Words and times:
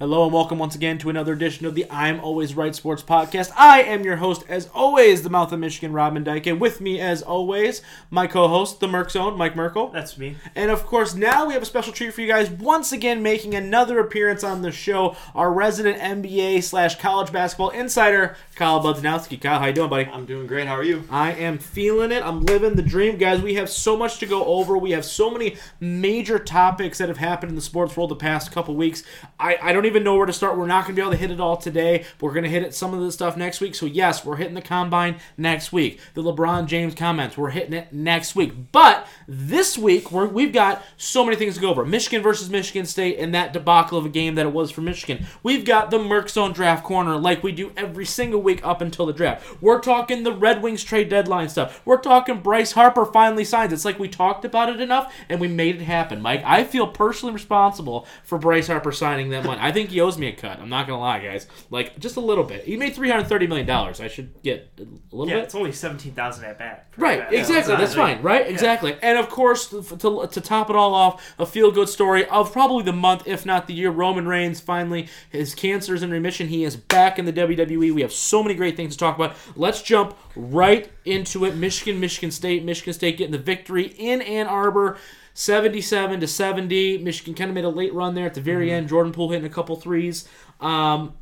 Hello 0.00 0.24
and 0.24 0.32
welcome 0.32 0.58
once 0.58 0.74
again 0.74 0.96
to 0.96 1.10
another 1.10 1.34
edition 1.34 1.66
of 1.66 1.74
the 1.74 1.84
I'm 1.90 2.20
Always 2.20 2.54
Right 2.54 2.74
Sports 2.74 3.02
Podcast. 3.02 3.52
I 3.54 3.82
am 3.82 4.02
your 4.02 4.16
host, 4.16 4.44
as 4.48 4.70
always, 4.72 5.22
the 5.22 5.28
Mouth 5.28 5.52
of 5.52 5.60
Michigan, 5.60 5.92
Robin 5.92 6.24
Dyke, 6.24 6.46
and 6.46 6.58
with 6.58 6.80
me, 6.80 6.98
as 6.98 7.20
always, 7.20 7.82
my 8.10 8.26
co-host, 8.26 8.80
the 8.80 8.88
Merc 8.88 9.10
Zone, 9.10 9.36
Mike 9.36 9.54
Merkel. 9.54 9.88
That's 9.88 10.16
me. 10.16 10.36
And 10.54 10.70
of 10.70 10.86
course, 10.86 11.14
now 11.14 11.44
we 11.44 11.52
have 11.52 11.62
a 11.62 11.66
special 11.66 11.92
treat 11.92 12.14
for 12.14 12.22
you 12.22 12.28
guys. 12.28 12.48
Once 12.48 12.92
again, 12.92 13.22
making 13.22 13.54
another 13.54 13.98
appearance 13.98 14.42
on 14.42 14.62
the 14.62 14.72
show, 14.72 15.16
our 15.34 15.52
resident 15.52 15.98
NBA 15.98 16.62
slash 16.62 16.98
college 16.98 17.30
basketball 17.30 17.68
insider, 17.68 18.36
Kyle 18.54 18.82
Budzinowski. 18.82 19.38
Kyle, 19.38 19.58
how 19.58 19.66
you 19.66 19.74
doing, 19.74 19.90
buddy? 19.90 20.06
I'm 20.06 20.24
doing 20.24 20.46
great. 20.46 20.66
How 20.66 20.76
are 20.76 20.82
you? 20.82 21.04
I 21.10 21.32
am 21.32 21.58
feeling 21.58 22.10
it. 22.10 22.22
I'm 22.22 22.40
living 22.40 22.74
the 22.74 22.82
dream, 22.82 23.18
guys. 23.18 23.42
We 23.42 23.52
have 23.56 23.68
so 23.68 23.98
much 23.98 24.18
to 24.20 24.26
go 24.26 24.46
over. 24.46 24.78
We 24.78 24.92
have 24.92 25.04
so 25.04 25.30
many 25.30 25.58
major 25.78 26.38
topics 26.38 26.96
that 26.96 27.08
have 27.08 27.18
happened 27.18 27.50
in 27.50 27.56
the 27.56 27.60
sports 27.60 27.98
world 27.98 28.10
the 28.10 28.16
past 28.16 28.50
couple 28.50 28.74
weeks. 28.74 29.02
I, 29.38 29.58
I 29.60 29.72
don't 29.74 29.84
even 29.84 29.89
know 29.98 30.16
where 30.16 30.26
to 30.26 30.32
start. 30.32 30.56
We're 30.56 30.66
not 30.66 30.84
going 30.84 30.94
to 30.94 31.00
be 31.00 31.02
able 31.02 31.12
to 31.12 31.18
hit 31.18 31.32
it 31.32 31.40
all 31.40 31.56
today. 31.56 32.04
But 32.18 32.26
we're 32.26 32.34
going 32.34 32.44
to 32.44 32.50
hit 32.50 32.62
it 32.62 32.74
some 32.74 32.94
of 32.94 33.00
the 33.00 33.10
stuff 33.10 33.36
next 33.36 33.60
week. 33.60 33.74
So 33.74 33.86
yes, 33.86 34.24
we're 34.24 34.36
hitting 34.36 34.54
the 34.54 34.62
combine 34.62 35.16
next 35.36 35.72
week. 35.72 35.98
The 36.14 36.22
LeBron 36.22 36.66
James 36.66 36.94
comments, 36.94 37.36
we're 37.36 37.50
hitting 37.50 37.72
it 37.72 37.92
next 37.92 38.36
week. 38.36 38.52
But 38.70 39.08
this 39.26 39.76
week 39.76 40.12
we're, 40.12 40.26
we've 40.26 40.52
got 40.52 40.82
so 40.96 41.24
many 41.24 41.36
things 41.36 41.54
to 41.54 41.60
go 41.60 41.70
over. 41.70 41.84
Michigan 41.84 42.22
versus 42.22 42.50
Michigan 42.50 42.86
State 42.86 43.18
and 43.18 43.34
that 43.34 43.52
debacle 43.52 43.98
of 43.98 44.06
a 44.06 44.08
game 44.08 44.34
that 44.36 44.46
it 44.46 44.52
was 44.52 44.70
for 44.70 44.82
Michigan. 44.82 45.26
We've 45.42 45.64
got 45.64 45.90
the 45.90 45.98
Merc 45.98 46.28
Zone 46.28 46.52
draft 46.52 46.84
corner 46.84 47.16
like 47.16 47.42
we 47.42 47.52
do 47.52 47.72
every 47.76 48.04
single 48.04 48.42
week 48.42 48.64
up 48.64 48.80
until 48.80 49.06
the 49.06 49.12
draft. 49.12 49.62
We're 49.62 49.80
talking 49.80 50.22
the 50.22 50.32
Red 50.32 50.62
Wings 50.62 50.84
trade 50.84 51.08
deadline 51.08 51.48
stuff. 51.48 51.80
We're 51.84 52.00
talking 52.00 52.40
Bryce 52.40 52.72
Harper 52.72 53.06
finally 53.06 53.44
signs. 53.44 53.72
It's 53.72 53.84
like 53.84 53.98
we 53.98 54.08
talked 54.08 54.44
about 54.44 54.68
it 54.68 54.80
enough 54.80 55.12
and 55.28 55.40
we 55.40 55.48
made 55.48 55.76
it 55.76 55.84
happen, 55.84 56.20
Mike. 56.20 56.42
I 56.44 56.64
feel 56.64 56.86
personally 56.86 57.32
responsible 57.32 58.06
for 58.22 58.38
Bryce 58.38 58.66
Harper 58.66 58.92
signing 58.92 59.30
that 59.30 59.44
money. 59.44 59.60
I 59.60 59.72
think 59.72 59.79
he 59.88 60.00
owes 60.00 60.18
me 60.18 60.26
a 60.28 60.32
cut. 60.32 60.58
I'm 60.60 60.68
not 60.68 60.86
gonna 60.86 61.00
lie, 61.00 61.22
guys. 61.22 61.46
Like 61.70 61.98
just 61.98 62.16
a 62.16 62.20
little 62.20 62.44
bit. 62.44 62.64
He 62.64 62.76
made 62.76 62.94
330 62.94 63.46
million 63.46 63.66
dollars. 63.66 64.00
I 64.00 64.08
should 64.08 64.42
get 64.42 64.70
a 64.78 64.84
little 65.14 65.28
Yeah, 65.28 65.36
bit. 65.36 65.44
it's 65.44 65.54
only 65.54 65.72
seventeen 65.72 66.12
thousand 66.12 66.44
at 66.44 66.58
bat. 66.58 66.86
Right, 66.96 67.18
that. 67.20 67.32
Exactly. 67.32 67.76
That's 67.76 67.94
fine, 67.94 68.20
right? 68.22 68.46
Exactly. 68.46 68.96
And 69.02 69.18
of 69.18 69.28
course, 69.30 69.68
to, 69.70 69.82
to, 69.82 70.26
to 70.30 70.40
top 70.40 70.68
it 70.70 70.76
all 70.76 70.94
off, 70.94 71.34
a 71.38 71.46
feel 71.46 71.70
good 71.70 71.88
story 71.88 72.26
of 72.26 72.52
probably 72.52 72.82
the 72.84 72.92
month, 72.92 73.22
if 73.26 73.46
not 73.46 73.66
the 73.66 73.74
year. 73.74 73.90
Roman 73.90 74.26
Reigns 74.28 74.60
finally, 74.60 75.08
his 75.30 75.54
cancer 75.54 75.94
is 75.94 76.02
in 76.02 76.10
remission. 76.10 76.48
He 76.48 76.64
is 76.64 76.76
back 76.76 77.18
in 77.18 77.24
the 77.24 77.32
WWE. 77.32 77.94
We 77.94 78.02
have 78.02 78.12
so 78.12 78.42
many 78.42 78.54
great 78.54 78.76
things 78.76 78.94
to 78.94 78.98
talk 78.98 79.16
about. 79.16 79.36
Let's 79.56 79.80
jump 79.82 80.16
right 80.36 80.90
into 81.04 81.44
it. 81.44 81.56
Michigan, 81.56 82.00
Michigan 82.00 82.30
State, 82.30 82.64
Michigan 82.64 82.92
State 82.92 83.16
getting 83.18 83.32
the 83.32 83.38
victory 83.38 83.84
in 83.96 84.20
Ann 84.22 84.46
Arbor. 84.46 84.98
77 85.34 86.20
to 86.20 86.26
70. 86.26 86.98
Michigan 86.98 87.34
kind 87.34 87.50
of 87.50 87.54
made 87.54 87.64
a 87.64 87.68
late 87.68 87.94
run 87.94 88.14
there 88.14 88.26
at 88.26 88.34
the 88.34 88.40
very 88.40 88.72
end. 88.72 88.88
Jordan 88.88 89.12
Poole 89.12 89.30
hitting 89.30 89.46
a 89.46 89.52
couple 89.52 89.76
threes. 89.76 90.28
Um, 90.60 91.14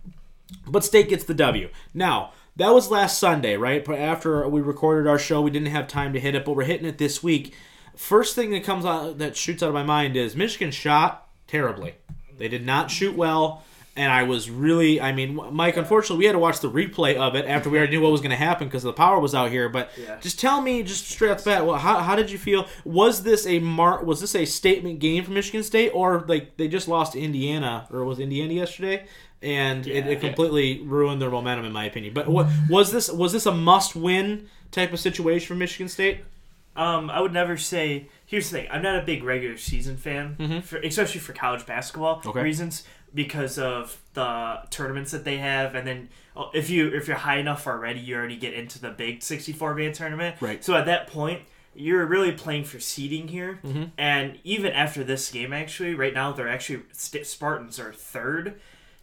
but 0.67 0.85
State 0.85 1.09
gets 1.09 1.25
the 1.25 1.35
W. 1.35 1.69
Now, 1.95 2.33
that 2.57 2.71
was 2.71 2.91
last 2.91 3.19
Sunday, 3.19 3.57
right? 3.57 3.85
But 3.85 3.99
After 3.99 4.49
we 4.49 4.61
recorded 4.61 5.09
our 5.09 5.19
show, 5.19 5.41
we 5.41 5.51
didn't 5.51 5.69
have 5.69 5.87
time 5.87 6.13
to 6.13 6.21
hit 6.21 6.35
it, 6.35 6.45
but 6.45 6.57
we're 6.57 6.65
hitting 6.65 6.87
it 6.87 6.99
this 6.99 7.23
week. 7.23 7.55
First 7.97 8.35
thing 8.35 8.51
that 8.51 8.65
comes 8.65 8.85
out 8.85 9.19
that 9.19 9.37
shoots 9.37 9.63
out 9.63 9.69
of 9.69 9.75
my 9.75 9.83
mind 9.83 10.17
is 10.17 10.35
Michigan 10.37 10.71
shot 10.71 11.29
terribly. 11.47 11.95
They 12.37 12.49
did 12.49 12.65
not 12.65 12.91
shoot 12.91 13.17
well, 13.17 13.65
and 13.99 14.11
I 14.13 14.23
was 14.23 14.49
really, 14.49 15.01
I 15.01 15.13
mean, 15.13 15.39
Mike. 15.53 15.77
Unfortunately, 15.77 16.19
we 16.19 16.25
had 16.27 16.33
to 16.33 16.39
watch 16.39 16.61
the 16.61 16.71
replay 16.71 17.17
of 17.17 17.35
it 17.35 17.45
after 17.47 17.69
we 17.69 17.77
already 17.79 17.97
knew 17.97 18.03
what 18.03 18.13
was 18.13 18.21
going 18.21 18.31
to 18.31 18.37
happen 18.37 18.69
because 18.69 18.83
the 18.85 18.93
power 18.93 19.19
was 19.21 19.35
out 19.35 19.51
here. 19.51 19.69
But 19.69 19.91
Yeah. 19.99 20.19
just 20.21 20.39
tell 20.41 20.61
me, 20.63 20.83
just 20.83 21.09
straight 21.11 21.31
off 21.31 21.39
the 21.45 21.51
bat, 21.51 21.67
well, 21.67 21.77
how, 21.77 21.99
how 21.99 22.17
did 22.17 22.31
you 22.31 22.39
feel? 22.39 22.67
Was 22.85 23.23
this 23.25 23.47
a 23.47 23.59
mar- 23.59 24.05
Was 24.05 24.21
this 24.21 24.35
a 24.35 24.45
statement 24.45 25.01
game 25.01 25.25
for 25.25 25.33
Michigan 25.33 25.63
State, 25.63 25.91
or 25.93 26.25
like 26.29 26.57
they 26.57 26.69
just 26.69 26.89
lost 26.89 27.13
to 27.15 27.21
Indiana, 27.21 27.87
or 27.93 28.05
was 28.05 28.19
Indiana 28.21 28.55
yesterday? 28.55 29.05
And 29.43 29.87
it, 29.87 30.05
Yeah. 30.05 30.11
it 30.13 30.21
completely 30.21 30.81
ruined 30.83 31.21
their 31.23 31.31
momentum, 31.31 31.65
in 31.67 31.73
my 31.73 31.85
opinion. 31.85 32.15
But 32.15 32.29
what 32.29 32.47
was 32.71 32.91
this? 32.93 33.11
Was 33.11 33.33
this 33.33 33.47
a 33.47 33.53
must-win 33.53 34.49
type 34.71 34.93
of 34.93 35.01
situation 35.01 35.47
for 35.47 35.55
Michigan 35.55 35.89
State? 35.89 36.21
Um, 36.77 37.11
I 37.11 37.21
would 37.21 37.33
never 37.33 37.57
say. 37.57 38.09
Here's 38.27 38.51
the 38.51 38.59
thing: 38.59 38.69
I'm 38.71 38.83
not 38.83 38.97
a 39.03 39.03
big 39.05 39.25
regular 39.25 39.57
season 39.57 39.97
fan, 39.97 40.63
for, 40.63 40.77
especially 40.79 41.21
for 41.21 41.33
college 41.33 41.67
basketball 41.67 42.17
Mm-hmm. 42.19 42.29
Okay. 42.29 42.43
reasons, 42.43 42.85
because 43.15 43.59
of 43.59 43.99
the 44.15 44.61
tournaments 44.71 45.11
that 45.13 45.25
they 45.25 45.39
have, 45.39 45.75
and 45.75 45.87
then 45.87 46.09
oh, 46.37 46.51
if 46.55 46.71
you 46.71 46.89
if 46.89 47.09
you're 47.09 47.17
high 47.17 47.39
enough 47.39 47.67
already, 47.67 48.01
you 48.01 48.17
already 48.17 48.37
get 48.37 48.55
into 48.55 48.81
the 48.81 48.91
big 48.91 49.23
64 49.23 49.75
man 49.75 49.93
tournament. 49.93 50.37
Right. 50.41 50.65
So 50.65 50.75
at 50.75 50.87
that 50.87 51.07
point. 51.09 51.43
You're 51.81 52.07
really 52.07 52.33
playing 52.33 52.65
for 52.65 52.81
seeding 52.81 53.29
here, 53.29 53.61
Mm-hmm. 53.65 53.85
and 53.99 54.39
even 54.43 54.73
after 54.73 55.05
this 55.05 55.31
game, 55.31 55.53
actually, 55.53 55.95
right 55.95 56.13
now 56.13 56.33
they're 56.33 56.49
actually 56.49 56.83
Spartans 56.93 57.79
are 57.79 57.93
third 57.93 58.55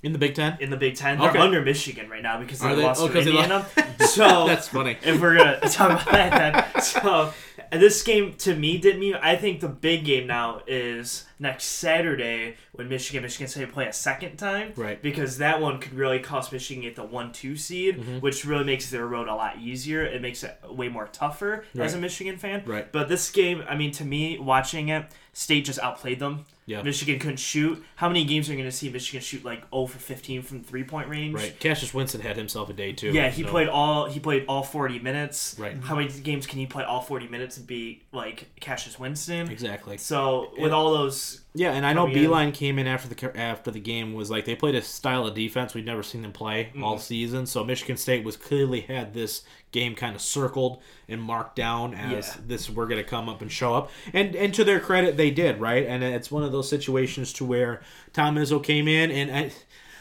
In 0.03 0.11
the 0.11 0.17
Big 0.17 0.35
Ten? 0.35 0.57
in 0.59 0.72
the 0.72 0.75
Big 0.75 0.95
Ten. 0.95 1.17
They're 1.17 1.37
under 1.37 1.61
Michigan 1.61 2.09
right 2.09 2.23
now 2.23 2.37
because 2.37 2.59
they, 2.59 2.75
they? 2.75 2.83
lost 2.83 3.01
Oh, 3.01 3.07
to 3.07 3.17
Indiana. 3.19 3.66
so 4.07 4.45
That's 4.47 4.67
funny. 4.67 4.97
if 5.03 5.22
we're 5.22 5.37
gonna 5.37 5.59
talk 5.69 6.01
about 6.01 6.11
that, 6.11 6.73
then 6.73 6.81
so 6.83 7.31
this 7.72 8.02
game 8.03 8.34
to 8.40 8.56
me 8.56 8.78
didn't 8.78 9.00
mean. 9.00 9.16
I 9.16 9.36
think 9.36 9.59
the 9.59 9.68
big 9.68 10.06
game 10.06 10.28
now 10.28 10.62
is 10.68 11.26
next 11.40 11.66
Saturday 11.66 12.56
when 12.74 12.88
Michigan 12.90 13.24
Michigan 13.24 13.48
State 13.48 13.72
play 13.72 13.88
a 13.88 13.94
second 13.94 14.38
time, 14.38 14.74
Right. 14.76 15.02
Because 15.02 15.38
that 15.40 15.62
one 15.62 15.80
could 15.80 15.94
really 15.94 16.20
cost 16.20 16.52
Michigan 16.52 16.84
get 16.84 16.96
the 16.96 17.03
one 17.03 17.31
two 17.31 17.56
seed, 17.56 17.98
Mm-hmm. 18.00 18.20
which 18.20 18.46
really 18.46 18.64
makes 18.64 18.90
their 18.90 19.06
road 19.08 19.28
a 19.28 19.36
lot 19.36 19.58
easier. 19.59 20.03
It 20.03 20.22
makes 20.22 20.44
it 20.44 20.58
way 20.70 20.90
more 20.90 21.08
tougher 21.08 21.66
as 21.78 21.94
a 21.94 21.98
Michigan 21.98 22.38
fan. 22.38 22.64
Right. 22.66 22.92
But 22.92 23.09
this 23.09 23.30
game, 23.31 23.64
I 23.70 23.76
mean, 23.76 23.92
to 23.94 24.06
me, 24.06 24.38
watching 24.40 24.90
it, 24.90 25.06
State 25.34 25.66
just 25.66 25.80
outplayed 25.80 26.20
them. 26.20 26.46
Yeah. 26.68 26.81
Michigan 26.81 27.20
couldn't 27.20 27.38
shoot. 27.38 27.84
How 27.96 28.08
many 28.08 28.26
games 28.26 28.50
are 28.50 28.53
you 28.53 28.58
going 28.58 28.70
to 28.70 28.76
see 28.76 28.90
Michigan 28.90 29.22
shoot 29.22 29.46
like 29.46 29.64
0 29.72 29.86
for 29.86 30.00
15 30.00 30.42
from 30.42 30.64
three 30.64 30.84
point 30.84 31.08
range? 31.09 31.36
Right. 31.36 31.59
Cassius 31.59 31.94
Winston 31.94 32.22
had 32.22 32.38
himself 32.38 32.70
a 32.70 32.74
day 32.74 32.92
too. 32.92 33.12
Yeah, 33.12 33.30
he 33.30 33.44
so- 33.44 33.50
played 33.50 33.68
all 33.68 34.06
he 34.08 34.20
played 34.20 34.46
all 34.48 34.64
forty 34.64 34.98
minutes. 34.98 35.56
Right. 35.59 35.78
How 35.84 35.96
many 35.96 36.09
games 36.22 36.48
can 36.48 36.58
he 36.58 36.66
play 36.66 36.84
all 36.84 37.02
forty 37.02 37.28
minutes 37.28 37.58
and 37.58 37.68
be 37.68 38.02
like 38.12 38.50
Cassius 38.59 38.98
Winston? 38.98 39.50
exactly. 39.52 39.98
So 39.98 40.52
with 40.58 40.72
all 40.72 40.92
those, 40.94 41.42
Yeah, 41.53 41.72
and 41.74 41.86
I 41.86 41.94
know 41.94 42.06
coming 42.08 42.24
in. 42.24 42.30
Beilein 42.31 42.53
came 42.53 42.80
in 42.80 42.88
after 42.88 43.08
the 43.14 43.38
after 43.40 43.70
the 43.70 43.80
game 43.80 44.14
was 44.16 44.32
like 44.32 44.46
they 44.46 44.56
played 44.56 44.74
a 44.76 44.82
style 44.82 45.28
of 45.28 45.36
defense 45.36 45.74
we've 45.76 45.86
never 45.86 46.02
seen 46.03 46.24
them 46.24 46.32
play 46.32 46.66
Mm-hmm. 46.66 46.84
all 46.84 46.97
season. 46.97 47.46
So 47.46 47.64
Michigan 47.64 47.97
State 47.97 48.24
was 48.26 48.36
clearly 48.38 48.82
had 48.82 49.14
this 49.14 49.44
game 49.75 49.94
kind 49.94 50.16
of 50.16 50.22
circled 50.22 50.81
and 51.08 51.22
marked 51.22 51.56
down 51.56 51.94
as 51.94 52.28
Yeah. 52.36 52.41
this 52.47 52.69
we're 52.69 52.88
going 52.88 53.03
to 53.03 53.09
come 53.09 53.30
up 53.30 53.41
and 53.44 53.52
show 53.52 53.75
up. 53.75 53.91
And 54.13 54.36
and 54.36 54.53
to 54.56 54.63
their 54.63 54.80
credit, 54.80 55.18
they 55.18 55.30
did 55.30 55.59
right. 55.62 55.86
And 55.86 56.03
it's 56.03 56.31
one 56.31 56.41
of 56.44 56.52
those 56.52 56.68
situations 56.69 57.31
to 57.34 57.46
where 57.46 57.81
Tom 58.14 58.35
Izzo 58.38 58.64
came 58.64 58.88
in, 58.88 59.12
and 59.12 59.30
I, 59.31 59.52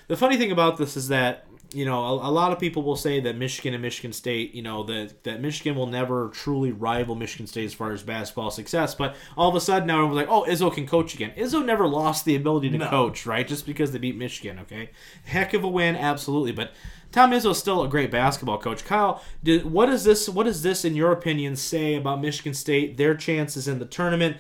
the 0.09 0.17
funny 0.17 0.37
thing 0.39 0.51
about 0.53 0.79
this 0.79 0.97
is 0.97 1.09
that. 1.09 1.45
You 1.73 1.85
know, 1.85 2.05
a, 2.05 2.29
a 2.29 2.33
lot 2.41 2.53
of 2.53 2.61
people 2.61 2.85
will 2.85 2.95
say 2.95 3.19
that 3.19 3.37
Michigan 3.37 3.75
and 3.75 3.83
Michigan 3.83 4.13
State, 4.13 4.55
you 4.55 4.63
know, 4.63 4.85
that 4.85 5.25
that 5.25 5.41
Michigan 5.41 5.75
will 5.75 5.89
never 5.89 6.29
truly 6.29 6.71
rival 6.71 7.17
Michigan 7.17 7.49
State 7.49 7.65
as 7.65 7.75
far 7.75 7.91
as 7.91 8.01
basketball 8.05 8.53
success. 8.53 8.95
But 8.95 9.17
all 9.37 9.49
of 9.49 9.57
a 9.57 9.61
sudden 9.61 9.89
now 9.89 9.95
everyone's 9.97 10.19
like, 10.19 10.29
oh, 10.29 10.45
Izzo 10.49 10.73
can 10.73 10.87
coach 10.87 11.15
again. 11.15 11.33
Izzo 11.37 11.65
never 11.65 11.89
lost 11.89 12.27
the 12.27 12.37
ability 12.37 12.71
to 12.71 12.79
No. 12.79 12.89
coach, 12.89 13.27
right? 13.27 13.45
Just 13.49 13.67
because 13.67 13.91
they 13.91 13.99
beat 13.99 14.15
Michigan, 14.17 14.61
okay? 14.61 14.91
Heck 15.25 15.53
of 15.53 15.65
a 15.65 15.69
win, 15.69 15.97
absolutely. 15.97 16.53
But 16.53 16.71
Tom 17.15 17.31
Izzo 17.31 17.53
is 17.53 17.59
still 17.59 17.85
a 17.85 17.89
great 17.89 18.11
basketball 18.11 18.59
coach. 18.59 18.85
Kyle, 18.85 19.23
did, 19.45 19.71
what 19.71 19.89
is 19.89 20.03
this? 20.03 20.29
What 20.29 20.47
does 20.47 20.65
this, 20.65 20.85
in 20.85 20.97
your 20.97 21.13
opinion, 21.13 21.55
say 21.55 21.95
about 21.95 22.21
Michigan 22.21 22.55
State, 22.55 22.97
their 22.97 23.15
chances 23.15 23.69
in 23.69 23.79
the 23.79 23.85
tournament? 23.85 24.39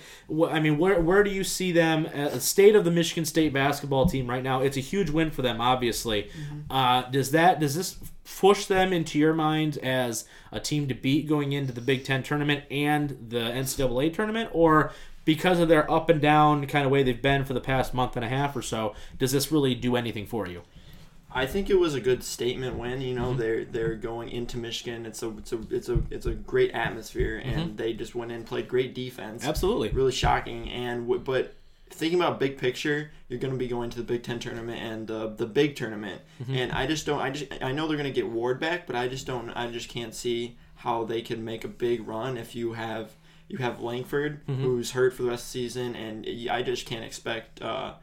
I 0.49 0.59
mean, 0.59 0.77
where 0.77 1.01
where 1.01 1.23
do 1.23 1.31
you 1.31 1.45
see 1.45 1.71
them? 1.71 2.09
Uh, 2.12 2.31
the 2.31 2.41
state 2.41 2.75
of 2.75 2.85
the 2.85 2.91
Michigan 2.91 3.27
State 3.27 3.53
basketball 3.53 4.07
team 4.07 4.29
right 4.29 4.43
now. 4.43 4.61
It's 4.61 4.77
a 4.77 4.81
huge 4.81 5.09
win 5.09 5.31
for 5.31 5.41
them, 5.41 5.61
obviously. 5.61 6.33
Uh, 6.69 7.03
does 7.03 7.31
that 7.31 7.61
does 7.61 7.77
this 7.77 7.97
push 8.25 8.67
them 8.67 8.93
into 8.93 9.21
your 9.21 9.35
mind 9.35 9.79
as 9.79 10.25
a 10.51 10.59
team 10.59 10.89
to 10.89 10.95
beat 10.95 11.29
going 11.29 11.53
into 11.53 11.73
the 11.73 11.81
Big 11.81 12.05
Ten 12.05 12.25
tournament 12.25 12.65
and 12.73 13.11
the 13.29 13.38
NCAA 13.38 14.12
tournament, 14.12 14.50
or 14.53 14.91
because 15.25 15.61
of 15.61 15.69
their 15.69 15.88
up 15.88 16.11
and 16.11 16.20
down 16.20 16.67
kind 16.67 16.85
of 16.85 16.91
way 16.91 17.05
they've 17.05 17.23
been 17.23 17.44
for 17.44 17.55
the 17.55 17.61
past 17.61 17.94
month 17.94 18.17
and 18.17 18.25
a 18.25 18.29
half 18.29 18.56
or 18.56 18.62
so, 18.62 18.97
does 19.17 19.31
this 19.31 19.53
really 19.53 19.77
do 19.77 19.94
anything 19.94 20.27
for 20.27 20.49
you? 20.49 20.62
I 21.36 21.46
think 21.46 21.69
it 21.69 21.78
was 21.78 21.94
a 21.94 22.00
good 22.00 22.22
statement 22.22 22.76
win. 22.78 23.00
You 23.00 23.14
Mm-hmm. 23.14 23.22
know, 23.22 23.34
they're 23.34 23.64
they're 23.64 23.94
going 23.96 24.28
into 24.31 24.56
Michigan. 24.56 25.04
It's 25.06 25.22
a 25.22 25.31
it's 25.38 25.52
a 25.52 25.58
it's 25.70 25.88
a 25.88 26.02
it's 26.10 26.26
a 26.26 26.32
great 26.34 26.70
atmosphere, 26.72 27.40
Mm-hmm. 27.44 27.58
and 27.58 27.76
they 27.76 27.92
just 27.92 28.14
went 28.14 28.31
in 28.32 28.44
played 28.44 28.69
great 28.69 28.94
defense. 28.94 29.44
Absolutely. 29.44 29.90
Really 29.90 30.12
shocking. 30.12 30.69
And 30.70 31.02
w- 31.08 31.20
but 31.20 31.54
thinking 31.90 32.19
about 32.19 32.40
big 32.40 32.56
picture, 32.58 33.10
you're 33.28 33.38
going 33.38 33.52
to 33.52 33.58
be 33.58 33.69
going 33.69 33.90
to 33.90 33.96
the 33.98 34.02
Big 34.04 34.22
Ten 34.22 34.38
tournament 34.38 34.81
and 34.81 35.10
uh, 35.10 35.26
the 35.28 35.46
big 35.46 35.76
tournament. 35.76 36.20
Mm-hmm. 36.42 36.54
And 36.56 36.72
I 36.72 36.86
just 36.86 37.04
don't. 37.06 37.20
I 37.20 37.31
just 37.31 37.52
I 37.62 37.72
know 37.72 37.86
they're 37.88 37.96
going 37.96 38.12
to 38.12 38.20
get 38.20 38.28
Ward 38.28 38.60
back, 38.60 38.86
but 38.86 38.94
I 38.96 39.08
just 39.08 39.26
don't. 39.26 39.50
I 39.50 39.66
just 39.70 39.88
can't 39.88 40.14
see 40.14 40.56
how 40.76 41.04
they 41.04 41.20
can 41.22 41.44
make 41.44 41.64
a 41.64 41.69
big 41.69 42.06
run 42.06 42.36
if 42.36 42.54
you 42.54 42.72
have 42.75 43.12
you 43.48 43.58
have 43.58 43.81
Langford 43.81 44.46
Mm-hmm. 44.46 44.62
who's 44.62 44.92
hurt 44.92 45.14
for 45.14 45.22
the 45.25 45.31
rest 45.31 45.46
of 45.48 45.52
the 45.52 45.58
season, 45.69 45.94
and 45.96 46.26
I 46.50 46.62
just 46.62 46.86
can't 46.86 47.04
expect. 47.04 47.60
Uh, 47.60 47.94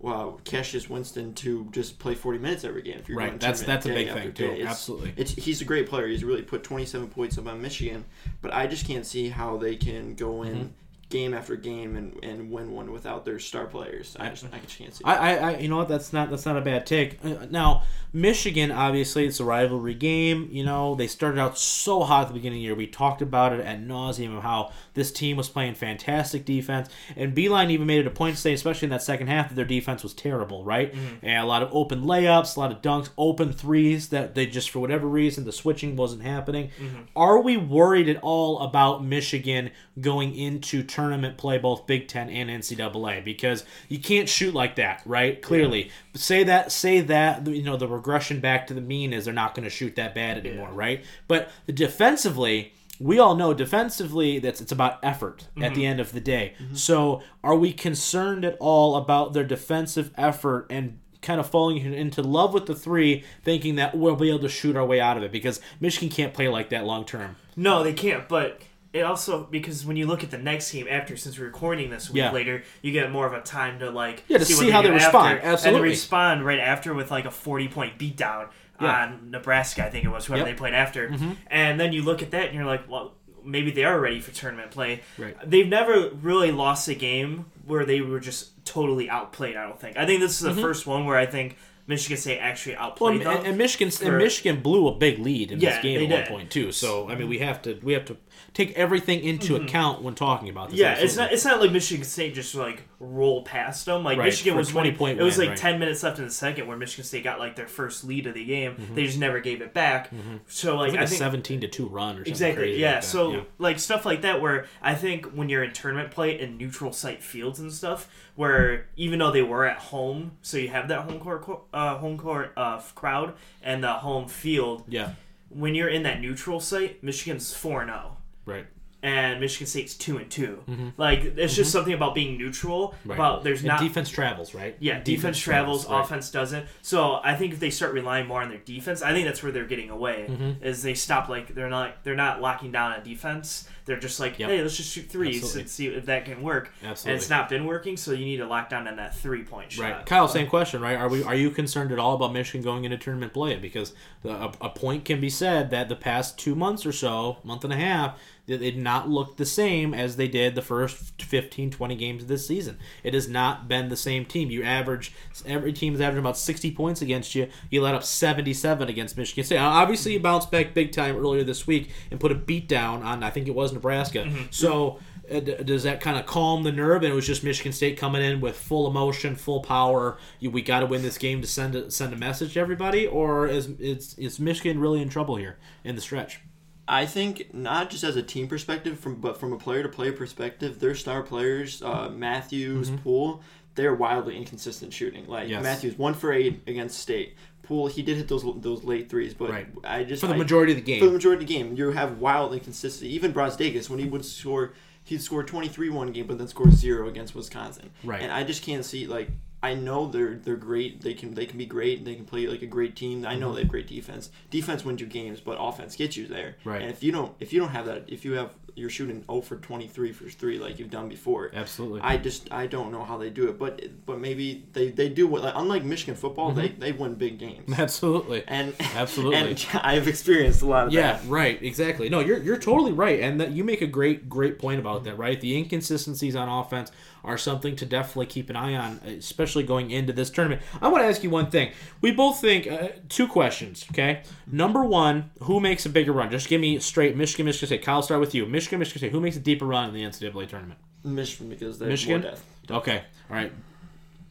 well, 0.00 0.40
Cassius 0.44 0.88
Winston 0.88 1.34
to 1.34 1.66
just 1.72 1.98
play 1.98 2.14
40 2.14 2.38
minutes 2.38 2.64
every 2.64 2.82
game. 2.82 2.98
If 2.98 3.08
you're 3.08 3.18
Right, 3.18 3.38
that's- 3.38 3.62
that's 3.62 3.84
a 3.84 3.88
big 3.88 4.12
thing, 4.12 4.32
too. 4.32 4.44
It's- 4.52 4.68
Absolutely. 4.68 5.12
It's 5.16 5.32
he's 5.32 5.60
a 5.60 5.64
great 5.64 5.88
player. 5.88 6.06
He's 6.06 6.22
really 6.24 6.42
put 6.42 6.62
27 6.62 7.08
points 7.08 7.36
up 7.36 7.46
on 7.48 7.60
Michigan, 7.60 8.04
but 8.40 8.54
I 8.54 8.66
just 8.68 8.86
can't 8.86 9.04
see 9.04 9.28
how 9.28 9.56
they 9.56 9.74
can 9.76 10.14
go 10.14 10.42
in, 10.44 10.54
mm-hmm. 10.54 10.66
Game 11.10 11.32
after 11.32 11.56
game 11.56 11.96
and, 11.96 12.22
and 12.22 12.50
win 12.50 12.70
one 12.72 12.92
without 12.92 13.24
their 13.24 13.38
star 13.38 13.64
players. 13.64 14.14
I 14.20 14.28
just 14.28 14.44
I 14.52 14.58
just 14.58 14.76
can't 14.76 14.94
see. 14.94 15.02
it. 15.02 15.08
I, 15.08 15.14
I, 15.14 15.52
I, 15.52 15.56
you 15.58 15.68
know 15.68 15.78
what? 15.78 15.88
That's 15.88 16.12
not 16.12 16.28
that's 16.28 16.44
not 16.44 16.58
a 16.58 16.60
bad 16.60 16.84
take. 16.84 17.18
Uh, 17.24 17.46
now, 17.50 17.84
Michigan, 18.12 18.70
obviously, 18.70 19.24
it's 19.26 19.40
a 19.40 19.44
rivalry 19.44 19.94
game. 19.94 20.50
You 20.52 20.66
know, 20.66 20.94
they 20.94 21.06
started 21.06 21.40
out 21.40 21.56
so 21.56 22.02
hot 22.02 22.22
at 22.22 22.28
the 22.28 22.34
beginning 22.34 22.58
of 22.58 22.60
the 22.60 22.64
year. 22.64 22.74
We 22.74 22.86
talked 22.86 23.22
about 23.22 23.54
it 23.54 23.60
at 23.60 23.80
nauseum 23.80 24.36
of 24.36 24.42
how 24.42 24.72
this 24.92 25.10
team 25.10 25.38
was 25.38 25.48
playing 25.48 25.76
fantastic 25.76 26.44
defense, 26.44 26.90
and 27.16 27.34
Beilein 27.34 27.70
even 27.70 27.86
made 27.86 28.00
it 28.00 28.06
a 28.06 28.10
point 28.10 28.36
to 28.36 28.40
say, 28.42 28.52
especially 28.52 28.86
in 28.86 28.90
that 28.90 29.02
second 29.02 29.28
half, 29.28 29.48
that 29.48 29.54
their 29.54 29.64
defense 29.64 30.02
was 30.02 30.12
terrible. 30.12 30.62
Right, 30.62 30.94
and 31.22 31.42
a 31.42 31.46
lot 31.46 31.62
of 31.62 31.70
open 31.72 32.02
layups, 32.02 32.54
a 32.56 32.60
lot 32.60 32.70
of 32.70 32.82
dunks, 32.82 33.08
open 33.16 33.54
threes 33.54 34.10
that 34.10 34.34
they 34.34 34.44
just 34.44 34.68
for 34.68 34.80
whatever 34.80 35.06
reason 35.06 35.46
the 35.46 35.52
switching 35.52 35.96
wasn't 35.96 36.20
happening. 36.22 36.70
Are 37.16 37.40
we 37.40 37.56
worried 37.56 38.10
at 38.10 38.18
all 38.18 38.58
about 38.60 39.02
Michigan 39.02 39.70
going 39.98 40.34
into 40.36 40.82
tournament 40.98 41.38
play, 41.38 41.58
both 41.58 41.86
Big 41.86 42.08
Ten 42.08 42.28
and 42.28 42.50
NCAA? 42.50 43.24
Because 43.24 43.64
you 43.88 44.00
can't 44.00 44.28
shoot 44.28 44.52
like 44.52 44.76
that, 44.76 45.02
right? 45.06 45.40
Clearly, 45.40 45.90
say 46.14 46.42
that, 46.44 46.72
say 46.72 47.00
that. 47.02 47.46
You 47.46 47.62
know, 47.62 47.76
the 47.76 47.86
regression 47.86 48.40
back 48.40 48.66
to 48.66 48.74
the 48.74 48.80
mean 48.80 49.12
is 49.12 49.24
they're 49.24 49.34
not 49.34 49.54
going 49.54 49.64
to 49.64 49.70
shoot 49.70 49.94
that 49.96 50.14
bad 50.14 50.44
anymore, 50.44 50.70
right? 50.72 51.04
But 51.28 51.50
defensively. 51.66 52.72
We 53.00 53.20
all 53.20 53.36
know 53.36 53.54
defensively 53.54 54.40
that's 54.40 54.60
it's 54.60 54.72
about 54.72 54.98
effort 55.04 55.46
at 55.56 55.72
the 55.72 55.82
mm-hmm. 55.82 55.90
end 55.90 56.00
of 56.00 56.10
the 56.10 56.20
day. 56.20 56.54
Mm-hmm. 56.60 56.74
So, 56.74 57.22
are 57.44 57.54
we 57.54 57.72
concerned 57.72 58.44
at 58.44 58.56
all 58.58 58.96
about 58.96 59.34
their 59.34 59.44
defensive 59.44 60.10
effort 60.16 60.66
and 60.68 60.98
kind 61.22 61.38
of 61.38 61.48
falling 61.48 61.78
into 61.94 62.22
love 62.22 62.52
with 62.52 62.66
the 62.66 62.74
three, 62.74 63.22
thinking 63.44 63.76
that 63.76 63.96
we'll 63.96 64.16
be 64.16 64.30
able 64.30 64.40
to 64.40 64.48
shoot 64.48 64.74
our 64.74 64.84
way 64.84 65.00
out 65.00 65.16
of 65.16 65.22
it 65.22 65.30
because 65.30 65.60
Michigan 65.78 66.08
can't 66.08 66.34
play 66.34 66.48
like 66.48 66.70
that 66.70 66.84
long 66.84 67.04
term. 67.04 67.36
No, 67.54 67.84
they 67.84 67.92
can't. 67.92 68.28
But 68.28 68.62
it 68.98 69.02
also 69.02 69.44
because 69.44 69.84
when 69.86 69.96
you 69.96 70.06
look 70.06 70.22
at 70.24 70.30
the 70.30 70.38
next 70.38 70.70
game 70.72 70.86
after, 70.90 71.16
since 71.16 71.38
we're 71.38 71.46
recording 71.46 71.90
this 71.90 72.08
a 72.08 72.12
week 72.12 72.22
Yeah. 72.22 72.32
later, 72.32 72.62
you 72.82 72.92
get 72.92 73.10
more 73.10 73.26
of 73.26 73.32
a 73.32 73.40
time 73.40 73.78
to 73.80 73.90
like 73.90 74.24
Yeah, 74.28 74.38
to 74.38 74.44
what 74.44 74.48
see 74.48 74.70
how 74.70 74.82
they 74.82 74.88
do 74.88 74.94
respond. 74.94 75.38
after, 75.38 75.46
Absolutely. 75.48 75.78
and 75.78 75.84
they 75.84 75.88
respond 75.90 76.44
right 76.44 76.60
after 76.60 76.94
with 76.94 77.10
like 77.10 77.24
a 77.24 77.30
forty 77.30 77.68
point 77.68 77.98
beatdown 77.98 78.48
Yeah. 78.80 79.04
on 79.04 79.30
Nebraska. 79.30 79.84
I 79.86 79.90
think 79.90 80.04
it 80.04 80.08
was 80.10 80.26
whoever 80.26 80.46
Yep. 80.46 80.54
they 80.54 80.58
played 80.58 80.74
after, 80.74 81.08
mm-hmm. 81.08 81.32
and 81.48 81.80
then 81.80 81.92
you 81.92 82.02
look 82.02 82.22
at 82.22 82.30
that 82.32 82.46
and 82.46 82.54
you're 82.54 82.64
like, 82.64 82.88
well. 82.90 83.14
Maybe 83.44 83.70
they 83.70 83.84
are 83.84 83.98
ready 83.98 84.20
for 84.20 84.30
tournament 84.32 84.72
play. 84.72 85.00
Right. 85.16 85.34
They've 85.48 85.68
never 85.68 86.10
really 86.20 86.50
lost 86.50 86.86
a 86.88 86.94
game 86.94 87.46
where 87.64 87.86
they 87.86 88.02
were 88.02 88.20
just 88.20 88.62
totally 88.66 89.08
outplayed. 89.08 89.56
I 89.56 89.62
don't 89.62 89.80
think. 89.80 89.96
I 89.96 90.04
think 90.04 90.20
this 90.20 90.32
is 90.32 90.40
the 90.40 90.50
mm-hmm. 90.50 90.60
first 90.60 90.86
one 90.86 91.06
where 91.06 91.16
I 91.16 91.24
think 91.24 91.56
Michigan 91.86 92.18
State 92.18 92.40
actually 92.40 92.74
Well, 92.74 92.84
outplayed 92.86 93.22
and, 93.22 93.30
them. 93.30 93.46
and 93.46 93.56
Michigan 93.56 93.90
for- 93.90 94.04
and 94.04 94.18
Michigan 94.18 94.60
blew 94.60 94.86
a 94.88 94.94
big 94.94 95.20
lead 95.20 95.52
in 95.52 95.60
Yeah, 95.60 95.70
this 95.70 95.82
game 95.82 96.10
they 96.10 96.14
at 96.14 96.28
one 96.28 96.38
point 96.38 96.50
too. 96.50 96.72
So 96.72 97.08
I 97.08 97.14
mean, 97.14 97.28
we 97.28 97.38
have 97.38 97.62
to 97.62 97.78
we 97.82 97.94
have 97.94 98.04
to 98.06 98.16
take 98.58 98.76
everything 98.76 99.22
into 99.22 99.54
account 99.54 100.02
when 100.02 100.16
talking 100.16 100.48
about 100.48 100.70
this. 100.70 100.80
Mm-hmm. 100.80 100.98
Yeah, 100.98 101.04
it's 101.04 101.16
not. 101.16 101.32
It's 101.32 101.44
not 101.44 101.60
like 101.60 101.70
Michigan 101.70 102.04
State 102.04 102.34
just 102.34 102.56
like 102.56 102.82
roll 102.98 103.42
past 103.44 103.86
them. 103.86 104.02
Like 104.02 104.18
Right, 104.18 104.24
Michigan 104.26 104.56
was 104.56 104.70
20 104.70 104.88
winning- 104.88 104.98
point 104.98 105.20
It 105.20 105.22
was 105.22 105.38
win, 105.38 105.46
like 105.46 105.50
right. 105.50 105.58
ten 105.58 105.78
minutes 105.78 106.02
left 106.02 106.18
in 106.18 106.24
the 106.24 106.30
second 106.30 106.66
where 106.66 106.76
Michigan 106.76 107.04
State 107.04 107.22
got 107.22 107.38
like 107.38 107.54
their 107.54 107.68
first 107.68 108.02
lead 108.02 108.26
of 108.26 108.34
the 108.34 108.44
game. 108.44 108.72
Mm-hmm. 108.72 108.94
They 108.96 109.04
just 109.06 109.18
never 109.18 109.38
gave 109.38 109.62
it 109.62 109.72
back. 109.72 110.10
So 110.48 110.76
like, 110.76 110.90
I 110.94 111.04
a 111.04 111.06
think 111.06 111.18
seventeen 111.18 111.60
to 111.60 111.68
two 111.68 111.86
run 111.86 112.16
or 112.16 112.18
something 112.18 112.32
exactly 112.32 112.80
yeah. 112.80 112.94
like 112.94 113.02
so 113.04 113.32
yeah. 113.32 113.40
like 113.58 113.78
stuff 113.78 114.04
like 114.04 114.22
that 114.22 114.40
where 114.40 114.66
I 114.82 114.96
think 114.96 115.26
when 115.26 115.48
you're 115.48 115.62
in 115.62 115.72
tournament 115.72 116.10
play 116.10 116.38
in 116.40 116.58
neutral 116.58 116.92
site 116.92 117.22
fields 117.22 117.60
and 117.60 117.72
stuff 117.72 118.10
where 118.34 118.88
even 118.96 119.20
though 119.20 119.30
they 119.30 119.42
were 119.42 119.66
at 119.66 119.78
home, 119.78 120.32
so 120.42 120.56
you 120.56 120.68
have 120.68 120.88
that 120.88 121.02
home 121.02 121.20
court 121.20 121.46
uh, 121.72 121.98
home 121.98 122.18
court 122.18 122.52
uh, 122.56 122.80
crowd 122.96 123.34
and 123.62 123.84
the 123.84 123.92
home 123.92 124.26
field. 124.26 124.82
yeah, 124.88 125.12
When 125.48 125.76
you're 125.76 125.88
in 125.88 126.02
that 126.02 126.20
neutral 126.20 126.58
site, 126.58 127.04
Michigan's 127.04 127.54
four 127.54 127.82
and 127.82 127.90
zero 127.90 128.17
right. 128.48 128.66
and 129.02 129.40
Michigan 129.40 129.66
State's 129.68 129.94
two 129.94 130.18
and 130.18 130.28
2 130.28 130.92
Like 130.96 131.20
it's 131.36 131.54
just 131.54 131.70
something 131.70 131.92
about 131.94 132.14
being 132.16 132.36
neutral. 132.36 132.88
Mm-hmm. 132.88 133.10
Right. 133.10 133.16
About 133.16 133.44
there's 133.44 133.62
And 133.62 133.78
defense 133.78 134.08
travels, 134.10 134.54
right? 134.54 134.76
yeah 134.80 135.00
defense, 135.00 135.38
travels, 135.38 135.88
right. 135.88 136.00
offense 136.00 136.30
doesn't. 136.32 136.66
So 136.82 137.20
I 137.22 137.36
think 137.36 137.52
if 137.52 137.60
they 137.60 137.70
start 137.70 137.92
relying 137.92 138.26
more 138.26 138.42
on 138.42 138.48
their 138.48 138.58
defense, 138.58 139.00
I 139.02 139.12
think 139.12 139.24
that's 139.26 139.42
where 139.42 139.52
they're 139.52 139.66
getting 139.66 139.90
away. 139.90 140.26
Mm-hmm. 140.28 140.64
Is 140.64 140.82
they 140.82 140.94
stop 140.94 141.28
like 141.28 141.54
they're 141.54 141.70
not 141.70 142.02
they're 142.02 142.16
not 142.16 142.40
locking 142.40 142.72
down 142.72 142.92
on 142.92 143.04
defense. 143.04 143.68
They're 143.84 143.98
just 144.00 144.20
like 144.20 144.38
Yep. 144.38 144.50
hey 144.50 144.60
let's 144.62 144.76
just 144.76 144.90
shoot 144.92 145.06
threes 145.08 145.36
Absolutely. 145.36 145.60
and 145.60 145.70
see 145.70 145.86
if 145.86 146.06
that 146.06 146.24
can 146.26 146.42
work. 146.42 146.72
Absolutely. 146.82 147.12
And 147.12 147.20
it's 147.20 147.30
not 147.30 147.48
been 147.48 147.64
working, 147.66 147.96
so 147.96 148.12
you 148.12 148.24
need 148.26 148.36
to 148.38 148.46
lock 148.46 148.68
down 148.68 148.86
on 148.88 148.96
that 148.96 149.16
three 149.16 149.44
point 149.44 149.70
shot. 149.72 149.82
Right, 149.82 150.06
Kyle. 150.06 150.28
Same 150.28 150.48
question, 150.48 150.80
right? 150.82 150.96
Are 150.96 151.08
we 151.08 151.22
are 151.22 151.36
you 151.36 151.50
concerned 151.50 151.92
at 151.92 151.98
all 152.00 152.14
about 152.14 152.32
Michigan 152.32 152.62
going 152.62 152.84
into 152.84 152.98
tournament 152.98 153.32
play? 153.32 153.56
Because 153.56 153.94
the, 154.22 154.30
a, 154.30 154.52
a 154.60 154.70
point 154.70 155.04
can 155.06 155.20
be 155.20 155.30
said 155.30 155.70
that 155.70 155.88
the 155.88 155.96
past 155.96 156.36
two 156.38 156.54
months 156.56 156.84
or 156.84 156.92
so, 156.92 157.38
month 157.44 157.64
and 157.64 157.72
a 157.72 157.76
half, 157.76 158.18
they 158.56 158.70
did 158.72 158.78
not 158.78 159.08
look 159.08 159.36
the 159.36 159.46
same 159.46 159.94
as 159.94 160.16
they 160.16 160.26
did 160.26 160.54
the 160.54 160.62
first 160.62 161.20
15, 161.22 161.70
20 161.70 161.94
games 161.96 162.22
of 162.22 162.28
this 162.28 162.46
season. 162.46 162.78
It 163.04 163.14
has 163.14 163.28
not 163.28 163.68
been 163.68 163.88
the 163.88 163.96
same 163.96 164.24
team. 164.24 164.50
You 164.50 164.62
average 164.64 165.12
every 165.46 165.72
team 165.72 165.94
is 165.94 166.00
averaging 166.00 166.24
about 166.24 166.36
sixty 166.38 166.70
points 166.72 167.02
against 167.02 167.34
you. 167.34 167.48
You 167.70 167.82
let 167.82 167.94
up 167.94 168.02
seventy 168.04 168.54
seven 168.54 168.88
against 168.88 169.16
Michigan 169.16 169.44
State. 169.44 169.56
Now, 169.56 169.70
obviously, 169.70 170.14
you 170.14 170.20
bounced 170.20 170.50
back 170.50 170.74
big 170.74 170.92
time 170.92 171.16
earlier 171.16 171.44
this 171.44 171.66
week 171.66 171.90
and 172.10 172.18
put 172.18 172.32
a 172.32 172.34
beat 172.34 172.68
down 172.68 173.02
on 173.02 173.22
I 173.22 173.30
think 173.30 173.46
it 173.48 173.54
was 173.54 173.72
Nebraska. 173.72 174.30
So. 174.50 174.98
uh, 175.30 175.40
Does 175.40 175.82
that 175.82 176.00
kind 176.00 176.16
of 176.18 176.24
calm 176.24 176.62
the 176.62 176.72
nerve? 176.72 177.02
And 177.02 177.12
it 177.12 177.14
was 177.14 177.26
just 177.26 177.44
Michigan 177.44 177.72
State 177.72 177.98
coming 177.98 178.22
in 178.22 178.40
with 178.40 178.56
full 178.56 178.86
emotion, 178.88 179.36
full 179.36 179.60
power. 179.60 180.16
We 180.40 180.62
got 180.62 180.80
to 180.80 180.86
win 180.86 181.02
this 181.02 181.18
game 181.18 181.42
to 181.42 181.46
send 181.46 181.74
a, 181.74 181.90
send 181.90 182.14
a 182.14 182.16
message 182.16 182.54
to 182.54 182.60
everybody, 182.60 183.06
or 183.06 183.46
is 183.46 183.66
is, 183.78 184.14
is 184.18 184.40
Michigan 184.40 184.80
really 184.80 185.02
in 185.02 185.10
trouble 185.10 185.36
here 185.36 185.58
in 185.84 185.96
the 185.96 186.00
stretch? 186.00 186.40
I 186.90 187.04
think 187.06 187.52
not 187.54 187.90
just 187.90 188.02
as 188.02 188.16
a 188.16 188.22
team 188.22 188.48
perspective, 188.48 188.98
from 188.98 189.16
but 189.16 189.38
from 189.38 189.52
a 189.52 189.58
player 189.58 189.82
to 189.82 189.88
player 189.88 190.12
perspective, 190.12 190.80
their 190.80 190.94
star 190.94 191.22
players, 191.22 191.82
uh, 191.82 192.08
Matthews, 192.08 192.90
Poole, 193.04 193.42
they're 193.74 193.94
wildly 193.94 194.36
inconsistent 194.36 194.92
shooting. 194.92 195.26
Like 195.26 195.44
Mm-hmm. 195.44 195.50
Yes. 195.52 195.62
Matthews, 195.62 195.98
one 195.98 196.14
for 196.14 196.32
eight 196.32 196.62
against 196.66 196.98
State. 196.98 197.36
Poole, 197.62 197.86
he 197.88 198.00
did 198.02 198.16
hit 198.16 198.28
those 198.28 198.44
those 198.62 198.82
late 198.84 199.10
threes, 199.10 199.34
but 199.34 199.50
Right. 199.50 199.66
I 199.84 200.02
just 200.04 200.22
For 200.22 200.26
the 200.28 200.34
I- 200.34 200.38
majority 200.38 200.72
of 200.72 200.76
the 200.78 200.82
game. 200.84 201.00
for 201.00 201.06
the 201.06 201.12
majority 201.12 201.42
of 201.44 201.48
the 201.48 201.54
game, 201.54 201.76
you 201.76 201.90
have 201.90 202.18
wild 202.18 202.54
inconsistency. 202.54 203.12
Even 203.14 203.34
Brazdeikis, 203.34 203.90
when 203.90 203.98
he 203.98 204.06
would 204.06 204.24
score, 204.24 204.72
he'd 205.04 205.20
score 205.20 205.42
23 205.42 205.90
one 205.90 206.10
game, 206.12 206.26
but 206.26 206.38
then 206.38 206.48
score 206.48 206.70
zero 206.70 207.08
against 207.08 207.34
Wisconsin. 207.34 207.90
Right. 208.02 208.22
And 208.22 208.32
I 208.32 208.42
just 208.44 208.62
can't 208.62 208.84
see 208.84 209.06
like 209.06 209.28
I 209.62 209.74
know 209.74 210.06
they're 210.08 210.36
they're 210.36 210.56
great. 210.56 211.00
They 211.02 211.14
can 211.14 211.34
they 211.34 211.46
can 211.46 211.58
be 211.58 211.66
great. 211.66 212.04
They 212.04 212.14
can 212.14 212.24
play 212.24 212.46
like 212.46 212.62
a 212.62 212.66
great 212.66 212.94
team. 212.94 213.24
I 213.26 213.30
Mm-hmm. 213.32 213.40
know 213.40 213.52
they 213.54 213.62
have 213.62 213.68
great 213.70 213.88
defense. 213.88 214.30
Defense 214.50 214.84
wins 214.84 215.00
you 215.00 215.06
games, 215.06 215.40
but 215.40 215.56
offense 215.60 215.96
gets 215.96 216.16
you 216.16 216.26
there. 216.28 216.56
Right. 216.64 216.82
And 216.82 216.90
if 216.90 217.02
you 217.02 217.10
don't 217.12 217.34
if 217.40 217.52
you 217.52 217.58
don't 217.60 217.70
have 217.70 217.86
that, 217.86 218.04
if 218.08 218.24
you 218.24 218.32
have 218.34 218.54
you're 218.76 218.88
shooting 218.90 219.24
0 219.28 219.40
for 219.40 219.56
23 219.56 220.12
for 220.12 220.28
three 220.28 220.56
like 220.60 220.78
you've 220.78 220.90
done 220.90 221.08
before. 221.08 221.50
absolutely. 221.52 222.00
I 222.00 222.16
just 222.16 222.52
I 222.52 222.68
don't 222.68 222.92
know 222.92 223.02
how 223.02 223.18
they 223.18 223.30
do 223.30 223.48
it, 223.48 223.58
but 223.58 223.82
but 224.06 224.20
maybe 224.20 224.64
they 224.74 224.90
they 224.92 225.08
do 225.08 225.26
what 225.26 225.42
like, 225.42 225.54
unlike 225.56 225.82
Michigan 225.82 226.14
football, 226.14 226.52
they 226.52 226.68
they 226.68 226.92
win 226.92 227.14
big 227.16 227.38
games. 227.40 227.76
absolutely. 227.78 228.44
And 228.46 228.74
Absolutely. 228.94 229.38
and 229.40 229.66
I've 229.82 230.06
experienced 230.06 230.62
a 230.62 230.66
lot 230.66 230.86
of 230.86 230.92
Yeah, 230.92 231.14
that. 231.14 231.24
Yeah. 231.24 231.30
Right. 231.32 231.60
Exactly. 231.60 232.08
No, 232.08 232.20
you're 232.20 232.38
you're 232.38 232.58
totally 232.58 232.92
right, 232.92 233.18
and 233.18 233.40
that 233.40 233.50
you 233.50 233.64
make 233.64 233.82
a 233.82 233.88
great 233.88 234.28
great 234.28 234.60
point 234.60 234.78
about 234.78 235.02
that. 235.04 235.18
Right, 235.18 235.40
the 235.40 235.56
inconsistencies 235.56 236.36
on 236.36 236.48
offense 236.48 236.92
are 237.24 237.38
something 237.38 237.76
to 237.76 237.86
definitely 237.86 238.26
keep 238.26 238.50
an 238.50 238.56
eye 238.56 238.74
on, 238.74 239.00
especially 239.06 239.62
going 239.62 239.90
into 239.90 240.12
this 240.12 240.30
tournament. 240.30 240.62
I 240.80 240.88
want 240.88 241.02
to 241.02 241.08
ask 241.08 241.22
you 241.22 241.30
one 241.30 241.50
thing. 241.50 241.72
We 242.00 242.10
both 242.10 242.40
think 242.40 242.66
uh, 242.66 242.88
two 243.08 243.26
questions. 243.26 243.84
Okay, 243.90 244.22
number 244.46 244.84
one, 244.84 245.30
who 245.42 245.60
makes 245.60 245.86
a 245.86 245.88
bigger 245.88 246.12
run? 246.12 246.30
Just 246.30 246.48
give 246.48 246.60
me 246.60 246.78
straight 246.78 247.16
Michigan, 247.16 247.46
Michigan 247.46 247.66
State. 247.66 247.82
Kyle, 247.82 248.02
start 248.02 248.20
with 248.20 248.34
you. 248.34 248.46
Michigan, 248.46 248.78
Michigan 248.78 249.00
State. 249.00 249.12
Who 249.12 249.20
makes 249.20 249.36
a 249.36 249.40
deeper 249.40 249.66
run 249.66 249.88
in 249.88 249.94
the 249.94 250.02
NCAA 250.02 250.48
tournament? 250.48 250.78
Michigan 251.04 251.48
because 251.48 251.78
they're 251.78 251.88
Michigan? 251.88 252.22
more 252.22 252.30
depth. 252.30 252.44
Okay, 252.70 253.02
all 253.30 253.36
right. 253.36 253.52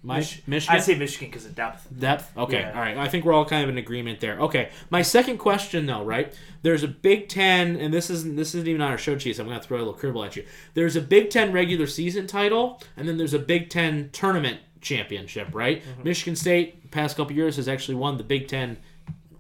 Mike, 0.08 0.20
Mich- 0.20 0.44
Michigan. 0.48 0.76
I'd 0.76 0.84
say 0.84 0.96
Michigan 0.96 1.30
because 1.30 1.46
of 1.46 1.54
depth. 1.54 1.88
Depth? 2.00 2.32
Okay. 2.38 2.62
Yeah. 2.62 2.72
All 2.74 2.80
right. 2.82 2.98
I 2.98 3.08
think 3.10 3.26
we're 3.26 3.34
all 3.34 3.46
kind 3.46 3.64
of 3.64 3.70
in 3.70 3.78
agreement 3.78 4.22
there. 4.22 4.40
Okay. 4.40 4.70
My 4.90 5.02
second 5.02 5.38
question 5.38 5.86
though, 5.86 6.04
right? 6.04 6.34
There's 6.62 6.82
a 6.84 6.88
Big 6.88 7.30
Ten, 7.30 7.76
and 7.76 7.94
this 7.94 8.10
isn't 8.10 8.36
this 8.36 8.56
isn't 8.56 8.68
even 8.68 8.82
on 8.82 8.92
our 8.92 8.98
show 8.98 9.18
sheet, 9.18 9.36
so 9.36 9.44
I'm 9.44 9.50
gonna 9.50 9.62
throw 9.62 9.78
a 9.78 9.80
little 9.80 9.94
curveball 9.94 10.26
at 10.26 10.36
you. 10.36 10.46
There's 10.74 10.96
a 10.96 11.02
Big 11.02 11.30
Ten 11.30 11.52
regular 11.52 11.88
season 11.88 12.26
title, 12.26 12.82
and 12.96 13.08
then 13.08 13.18
there's 13.18 13.34
a 13.34 13.40
Big 13.40 13.70
Ten 13.70 14.10
tournament 14.14 14.60
championship, 14.82 15.50
right? 15.54 15.84
Mm-hmm. 15.84 16.04
Michigan 16.04 16.36
State 16.36 16.90
past 16.92 17.18
couple 17.18 17.36
years 17.36 17.58
has 17.58 17.68
actually 17.68 17.96
won 17.96 18.18
the 18.18 18.24
Big 18.24 18.48
Ten 18.48 18.78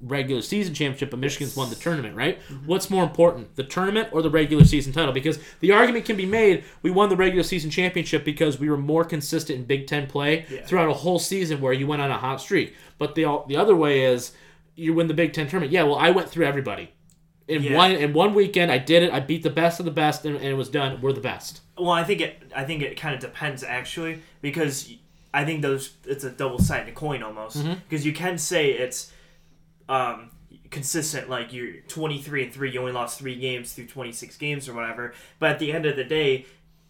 regular 0.01 0.42
season 0.42 0.74
championship, 0.74 1.10
but 1.10 1.20
Michigan's 1.20 1.56
won 1.56 1.70
the 1.70 1.75
tournament, 1.75 2.16
right? 2.16 2.39
What's 2.66 2.89
more 2.89 3.04
important, 3.04 3.56
the 3.56 3.63
tournament 3.63 4.10
or 4.12 4.22
the 4.22 4.30
regular 4.30 4.63
season 4.66 4.94
title? 4.94 5.12
Because 5.13 5.39
the 5.60 5.72
argument 5.72 6.06
can 6.06 6.16
be 6.18 6.25
made 6.25 6.63
we 6.82 6.92
won 6.92 7.10
the 7.10 7.16
regular 7.16 7.44
season 7.44 7.70
championship 7.72 8.24
because 8.24 8.60
we 8.60 8.70
were 8.70 8.77
more 8.77 9.04
consistent 9.04 9.60
in 9.60 9.66
Big 9.66 9.88
Ten 9.88 10.08
play 10.08 10.46
Yeah. 10.50 10.66
throughout 10.66 10.89
a 10.89 10.94
whole 10.94 11.20
season 11.20 11.62
where 11.62 11.74
you 11.74 11.88
went 11.88 12.01
on 12.01 12.12
a 12.12 12.18
hot 12.18 12.42
streak. 12.42 12.75
But 12.98 13.16
the 13.16 13.42
the 13.48 13.56
other 13.58 13.75
way 13.75 14.04
is 14.06 14.32
you 14.75 14.94
win 14.94 15.08
the 15.08 15.13
Big 15.13 15.34
Ten 15.34 15.48
tournament. 15.48 15.72
Yeah, 15.72 15.84
well, 15.84 15.96
I 15.96 16.12
went 16.12 16.30
through 16.30 16.46
everybody. 16.46 16.92
In 17.48 17.63
Yeah. 17.63 17.75
one 17.77 17.92
in 17.94 18.13
one 18.13 18.34
weekend, 18.34 18.72
I 18.72 18.77
did 18.77 19.04
it. 19.04 19.12
I 19.12 19.20
beat 19.22 19.42
the 19.42 19.50
best 19.50 19.80
of 19.80 19.86
the 19.86 19.92
best, 19.92 20.25
and, 20.25 20.36
and 20.36 20.46
it 20.46 20.54
was 20.56 20.70
done. 20.70 21.00
We're 21.01 21.13
the 21.13 21.22
best. 21.22 21.62
Well, 21.77 21.92
I 21.92 22.04
think 22.04 22.22
it. 22.22 22.44
I 22.56 22.63
think 22.66 22.82
it 22.82 22.98
kind 23.00 23.16
of 23.16 23.22
depends 23.22 23.63
actually 23.63 24.22
because 24.42 24.92
I 25.34 25.46
think 25.46 25.62
those 25.62 25.92
it's 26.06 26.24
a 26.24 26.30
double 26.30 26.60
sided 26.60 26.94
coin 26.96 27.24
almost 27.24 27.58
Mm-hmm. 27.58 27.74
because 27.89 28.06
you 28.06 28.12
can 28.13 28.38
say 28.38 28.72
it's 28.72 29.12
um, 29.89 30.29
consistent 30.70 31.29
like 31.29 31.53
you're 31.53 31.75
23 31.88 32.44
and 32.44 32.53
three 32.53 32.72
you 32.72 32.79
only 32.79 32.91
lost 32.91 33.20
three 33.20 33.36
games 33.36 33.74
through 33.74 33.88
26 33.88 34.36
games 34.38 34.67
or 34.67 34.74
whatever 34.74 35.13
but 35.39 35.50
at 35.50 35.60
the 35.60 35.72
end 35.72 35.86
of 35.86 35.96
the 35.96 36.03
day 36.03 36.46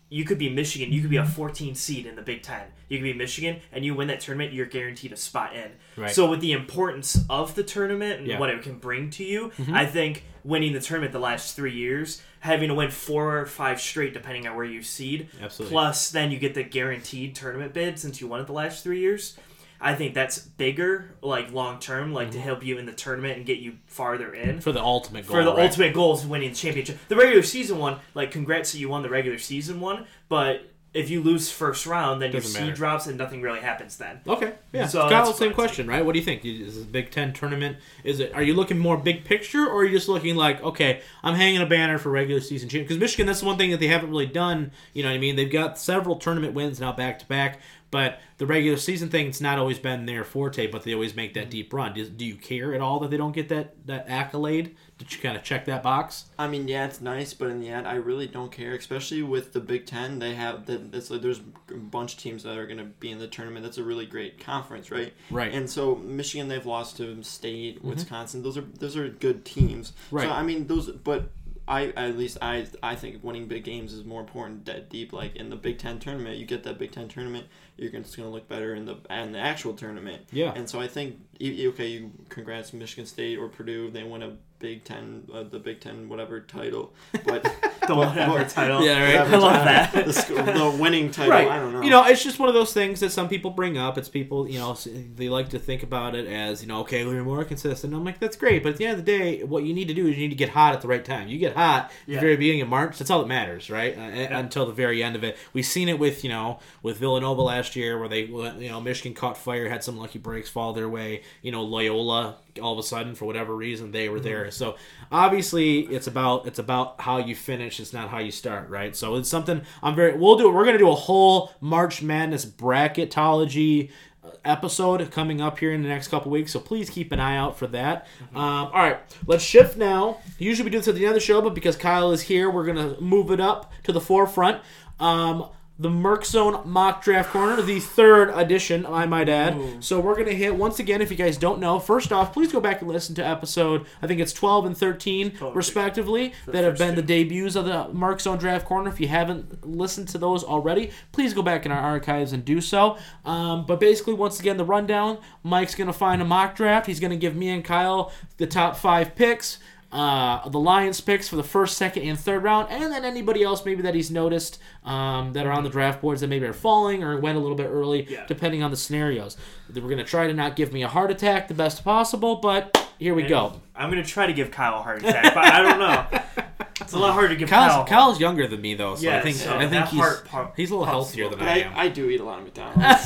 you 0.10 0.24
could 0.24 0.38
be 0.38 0.50
Michigan, 0.50 0.92
you 0.94 1.02
could 1.02 1.10
be 1.10 1.18
a 1.18 1.26
14 1.26 1.76
seed 1.76 2.06
in 2.06 2.16
the 2.16 2.22
Big 2.22 2.42
Ten. 2.42 2.68
You 2.88 2.98
could 2.98 3.04
be 3.04 3.14
Michigan, 3.14 3.60
and 3.74 3.84
you 3.84 3.94
win 3.94 4.08
that 4.08 4.22
tournament, 4.22 4.54
you're 4.54 4.66
guaranteed 4.66 5.12
a 5.12 5.18
spot 5.18 5.54
in. 5.54 5.72
Right. 5.98 6.12
So 6.12 6.30
with 6.30 6.40
the 6.40 6.54
importance 6.54 7.26
of 7.30 7.56
the 7.56 7.64
tournament 7.64 8.20
and 8.20 8.28
Yeah. 8.28 8.36
Mm-hmm. 8.36 8.40
what 8.40 8.50
it 8.52 8.62
can 8.62 8.78
bring 8.78 9.10
to 9.12 9.26
you, 9.26 9.52
I 9.74 9.86
think 9.86 10.24
winning 10.44 10.72
the 10.72 10.80
tournament 10.80 11.12
the 11.12 11.20
last 11.20 11.56
three 11.58 11.74
years, 11.74 12.22
having 12.40 12.70
to 12.70 12.76
win 12.76 12.90
four 12.90 13.40
or 13.40 13.46
five 13.46 13.82
straight 13.82 14.14
depending 14.14 14.48
on 14.48 14.56
where 14.56 14.64
you 14.64 14.82
seed, 14.82 15.28
Absolutely. 15.42 15.74
plus 15.74 16.10
then 16.12 16.32
you 16.32 16.40
get 16.40 16.54
the 16.54 16.64
guaranteed 16.64 17.36
tournament 17.36 17.74
bid 17.74 18.00
since 18.00 18.22
you 18.22 18.28
won 18.28 18.40
it 18.40 18.48
the 18.48 18.54
last 18.54 18.84
three 18.84 19.02
years. 19.02 19.38
I 19.80 19.96
think 19.96 20.14
that's 20.14 20.40
bigger, 20.40 21.16
like 21.22 21.52
long 21.52 21.80
term, 21.80 22.14
like 22.14 22.32
to 22.32 22.38
mhm. 22.38 22.42
help 22.42 22.66
you 22.66 22.78
in 22.78 22.86
the 22.86 22.94
tournament 22.94 23.38
and 23.38 23.46
get 23.46 23.60
you 23.60 23.78
farther 23.86 24.34
in 24.34 24.60
for 24.60 24.72
the 24.72 24.82
ultimate 24.82 25.28
goal. 25.28 25.38
for 25.38 25.44
the 25.44 25.54
right? 25.54 25.66
ultimate 25.66 25.94
goal 25.94 26.16
is 26.16 26.26
winning 26.26 26.50
the 26.50 26.56
championship. 26.56 26.98
The 27.08 27.16
regular 27.16 27.44
season 27.44 27.78
one, 27.78 28.00
like 28.14 28.32
congrats 28.32 28.72
that 28.72 28.80
you 28.80 28.90
won 28.90 29.04
the 29.04 29.10
regular 29.10 29.38
season 29.38 29.80
one, 29.80 30.06
but 30.30 30.72
if 30.98 31.12
you 31.12 31.22
lose 31.22 31.52
first 31.52 31.86
round, 31.86 32.22
then 32.22 32.32
your 32.32 32.42
Doesn't 32.42 32.56
seed 32.56 32.62
matter. 32.64 32.76
drops 32.76 33.08
and 33.08 33.18
nothing 33.18 33.42
really 33.42 33.60
happens 33.60 33.98
then. 33.98 34.20
Okay, 34.28 34.54
yeah. 34.74 34.88
So 34.88 35.08
Kyle, 35.08 35.32
same 35.32 35.54
question, 35.54 35.86
right? 35.86 36.04
What 36.04 36.14
do 36.14 36.20
you 36.20 36.26
think? 36.26 36.44
Is 36.44 36.76
this 36.76 36.84
a 36.84 36.88
Big 36.88 37.12
Ten 37.12 37.34
tournament? 37.34 37.78
Is 38.04 38.20
it? 38.20 38.34
Are 38.34 38.42
you 38.42 38.56
looking 38.56 38.80
more 38.80 38.98
big 38.98 39.24
picture, 39.24 39.68
or 39.68 39.82
are 39.82 39.86
you 39.86 39.92
just 39.92 40.10
looking 40.10 40.36
like, 40.36 40.62
okay, 40.64 41.02
I'm 41.24 41.36
hanging 41.36 41.62
a 41.62 41.68
banner 41.68 42.00
for 42.00 42.10
regular 42.10 42.42
season 42.42 42.68
champion? 42.68 42.86
Because 42.86 43.00
Michigan, 43.00 43.28
that's 43.28 43.42
the 43.42 43.46
one 43.46 43.58
thing 43.58 43.72
that 43.72 43.80
they 43.80 43.88
haven't 43.88 44.10
really 44.10 44.26
done. 44.26 44.72
You 44.94 45.04
know 45.04 45.10
what 45.10 45.16
I 45.16 45.20
mean? 45.20 45.36
They've 45.36 45.52
got 45.52 45.78
several 45.78 46.16
tournament 46.16 46.54
wins 46.54 46.80
now 46.80 46.94
back 46.94 47.20
to 47.20 47.28
back, 47.28 47.60
but 47.90 48.20
the 48.38 48.46
regular 48.46 48.78
season 48.78 49.10
thing, 49.10 49.28
it's 49.28 49.42
not 49.42 49.58
always 49.58 49.80
been 49.80 50.06
their 50.06 50.24
forte. 50.24 50.68
But 50.68 50.84
they 50.84 50.94
always 50.94 51.16
make 51.16 51.34
that 51.34 51.42
mm-hmm. 51.42 51.50
deep 51.50 51.74
run. 51.74 51.94
Do, 51.94 52.08
do 52.08 52.26
you 52.26 52.36
care 52.36 52.74
at 52.74 52.82
all 52.82 53.00
that 53.00 53.12
they 53.12 53.18
don't 53.18 53.32
get 53.32 53.50
that 53.50 53.76
that 53.88 54.06
accolade? 54.10 54.76
Did 54.98 55.14
you 55.14 55.22
kind 55.22 55.38
of 55.38 55.44
check 55.44 55.66
that 55.66 55.84
box? 55.84 56.26
I 56.40 56.48
mean, 56.48 56.68
yeah, 56.68 56.86
it's 56.86 57.02
nice, 57.02 57.34
but 57.34 57.50
in 57.50 57.60
the 57.60 57.70
end, 57.70 57.88
I 57.88 57.96
really 57.96 58.28
don't 58.28 58.52
care. 58.52 58.74
Especially 58.74 59.22
with 59.22 59.54
the 59.54 59.60
Big 59.60 59.86
Ten, 59.86 60.20
they 60.20 60.36
have 60.36 60.66
that. 60.66 60.94
It's 60.94 61.10
like 61.10 61.22
there's 61.22 61.42
a 61.70 61.76
bunch 61.76 62.14
of 62.14 62.20
teams 62.20 62.44
that 62.44 62.58
are 62.58 62.66
going 62.66 62.80
to 62.80 62.86
be 62.86 63.12
in 63.12 63.20
the 63.20 63.28
tournament. 63.28 63.64
That's 63.64 63.78
a 63.78 63.84
really 63.84 64.06
great 64.06 64.40
conference, 64.40 64.92
right? 64.92 65.14
Right. 65.30 65.54
And 65.54 65.70
so 65.70 65.96
Michigan, 65.96 66.48
they've 66.48 66.66
lost 66.66 66.98
to 66.98 67.24
State, 67.24 67.78
mm-hmm. 67.78 67.90
Wisconsin. 67.90 68.44
Those 68.44 68.58
are 68.58 68.66
those 68.80 68.98
are 68.98 69.08
good 69.08 69.46
teams. 69.46 69.94
Right. 70.12 70.26
So 70.26 70.32
I 70.32 70.44
mean, 70.44 70.68
those, 70.68 70.90
but. 70.90 71.30
I 71.68 71.88
at 71.98 72.18
least 72.18 72.38
I 72.42 72.66
I 72.82 72.96
think 72.96 73.24
winning 73.24 73.48
big 73.48 73.64
games 73.64 73.94
is 73.94 74.04
more 74.06 74.22
important 74.22 74.64
dead 74.64 74.90
deep 74.90 75.12
like 75.12 75.36
in 75.36 75.50
the 75.50 75.56
Big 75.56 75.78
Ten 75.80 76.00
tournament 76.00 76.38
you 76.38 76.46
get 76.46 76.64
that 76.64 76.78
Big 76.78 76.92
Ten 76.92 77.08
tournament 77.08 77.48
you're 77.76 77.92
gonna, 77.92 78.06
gonna 78.16 78.30
look 78.30 78.48
better 78.48 78.74
in 78.74 78.86
the 78.86 78.98
in 79.10 79.32
the 79.34 79.40
actual 79.40 79.74
tournament 79.74 80.24
Yeah. 80.32 80.54
and 80.56 80.70
so 80.70 80.80
I 80.80 80.88
think 80.88 81.18
okay 81.42 81.88
you 81.88 82.12
congrats 82.30 82.72
Michigan 82.74 83.06
State 83.06 83.38
or 83.38 83.50
Purdue 83.50 83.92
they 83.92 84.04
win 84.04 84.24
a 84.24 84.38
Big 84.60 84.84
Ten 84.84 85.24
uh, 85.34 85.44
the 85.44 85.60
Big 85.60 85.80
Ten 85.82 86.10
whatever 86.10 86.40
title 86.42 86.94
but 87.26 87.44
The 87.88 87.96
whatever 87.96 88.44
title. 88.50 88.84
Yeah, 88.84 89.02
right. 89.04 89.30
whatever 89.30 89.36
I 89.36 89.38
love 89.40 89.64
title, 89.64 89.66
that. 89.66 90.06
the, 90.06 90.14
sc- 90.14 90.28
the 90.30 90.78
winning 90.80 91.12
title 91.12 91.32
right. 91.32 91.48
I 91.48 91.60
don't 91.60 91.74
know 91.74 91.82
You 91.82 91.90
know, 91.90 92.06
it's 92.06 92.24
just 92.24 92.40
one 92.40 92.50
of 92.50 92.56
those 92.56 92.74
things 92.74 93.00
that 93.02 93.12
some 93.12 93.30
people 93.30 93.52
bring 93.52 93.78
up. 93.78 93.98
It's 93.98 94.10
people, 94.10 94.50
you 94.50 94.60
know, 94.60 94.74
they 95.16 95.30
like 95.30 95.50
to 95.50 95.60
think 95.60 95.84
about 95.84 96.16
it 96.16 96.26
as, 96.28 96.62
you 96.62 96.68
know, 96.68 96.80
okay, 96.82 97.06
we're 97.06 97.24
more 97.24 97.44
consistent. 97.46 97.94
I'm 97.94 98.04
like, 98.04 98.20
that's 98.20 98.36
great, 98.36 98.64
but 98.64 98.70
at 98.74 98.78
the 98.78 98.86
end 98.86 99.00
of 99.00 99.06
the 99.06 99.18
day, 99.18 99.44
what 99.44 99.64
you 99.64 99.74
need 99.74 99.88
to 99.90 99.94
do 99.94 100.08
is 100.08 100.16
you 100.16 100.22
need 100.24 100.30
to 100.30 100.36
get 100.36 100.50
hot 100.50 100.74
at 100.74 100.82
the 100.82 100.88
right 100.88 101.04
time. 101.06 101.28
You 101.28 101.38
get 101.38 101.56
hot 101.56 101.86
at 101.86 101.92
Yeah. 102.08 102.16
the 102.16 102.22
very 102.22 102.36
beginning 102.36 102.62
of 102.62 102.70
March. 102.70 102.98
That's 102.98 103.10
all 103.12 103.20
that 103.22 103.28
matters, 103.28 103.70
right? 103.70 103.98
Uh, 103.98 104.02
Until 104.38 104.66
the 104.66 104.74
very 104.74 105.02
end 105.04 105.16
of 105.16 105.24
it. 105.24 105.38
We've 105.54 105.66
seen 105.66 105.88
it 105.88 106.00
with, 106.00 106.24
you 106.24 106.30
know, 106.30 106.60
with 106.82 106.98
Villanova 106.98 107.42
last 107.42 107.76
year, 107.76 107.98
where 108.00 108.10
they, 108.10 108.24
you 108.26 108.70
know, 108.70 108.82
Michigan 108.82 109.14
caught 109.14 109.38
fire, 109.38 109.70
had 109.70 109.84
some 109.84 109.98
lucky 109.98 110.20
breaks 110.20 110.50
fall 110.50 110.74
their 110.74 110.90
way. 110.90 111.22
You 111.42 111.52
know, 111.52 111.62
Loyola, 111.64 112.38
all 112.60 112.74
of 112.74 112.80
a 112.80 112.84
sudden, 112.84 113.16
for 113.16 113.26
whatever 113.26 113.56
reason, 113.56 113.92
they 113.92 114.10
were 114.10 114.20
there. 114.20 114.52
So 114.52 114.76
obviously, 115.12 115.82
it's 115.82 116.08
about 116.08 116.46
it's 116.48 116.60
about 116.60 117.02
how 117.02 117.18
you 117.18 117.36
finish. 117.36 117.80
It's 117.80 117.94
not 117.94 118.10
how 118.10 118.20
you 118.20 118.32
start, 118.32 118.70
right? 118.70 118.96
So 118.96 119.16
it's 119.16 119.30
something 119.30 119.62
I'm 119.82 119.96
very. 119.96 120.18
We'll 120.18 120.38
do. 120.38 120.52
We're 120.52 120.66
gonna 120.66 120.78
do 120.78 120.90
a 120.90 120.96
whole 120.96 121.52
March 121.62 122.02
Madness 122.02 122.46
bracketology 122.46 123.92
uh, 124.24 124.30
episode 124.46 125.10
coming 125.12 125.42
up 125.42 125.60
here 125.60 125.72
in 125.72 125.82
the 125.82 125.90
next 125.90 126.08
couple 126.10 126.32
weeks. 126.32 126.52
So 126.52 126.60
please 126.60 126.90
keep 126.90 127.12
an 127.12 127.20
eye 127.20 127.38
out 127.38 127.58
for 127.58 127.68
that. 127.68 128.08
Um, 128.34 128.42
all 128.42 128.72
right, 128.74 129.00
let's 129.26 129.44
shift 129.44 129.78
now. 129.78 130.20
Usually 130.38 130.66
we 130.66 130.72
do 130.72 130.80
this 130.80 130.88
at 130.88 130.96
the 130.96 131.02
end 131.02 131.10
of 131.10 131.16
the 131.16 131.20
show, 131.20 131.42
but 131.42 131.54
because 131.54 131.76
Kyle 131.76 132.12
is 132.12 132.22
here, 132.22 132.50
we're 132.50 132.66
gonna 132.66 133.00
move 133.00 133.32
it 133.32 133.40
up 133.40 133.72
to 133.84 133.92
the 133.92 134.02
forefront. 134.02 134.62
Um, 135.00 135.50
the 135.80 135.90
Merc 135.90 136.26
Zone 136.26 136.62
Mock 136.66 137.04
Draft 137.04 137.30
Corner, 137.32 137.62
the 137.62 137.80
third 137.80 138.30
edition, 138.32 138.86
I 138.86 139.06
might 139.06 139.30
add. 139.30 139.84
So 139.84 140.00
we're 140.00 140.16
gonna 140.18 140.32
hit 140.32 140.56
once 140.56 140.80
again. 140.80 141.02
If 141.02 141.12
you 141.12 141.18
guys 141.18 141.38
don't 141.38 141.60
know, 141.60 141.80
first 141.80 142.12
off, 142.12 142.34
please 142.34 142.52
go 142.52 142.60
back 142.60 142.82
and 142.82 142.90
listen 142.90 143.14
to 143.16 143.26
episode. 143.26 143.86
I 144.02 144.08
think 144.08 144.20
it's 144.20 144.34
12 144.34 144.66
and 144.66 144.78
13, 144.78 145.38
respectively, 145.54 146.34
that 146.48 146.64
have 146.64 146.78
been 146.78 146.96
the 146.96 147.02
debuts 147.04 147.56
of 147.56 147.66
the 147.66 147.90
Merc 147.94 148.22
Zone 148.22 148.38
Draft 148.38 148.66
Corner. 148.66 148.90
If 148.90 149.00
you 149.00 149.08
haven't 149.08 149.66
listened 149.68 150.08
to 150.10 150.18
those 150.18 150.44
already, 150.44 150.92
please 151.12 151.34
go 151.34 151.42
back 151.44 151.66
in 151.66 151.72
our 151.72 151.82
archives 151.82 152.34
and 152.34 152.44
do 152.44 152.60
so. 152.60 152.98
Um, 153.26 153.66
but 153.66 153.80
basically, 153.80 154.14
once 154.16 154.40
again, 154.40 154.58
the 154.58 154.66
rundown 154.66 155.20
Mike's 155.44 155.76
going 155.76 155.88
to 155.88 155.94
find 155.94 156.22
a 156.22 156.26
mock 156.26 156.56
draft. 156.56 156.88
He's 156.88 157.00
going 157.00 157.12
to 157.12 157.18
give 157.18 157.36
me 157.36 157.50
and 157.50 157.64
Kyle 157.64 158.12
the 158.38 158.48
top 158.48 158.78
five 158.78 159.16
picks. 159.16 159.60
Uh, 159.90 160.48
the 160.50 160.60
Lions 160.60 161.00
picks 161.00 161.30
for 161.30 161.38
the 161.38 161.44
first, 161.44 161.78
second, 161.78 162.04
and 162.04 162.20
third 162.20 162.44
round, 162.44 162.68
and 162.70 162.92
then 162.92 163.06
anybody 163.06 163.42
else 163.42 163.64
maybe 163.64 163.82
that 163.82 163.96
he's 163.96 164.12
noticed 164.12 164.60
um, 164.88 165.34
that 165.34 165.46
are 165.46 165.52
on 165.52 165.64
the 165.64 165.70
draft 165.70 166.02
boards 166.02 166.22
that 166.22 166.28
maybe 166.28 166.46
are 166.46 166.54
falling 166.54 167.04
or 167.04 167.20
went 167.20 167.38
a 167.38 167.42
little 167.42 167.58
bit 167.58 167.68
early, 167.68 168.08
Yeah. 168.10 168.26
depending 168.28 168.64
on 168.64 168.72
the 168.72 168.78
scenarios. 168.78 169.38
We're 169.74 169.82
going 169.82 169.98
to 169.98 170.04
try 170.04 170.28
to 170.28 170.34
not 170.34 170.56
give 170.56 170.72
me 170.74 170.82
a 170.84 170.88
heart 170.88 171.12
attack 171.12 171.48
the 171.48 171.54
best 171.54 171.84
possible, 171.84 172.38
but 172.38 172.88
here 172.98 173.14
we 173.14 173.24
go. 173.24 173.62
I'm 173.76 173.90
gonna 173.92 174.04
try 174.04 174.26
to 174.26 174.34
give 174.34 174.50
Kyle 174.50 174.80
a 174.80 174.82
heart 174.82 175.04
attack, 175.04 175.36
but 175.36 175.44
I 175.46 175.62
don't 175.62 175.80
know. 175.80 176.44
It's 176.80 176.94
a 176.94 177.00
lot 177.00 177.14
harder 177.14 177.30
to 177.30 177.36
give 177.36 177.50
Kyle's, 177.50 177.74
Kyle. 177.74 177.86
Kyle's 177.86 178.20
younger 178.20 178.48
than 178.48 178.62
me 178.62 178.76
though, 178.76 178.96
so 178.96 179.02
Yeah, 179.02 179.18
I 179.18 179.22
think 179.22 179.36
so 179.36 179.58
I 179.58 179.68
think 179.68 179.88
he's 179.88 180.00
heart 180.00 180.26
pump- 180.26 180.54
he's 180.56 180.70
a 180.70 180.74
little 180.74 180.86
healthier 180.86 181.28
than 181.28 181.42
I 181.42 181.46
I, 181.46 181.58
am. 181.58 181.74
I 181.76 181.88
do 181.90 182.08
eat 182.10 182.22
a 182.22 182.24
lot 182.24 182.38
of 182.38 182.46
McDonald's 182.46 182.80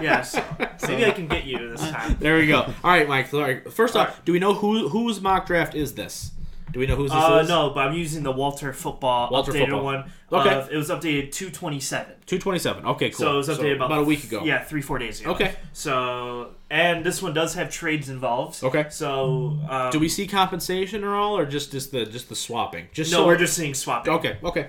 yeah, 0.00 0.22
so 0.22 0.42
maybe 0.88 1.04
I 1.04 1.10
can 1.10 1.28
get 1.28 1.44
you 1.44 1.70
this 1.76 1.88
time. 1.90 2.16
There 2.18 2.38
we 2.38 2.46
go. 2.46 2.62
All 2.62 2.90
right, 2.90 3.06
Mike. 3.06 3.28
Sorry. 3.28 3.60
First 3.70 3.94
off, 3.94 4.08
Alright. 4.08 4.24
do 4.24 4.32
we 4.32 4.38
know 4.40 4.54
who 4.54 4.88
whose 4.88 5.20
mock 5.20 5.46
draft 5.46 5.74
is 5.74 5.94
this? 5.94 6.32
Do 6.72 6.78
we 6.80 6.86
know 6.86 6.96
whose 6.96 7.10
this 7.10 7.20
Uh, 7.22 7.40
is? 7.42 7.48
no, 7.48 7.70
but 7.70 7.86
I'm 7.88 7.94
using 7.94 8.22
the 8.22 8.30
Walter 8.32 8.72
Football 8.72 9.30
Walter 9.30 9.52
updated 9.52 9.60
Football. 9.70 9.84
one. 9.84 10.12
Okay. 10.32 10.54
Of, 10.54 10.70
it 10.70 10.76
was 10.76 10.88
updated 10.90 11.32
227. 11.32 12.14
Two 12.26 12.38
twenty 12.38 12.58
seven. 12.60 12.84
Okay, 12.86 13.10
cool. 13.10 13.18
So 13.18 13.34
it 13.34 13.36
was 13.38 13.48
updated 13.48 13.76
about, 13.76 13.98
a 13.98 14.02
week 14.04 14.22
ago. 14.24 14.44
Yeah, 14.44 14.62
three 14.62 14.80
four 14.82 14.98
days 14.98 15.20
ago. 15.20 15.32
Okay. 15.32 15.54
So 15.72 16.50
and 16.70 17.04
this 17.04 17.20
one 17.20 17.34
does 17.34 17.54
have 17.54 17.70
trades 17.70 18.08
involved. 18.08 18.62
Okay. 18.62 18.86
So 18.90 19.58
um, 19.68 19.90
Do 19.90 19.98
we 19.98 20.08
see 20.08 20.26
compensation 20.26 21.02
or 21.02 21.16
all, 21.16 21.36
or 21.36 21.44
just 21.46 21.72
just 21.72 21.90
the 21.90 22.06
just 22.06 22.28
the 22.28 22.36
swapping? 22.36 22.86
Just 22.92 23.10
No, 23.10 23.18
so- 23.18 23.26
we're 23.26 23.36
just 23.38 23.54
seeing 23.54 23.74
swapping. 23.74 24.12
okay. 24.14 24.38
Okay. 24.44 24.68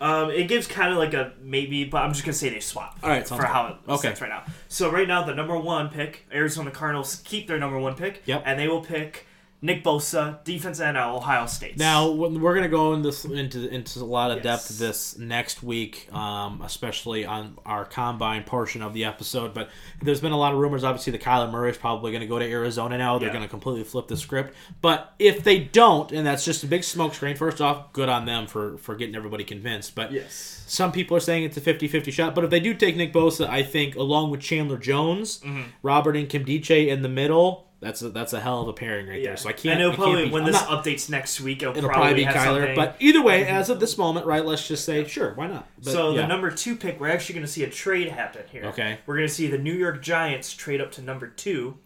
Um, 0.00 0.30
it 0.30 0.48
gives 0.48 0.66
kind 0.66 0.92
of 0.92 0.98
like 0.98 1.14
a 1.14 1.32
maybe, 1.40 1.84
but 1.84 1.98
I'm 2.02 2.12
just 2.12 2.24
gonna 2.24 2.32
say 2.34 2.50
they 2.50 2.60
swap. 2.60 2.98
All 3.02 3.08
right, 3.08 3.26
for 3.26 3.38
good. 3.38 3.46
how 3.46 3.68
it 3.68 3.76
Okay. 3.88 4.08
right 4.20 4.28
now. 4.28 4.42
So 4.68 4.90
right 4.90 5.06
now, 5.08 5.22
the 5.24 5.34
number 5.34 5.56
one 5.56 5.88
pick, 5.88 6.26
Arizona 6.32 6.70
Cardinals 6.70 7.22
keep 7.24 7.46
their 7.48 7.58
number 7.58 7.78
one 7.78 7.94
pick. 7.94 8.22
Yep. 8.26 8.42
And 8.44 8.58
they 8.58 8.68
will 8.68 8.80
pick 8.82 9.26
Nick 9.64 9.82
Bosa, 9.82 10.44
defense 10.44 10.78
end 10.78 10.98
at 10.98 11.08
Ohio 11.08 11.46
State. 11.46 11.78
Now 11.78 12.10
we're 12.10 12.54
gonna 12.54 12.68
go 12.68 12.92
into 12.92 13.08
this, 13.08 13.24
into 13.24 13.66
into 13.72 13.98
a 14.00 14.04
lot 14.04 14.30
of 14.30 14.44
Yes. 14.44 14.68
depth 14.68 14.78
this 14.78 15.16
next 15.18 15.62
week, 15.62 16.06
um, 16.12 16.60
especially 16.62 17.24
on 17.24 17.56
our 17.64 17.86
combine 17.86 18.44
portion 18.44 18.82
of 18.82 18.92
the 18.92 19.06
episode. 19.06 19.54
But 19.54 19.70
there's 20.02 20.20
been 20.20 20.32
a 20.32 20.36
lot 20.36 20.52
of 20.52 20.58
rumors. 20.58 20.84
Obviously, 20.84 21.12
that 21.12 21.22
Kyler 21.22 21.50
Murray 21.50 21.70
is 21.70 21.78
probably 21.78 22.12
gonna 22.12 22.26
go 22.26 22.38
to 22.38 22.44
Arizona 22.44 22.98
now. 22.98 23.18
They're 23.18 23.28
Yeah. 23.28 23.32
gonna 23.36 23.48
completely 23.48 23.84
flip 23.84 24.06
the 24.06 24.18
script. 24.18 24.54
But 24.82 25.14
if 25.18 25.42
they 25.42 25.60
don't, 25.60 26.12
and 26.12 26.26
that's 26.26 26.44
just 26.44 26.62
a 26.62 26.66
big 26.66 26.82
smokescreen. 26.82 27.38
First 27.38 27.62
off, 27.62 27.90
good 27.94 28.10
on 28.10 28.26
them 28.26 28.46
for 28.46 28.76
for 28.76 28.94
getting 28.94 29.14
everybody 29.16 29.44
convinced. 29.44 29.94
But 29.94 30.12
yes. 30.12 30.62
some 30.66 30.92
people 30.92 31.16
are 31.16 31.20
saying 31.20 31.42
it's 31.44 31.56
a 31.56 31.62
50-50 31.62 32.10
shot. 32.10 32.34
But 32.34 32.44
if 32.44 32.50
they 32.50 32.60
do 32.60 32.74
take 32.74 32.96
Nick 32.96 33.14
Bosa, 33.14 33.48
I 33.48 33.62
think 33.62 33.96
along 33.96 34.30
with 34.30 34.40
Chandler 34.42 34.76
Jones, 34.76 35.40
Mm-hmm. 35.40 35.62
Robert 35.82 36.16
Nkemdiche 36.16 36.86
in 36.88 37.00
the 37.00 37.08
middle. 37.08 37.64
That's 37.84 38.02
a, 38.02 38.08
that's 38.08 38.32
a 38.32 38.40
hell 38.40 38.62
of 38.62 38.68
a 38.68 38.72
pairing 38.72 39.06
right 39.08 39.20
Yeah. 39.20 39.28
there. 39.28 39.36
So 39.36 39.48
I 39.48 39.52
can't. 39.52 39.80
I 39.80 39.84
can't 39.84 39.94
probably 39.96 40.24
be- 40.24 40.30
when 40.30 40.42
I'm 40.44 40.52
this 40.52 40.60
not- 40.60 40.84
updates 40.84 41.08
next 41.10 41.40
week, 41.40 41.62
it'll, 41.62 41.76
It'll 41.76 41.90
probably 41.90 42.14
be 42.14 42.22
have 42.24 42.34
Kyler, 42.34 42.58
something- 42.60 42.74
but 42.76 42.96
either 43.00 43.22
way, 43.22 43.46
as 43.46 43.68
of 43.70 43.78
this 43.80 43.96
moment, 43.98 44.26
right? 44.26 44.44
Let's 44.44 44.66
just 44.66 44.84
say, 44.84 45.06
sure, 45.06 45.34
why 45.34 45.46
not? 45.48 45.68
But, 45.82 45.92
so 45.92 46.10
yeah. 46.14 46.22
the 46.22 46.26
number 46.28 46.50
two 46.50 46.76
pick, 46.76 46.98
we're 46.98 47.10
actually 47.10 47.34
going 47.34 47.46
to 47.46 47.52
see 47.52 47.62
a 47.64 47.70
trade 47.70 48.08
happen 48.08 48.42
here. 48.50 48.64
Okay. 48.66 48.98
We're 49.06 49.16
going 49.16 49.28
to 49.28 49.34
see 49.34 49.46
the 49.46 49.58
New 49.58 49.74
York 49.74 50.02
Giants 50.02 50.52
trade 50.54 50.80
up 50.80 50.90
to 50.92 51.02
number 51.02 51.26
two, 51.28 51.76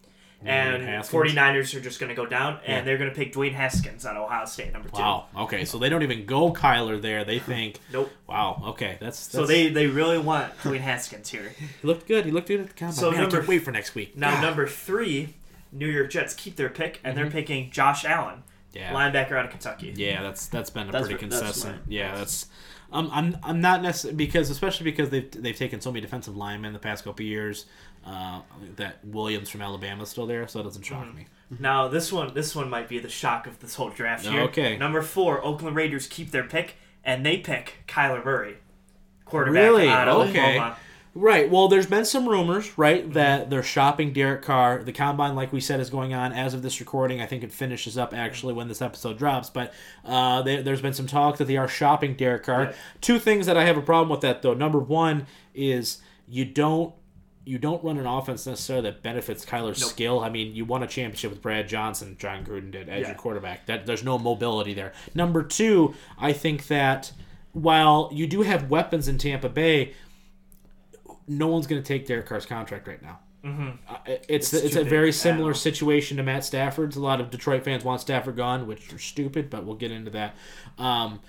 and 0.44 0.84
Haskins. 0.84 1.34
49ers 1.34 1.74
are 1.74 1.80
just 1.80 1.98
going 1.98 2.10
to 2.10 2.14
go 2.14 2.24
down, 2.24 2.60
and 2.64 2.76
Yeah. 2.78 2.80
they're 2.82 2.96
going 2.98 3.10
to 3.10 3.16
pick 3.16 3.32
Dwayne 3.32 3.54
Haskins 3.54 4.06
on 4.06 4.16
Ohio 4.16 4.44
State, 4.44 4.72
number 4.72 4.88
two. 4.88 5.00
Wow. 5.00 5.26
Okay, 5.36 5.64
so 5.64 5.78
they 5.78 5.88
don't 5.88 6.04
even 6.04 6.26
go 6.26 6.52
Kyler 6.52 7.02
there. 7.02 7.24
They 7.24 7.40
think, 7.40 7.80
Nope. 7.92 8.08
wow. 8.28 8.62
Okay, 8.68 8.98
that's, 9.00 9.26
that's 9.26 9.32
So 9.32 9.46
they, 9.46 9.68
they 9.68 9.88
really 9.88 10.18
want 10.18 10.56
Dwayne 10.58 10.78
Haskins 10.78 11.28
here. 11.28 11.52
he 11.82 11.86
looked 11.86 12.06
good. 12.06 12.24
He 12.24 12.30
looked 12.30 12.46
good 12.46 12.60
at 12.60 12.68
the 12.68 12.74
combine. 12.74 12.94
So 12.94 13.10
Man, 13.10 13.22
number- 13.22 13.44
wait 13.48 13.64
for 13.64 13.72
next 13.72 13.96
week. 13.96 14.16
Now, 14.16 14.30
God. 14.34 14.42
number 14.42 14.68
three, 14.68 15.34
New 15.72 15.88
York 15.88 16.10
Jets 16.10 16.34
keep 16.34 16.56
their 16.56 16.68
pick, 16.68 17.00
and 17.04 17.16
they're 17.16 17.30
picking 17.30 17.70
Josh 17.70 18.04
Allen, 18.04 18.42
Mm-hmm. 18.74 18.78
yeah, 18.78 18.92
linebacker 18.92 19.32
out 19.32 19.46
of 19.46 19.50
Kentucky. 19.50 19.92
yeah, 19.96 20.22
that's 20.22 20.46
that's 20.48 20.68
been 20.70 20.88
a 20.88 20.92
That's 20.92 21.06
pretty 21.08 21.24
what- 21.24 21.30
that's 21.30 21.42
consistent. 21.42 21.74
smart. 21.76 21.88
yeah, 21.90 22.14
that's. 22.16 22.46
Um, 22.92 23.10
I'm 23.12 23.36
I'm 23.42 23.60
not 23.60 23.82
necessarily 23.82 24.16
because 24.16 24.48
especially 24.50 24.84
because 24.84 25.10
they've 25.10 25.30
they've 25.30 25.56
taken 25.56 25.80
so 25.80 25.90
many 25.90 26.00
defensive 26.00 26.36
linemen 26.36 26.72
the 26.72 26.78
past 26.78 27.04
couple 27.04 27.22
of 27.24 27.28
years. 27.28 27.66
Uh, 28.06 28.40
that 28.76 29.04
Williams 29.04 29.50
from 29.50 29.60
Alabama 29.60 30.04
is 30.04 30.08
still 30.08 30.26
there, 30.26 30.46
so 30.48 30.60
it 30.60 30.62
doesn't 30.62 30.82
shock 30.84 31.14
me. 31.14 31.26
Now, 31.58 31.88
this 31.88 32.10
one 32.12 32.32
this 32.32 32.54
one 32.54 32.70
might 32.70 32.88
be 32.88 32.98
the 32.98 33.08
shock 33.10 33.46
of 33.46 33.58
this 33.60 33.74
whole 33.74 33.90
draft 33.90 34.24
here. 34.24 34.42
Okay. 34.42 34.76
Number 34.78 35.02
four, 35.02 35.44
Oakland 35.44 35.76
Raiders 35.76 36.06
keep 36.06 36.30
their 36.30 36.44
pick, 36.44 36.76
and 37.04 37.26
they 37.26 37.36
pick 37.38 37.84
Kyler 37.86 38.24
Murray, 38.24 38.58
quarterback 39.26 39.62
Really? 39.62 39.88
out 39.88 40.08
of 40.08 40.28
Okay. 40.28 40.40
Oklahoma. 40.52 40.76
Right. 41.14 41.50
Well, 41.50 41.68
there's 41.68 41.86
been 41.86 42.04
some 42.04 42.28
rumors, 42.28 42.76
right, 42.78 43.12
that 43.14 43.50
they're 43.50 43.62
shopping 43.62 44.12
Derek 44.12 44.42
Carr. 44.42 44.82
The 44.84 44.92
combine, 44.92 45.34
like 45.34 45.52
we 45.52 45.60
said, 45.60 45.80
is 45.80 45.90
going 45.90 46.14
on 46.14 46.32
as 46.32 46.54
of 46.54 46.62
this 46.62 46.78
recording. 46.80 47.20
I 47.20 47.26
think 47.26 47.42
it 47.42 47.52
finishes 47.52 47.98
up 47.98 48.14
actually 48.14 48.54
when 48.54 48.68
this 48.68 48.80
episode 48.82 49.18
drops. 49.18 49.50
But 49.50 49.74
uh, 50.04 50.42
there, 50.42 50.62
there's 50.62 50.82
been 50.82 50.92
some 50.94 51.06
talk 51.08 51.38
that 51.38 51.46
they 51.46 51.56
are 51.56 51.66
shopping 51.66 52.14
Derek 52.14 52.44
Carr. 52.44 52.72
Two 53.00 53.18
things 53.18 53.46
that 53.46 53.56
I 53.56 53.64
have 53.64 53.76
a 53.76 53.82
problem 53.82 54.10
with 54.10 54.20
that 54.20 54.42
though. 54.42 54.54
Number 54.54 54.78
one 54.78 55.26
is 55.54 55.98
you 56.28 56.44
don't 56.44 56.94
you 57.44 57.56
don't 57.58 57.82
run 57.82 57.96
an 57.96 58.04
offense 58.06 58.46
necessarily 58.46 58.90
that 58.90 59.02
benefits 59.02 59.42
Kyler's 59.46 59.80
Nope. 59.80 59.88
skill. 59.90 60.20
I 60.20 60.28
mean, 60.28 60.54
you 60.54 60.66
won 60.66 60.82
a 60.82 60.86
championship 60.86 61.30
with 61.30 61.40
Brad 61.40 61.66
Johnson, 61.66 62.14
Jon 62.20 62.44
Gruden 62.44 62.70
did 62.70 62.90
as 62.90 63.00
Yeah. 63.00 63.06
your 63.08 63.16
quarterback. 63.16 63.64
That 63.64 63.86
there's 63.86 64.04
no 64.04 64.18
mobility 64.18 64.74
there. 64.74 64.92
Number 65.14 65.42
two, 65.42 65.94
I 66.18 66.34
think 66.34 66.66
that 66.66 67.10
while 67.52 68.10
you 68.12 68.26
do 68.26 68.42
have 68.42 68.68
weapons 68.70 69.08
in 69.08 69.16
Tampa 69.16 69.48
Bay, 69.48 69.94
no 71.28 71.46
one's 71.48 71.66
going 71.66 71.82
to 71.82 71.86
take 71.86 72.06
Derek 72.06 72.26
Carr's 72.26 72.46
contract 72.46 72.88
right 72.88 73.00
now. 73.02 73.18
Mm-hmm. 73.44 73.68
Uh, 73.88 73.96
it's 74.28 74.52
it's, 74.52 74.64
It's 74.64 74.76
a 74.76 74.82
very 74.84 75.12
similar 75.12 75.52
I 75.52 75.54
situation 75.54 76.16
to 76.16 76.22
Matt 76.22 76.44
Stafford's. 76.44 76.96
A 76.96 77.00
lot 77.00 77.20
of 77.20 77.30
Detroit 77.30 77.64
fans 77.64 77.84
want 77.84 78.00
Stafford 78.00 78.36
gone, 78.36 78.66
which 78.66 78.92
are 78.92 78.98
stupid, 78.98 79.48
but 79.48 79.64
we'll 79.64 79.76
get 79.76 79.92
into 79.92 80.10
that. 80.10 80.34
Um, 80.76 81.20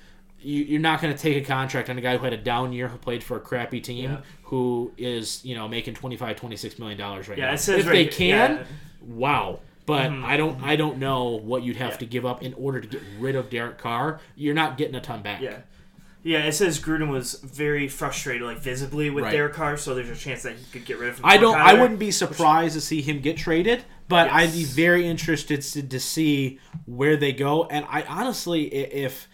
you, 0.41 0.63
you're 0.63 0.79
not 0.82 1.01
going 1.01 1.13
to 1.13 1.20
take 1.22 1.38
a 1.44 1.46
contract 1.46 1.89
on 1.89 1.98
a 1.98 2.01
guy 2.01 2.18
who 2.18 2.24
had 2.24 2.34
a 2.34 2.38
down 2.38 2.74
year, 2.74 2.88
who 2.88 2.98
played 2.98 3.24
for 3.24 3.38
a 3.38 3.39
crappy 3.39 3.79
team, 3.82 4.12
Yeah. 4.12 4.18
who 4.44 4.91
is 4.98 5.44
you 5.46 5.53
know 5.56 5.68
making 5.68 5.94
25 5.96 6.36
26 6.38 6.79
million 6.79 6.98
dollars 6.98 7.27
right 7.29 7.38
Yeah, 7.38 7.48
now. 7.48 7.53
it 7.53 7.60
says 7.60 7.82
if 7.82 7.88
right 7.88 7.94
they 7.94 8.06
can, 8.08 8.27
yeah. 8.51 8.58
Mm-hmm. 8.58 9.18
wow. 9.18 9.60
But 9.86 10.12
I 10.12 10.38
don't 10.38 10.62
I 10.63 10.75
don't 10.75 10.98
know 11.00 11.29
what 11.29 11.63
you'd 11.63 11.77
have 11.77 11.91
Yeah. 11.94 11.98
to 11.98 12.06
give 12.06 12.25
up 12.25 12.41
in 12.44 12.53
order 12.56 12.79
to 12.79 12.88
get 12.88 13.01
rid 13.20 13.36
of 13.36 13.50
Derek 13.50 13.77
Carr. 13.79 14.20
You're 14.36 14.53
not 14.53 14.77
getting 14.77 14.96
a 14.96 15.01
ton 15.01 15.22
back. 15.24 15.41
Yeah. 15.41 15.58
Yeah, 16.21 16.39
it 16.39 16.51
says 16.51 16.79
Gruden 16.79 17.09
was 17.09 17.35
very 17.35 17.88
frustrated, 17.88 18.41
like 18.45 18.57
visibly, 18.59 19.09
with 19.09 19.23
Right. 19.23 19.31
Derek 19.31 19.53
Carr, 19.53 19.77
so 19.77 19.95
there's 19.95 20.09
a 20.09 20.15
chance 20.15 20.43
that 20.43 20.57
he 20.57 20.65
could 20.71 20.85
get 20.85 20.99
rid 20.99 21.09
of 21.09 21.19
him. 21.19 21.25
I 21.25 21.38
don't. 21.38 21.55
I 21.57 21.73
wouldn't 21.75 21.99
be 21.99 22.11
surprised 22.11 22.73
to 22.75 22.81
see 22.81 23.01
him 23.01 23.21
get 23.21 23.38
traded, 23.38 23.85
but 24.09 24.27
Yes. 24.27 24.35
I'd 24.35 24.51
be 24.53 24.63
very 24.65 25.07
interested 25.07 25.61
to, 25.61 25.81
to 25.83 25.99
see 25.99 26.59
where 26.85 27.15
they 27.15 27.31
go. 27.31 27.63
And 27.65 27.85
I 27.89 28.01
honestly, 28.03 28.65
i- 28.71 28.89
if, 28.91 29.27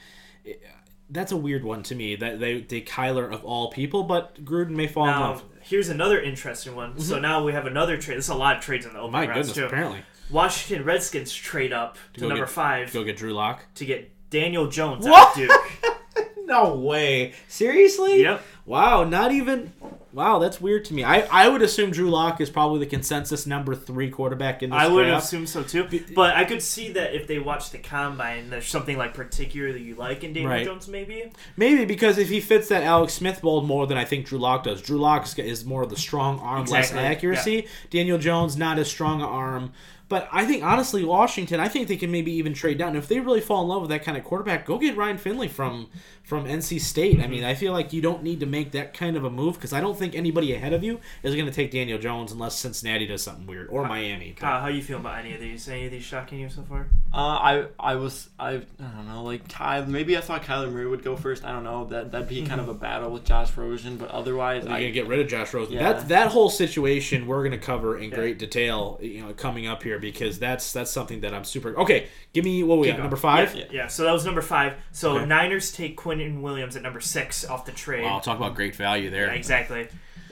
that's 1.09 1.31
a 1.31 1.37
weird 1.37 1.63
one 1.63 1.81
to 1.83 1.95
me 1.95 2.15
that 2.17 2.39
they 2.39 2.61
they 2.61 2.81
Kyler 2.81 3.31
of 3.33 3.43
all 3.43 3.71
people, 3.71 4.03
but 4.03 4.43
Gruden 4.45 4.71
may 4.71 4.87
fall 4.87 5.07
in 5.07 5.19
love. 5.19 5.43
here's 5.61 5.89
another 5.89 6.19
interesting 6.21 6.75
one. 6.75 6.99
So 6.99 7.13
mm-hmm. 7.13 7.21
now 7.23 7.43
we 7.43 7.51
have 7.53 7.65
another 7.65 7.97
trade. 7.97 8.15
There's 8.15 8.29
a 8.29 8.35
lot 8.35 8.57
of 8.57 8.63
trades 8.63 8.85
in 8.85 8.93
the 8.93 8.99
open 8.99 9.11
My 9.11 9.25
rounds, 9.27 9.47
goodness, 9.49 9.55
too. 9.55 9.65
apparently 9.65 10.03
Washington 10.29 10.85
Redskins 10.85 11.33
trade 11.33 11.73
up 11.73 11.97
to, 12.13 12.21
go 12.21 12.27
number 12.29 12.45
get- 12.45 12.53
five 12.53 12.93
go 12.93 13.03
get 13.03 13.17
Drew 13.17 13.33
Lock. 13.33 13.65
to 13.75 13.85
get 13.85 14.11
Daniel 14.29 14.67
Jones 14.67 15.05
What? 15.05 15.37
out 15.37 15.43
of 15.43 15.47
Duke. 15.81 15.95
No 16.45 16.75
way. 16.75 17.33
Seriously? 17.47 18.21
Yep. 18.21 18.41
Wow. 18.65 19.03
Not 19.03 19.31
even. 19.31 19.73
Wow, 20.13 20.39
that's 20.39 20.61
weird 20.61 20.85
to 20.85 20.93
me. 20.93 21.03
I, 21.03 21.27
I 21.29 21.49
would 21.49 21.61
assume 21.61 21.91
Drew 21.91 22.09
Lock 22.09 22.39
is 22.39 22.49
probably 22.49 22.79
the 22.79 22.85
consensus 22.85 23.45
number 23.45 23.75
three 23.75 24.09
quarterback 24.09 24.63
in 24.63 24.69
this 24.69 24.79
I 24.79 24.87
would 24.87 25.07
draft. 25.07 25.25
assume 25.25 25.45
so 25.45 25.61
too. 25.61 25.89
But 26.15 26.37
I 26.37 26.45
could 26.45 26.61
see 26.61 26.93
that 26.93 27.13
if 27.13 27.27
they 27.27 27.37
watch 27.37 27.71
the 27.71 27.79
combine, 27.79 28.49
there's 28.49 28.65
something 28.65 28.97
like 28.97 29.13
particularly 29.13 29.81
you 29.81 29.95
like 29.95 30.23
in 30.23 30.31
Daniel 30.31 30.51
Right. 30.53 30.65
Jones, 30.65 30.87
maybe. 30.87 31.33
Maybe 31.57 31.83
because 31.83 32.17
if 32.17 32.29
he 32.29 32.39
fits 32.39 32.69
that 32.69 32.81
Alex 32.83 33.13
Smith 33.13 33.43
mold 33.43 33.67
more 33.67 33.87
than 33.87 33.97
I 33.97 34.05
think 34.05 34.25
Drew 34.25 34.39
Lock 34.39 34.63
does. 34.63 34.81
Drew 34.81 34.97
Lock 34.99 35.27
is- 35.37 35.65
more 35.65 35.83
of 35.83 35.89
the 35.89 35.97
strong 35.97 36.39
arm, 36.39 36.61
Exactly, 36.61 36.95
less 37.01 37.11
accuracy. 37.17 37.67
Daniel 37.89 38.17
Jones 38.17 38.55
not 38.55 38.79
as 38.79 38.87
strong 38.89 39.21
arm. 39.21 39.73
But 40.07 40.29
I 40.31 40.45
think 40.45 40.63
honestly, 40.63 41.03
Washington, 41.03 41.59
I 41.59 41.67
think 41.67 41.87
they 41.87 41.97
can 41.97 42.11
maybe 42.11 42.31
even 42.33 42.53
trade 42.53 42.77
down 42.77 42.95
if 42.95 43.07
they 43.07 43.19
really 43.19 43.41
fall 43.41 43.63
in 43.63 43.67
love 43.67 43.81
with 43.81 43.89
that 43.89 44.03
kind 44.03 44.17
of 44.17 44.23
quarterback. 44.23 44.65
Go 44.65 44.77
get 44.77 44.95
Ryan 44.95 45.17
Finley 45.17 45.47
from 45.47 45.89
from 46.23 46.45
NC 46.45 46.79
State. 46.79 47.19
I 47.19 47.27
mean, 47.27 47.41
mm-hmm. 47.41 47.49
I 47.49 47.55
feel 47.55 47.73
like 47.73 47.91
you 47.91 48.01
don't 48.01 48.21
need 48.21 48.39
to 48.39 48.45
make 48.45 48.71
that 48.71 48.93
kind 48.93 49.17
of 49.17 49.23
a 49.23 49.29
move 49.29 49.55
because 49.55 49.73
I 49.73 49.81
don't 49.81 49.97
think 49.97 50.15
anybody 50.15 50.53
ahead 50.53 50.73
of 50.73 50.83
you 50.83 50.99
is 51.23 51.33
going 51.33 51.47
to 51.47 51.51
take 51.51 51.71
Daniel 51.71 51.97
Jones 51.97 52.31
unless 52.31 52.55
Cincinnati 52.55 53.07
does 53.07 53.23
something 53.23 53.47
weird 53.47 53.67
or 53.69 53.87
Miami. 53.87 54.33
Kyle, 54.33 54.61
how 54.61 54.67
you 54.67 54.83
feel 54.83 54.99
about 54.99 55.19
any 55.19 55.33
of 55.33 55.39
these? 55.39 55.67
Any 55.67 55.85
of 55.85 55.91
these 55.91 56.03
shocking 56.03 56.39
you 56.39 56.49
so 56.49 56.61
far? 56.63 56.87
Uh, 57.15 57.19
I 57.19 57.65
I 57.79 57.95
was 57.95 58.29
I 58.37 58.49
I 58.49 58.59
don't 58.77 59.07
know 59.07 59.23
like 59.23 59.47
Kyler 59.47 59.87
maybe 59.87 60.17
I 60.17 60.19
thought 60.21 60.43
Kyler 60.43 60.69
Murray 60.69 60.85
would 60.85 61.01
go 61.01 61.15
first 61.15 61.45
I 61.45 61.53
don't 61.53 61.63
know 61.63 61.85
that 61.85 62.11
that'd 62.11 62.27
be 62.27 62.45
kind 62.45 62.59
of 62.59 62.67
a 62.67 62.73
battle 62.73 63.09
with 63.09 63.23
Josh 63.23 63.55
Rosen 63.55 63.95
but 63.95 64.09
otherwise 64.11 64.65
You're 64.65 64.73
I 64.73 64.79
gonna 64.81 64.91
get 64.91 65.07
rid 65.07 65.19
of 65.21 65.29
Josh 65.29 65.53
Rosen. 65.53 65.75
Yeah. 65.75 65.93
That 65.93 66.09
that 66.09 66.27
whole 66.27 66.49
situation 66.49 67.25
we're 67.25 67.41
gonna 67.45 67.57
cover 67.57 67.97
in 67.97 68.09
Yeah. 68.09 68.15
great 68.17 68.37
detail, 68.37 68.99
you 69.01 69.23
know, 69.23 69.33
coming 69.33 69.65
up 69.65 69.81
here 69.81 69.97
because 69.97 70.39
that's 70.39 70.73
that's 70.73 70.91
something 70.91 71.21
that 71.21 71.33
I'm 71.33 71.45
super. 71.45 71.73
Okay, 71.79 72.07
give 72.33 72.43
me 72.43 72.63
what 72.63 72.79
we 72.79 72.87
got 72.87 72.99
number 72.99 73.15
five. 73.15 73.55
Yeah. 73.55 73.63
Yeah, 73.71 73.87
so 73.87 74.03
that 74.03 74.11
was 74.11 74.25
number 74.25 74.41
five. 74.41 74.73
So 74.91 75.15
Okay. 75.15 75.25
Niners 75.25 75.71
take 75.71 75.95
Quinnen 75.95 76.41
Williams 76.41 76.75
at 76.75 76.81
number 76.81 76.99
six 76.99 77.45
off 77.45 77.63
the 77.65 77.71
trade. 77.71 78.03
Wow, 78.03 78.19
talk 78.19 78.35
about 78.37 78.55
great 78.55 78.75
value 78.75 79.09
there. 79.09 79.27
Yeah, 79.27 79.33
exactly. 79.35 79.87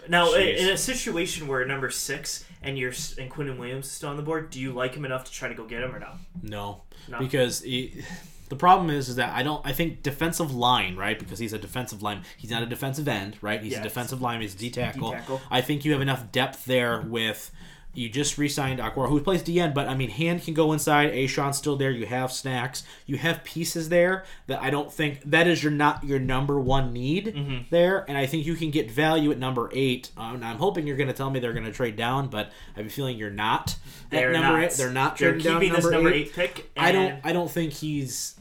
Now, 0.10 0.28
Jeez. 0.34 0.58
in 0.58 0.68
a 0.68 0.76
situation 0.76 1.48
where 1.48 1.64
number 1.66 1.90
six 1.90 2.44
and 2.64 2.78
you're 2.78 2.94
and 3.20 3.30
Quinnen 3.32 3.58
Williams 3.58 3.86
is 3.86 3.92
still 3.92 4.10
on 4.10 4.18
the 4.18 4.24
board, 4.24 4.50
do 4.50 4.60
you 4.60 4.72
like 4.72 4.96
him 4.96 5.06
enough 5.06 5.26
to 5.26 5.32
try 5.32 5.48
to 5.50 5.56
go 5.56 5.66
get 5.66 5.82
him 5.84 5.94
or 5.96 6.00
no? 6.00 6.14
No, 6.42 6.82
No. 7.10 7.20
because 7.20 7.62
he, 7.62 8.04
the 8.50 8.56
problem 8.56 8.90
is 8.90 9.10
is 9.10 9.16
that 9.18 9.34
I 9.34 9.42
don't. 9.44 9.66
I 9.66 9.74
think 9.74 10.04
defensive 10.04 10.54
line, 10.54 10.96
right? 10.96 11.18
Because 11.18 11.40
he's 11.40 11.54
a 11.54 11.58
defensive 11.58 12.02
line. 12.04 12.24
He's 12.38 12.52
not 12.52 12.62
a 12.64 12.66
defensive 12.68 13.08
end, 13.08 13.38
right? 13.42 13.62
He's 13.62 13.72
Yes. 13.74 13.82
a 13.82 13.84
defensive 13.84 14.22
line. 14.22 14.42
He's 14.42 14.54
a 14.56 14.58
D. 14.58 14.70
D-tackle. 14.70 15.42
I 15.50 15.62
think 15.62 15.86
you 15.86 15.92
have 15.94 16.02
enough 16.02 16.32
depth 16.32 16.66
there 16.66 17.02
with. 17.02 17.52
You 17.96 18.10
just 18.10 18.38
re-signed 18.40 18.80
Okwara, 18.80 19.08
who 19.10 19.22
plays 19.22 19.44
DN, 19.44 19.74
but 19.74 19.88
I 19.88 19.94
mean, 19.94 20.10
Hand 20.10 20.42
can 20.44 20.54
go 20.56 20.74
inside. 20.74 21.12
Ashawn's 21.14 21.58
still 21.58 21.76
there. 21.76 21.92
You 21.92 22.08
have 22.08 22.32
snacks. 22.32 22.84
You 23.06 23.18
have 23.18 23.44
pieces 23.44 23.90
there 23.90 24.24
that 24.48 24.62
I 24.64 24.72
don't 24.72 24.92
think 24.92 25.22
that 25.26 25.46
is 25.48 25.62
your 25.62 25.72
not 25.72 26.04
your 26.04 26.18
number 26.20 26.60
one 26.60 26.92
need 26.92 27.28
Mm-hmm. 27.28 27.58
there, 27.70 28.04
and 28.08 28.18
I 28.18 28.26
think 28.26 28.46
you 28.48 28.56
can 28.56 28.72
get 28.72 28.90
value 28.90 29.32
at 29.32 29.38
number 29.38 29.70
eight. 29.74 30.10
Um, 30.18 30.44
I'm 30.44 30.58
hoping 30.58 30.88
you're 30.88 30.98
going 30.98 31.08
to 31.10 31.14
tell 31.14 31.30
me 31.30 31.40
they're 31.40 31.54
going 31.54 31.66
to 31.66 31.72
trade 31.72 31.96
down, 31.96 32.30
but 32.30 32.52
I 32.76 32.80
have 32.80 32.88
a 32.88 32.90
feeling 32.90 33.18
you're 33.18 33.30
not. 33.30 33.76
They're 34.10 34.32
number 34.32 34.54
not. 34.54 34.64
eight. 34.64 34.72
They're 34.72 34.92
not 34.92 35.18
They're 35.18 35.32
trading 35.34 35.52
down 35.52 35.62
keeping 35.62 35.74
number 35.74 35.88
this 35.90 35.92
number 35.94 36.10
eight. 36.10 36.28
eight, 36.28 36.34
pick. 36.34 36.72
I 36.76 36.92
don't. 36.92 37.20
I 37.24 37.32
don't 37.34 37.50
think 37.52 37.74
he's. 37.74 38.36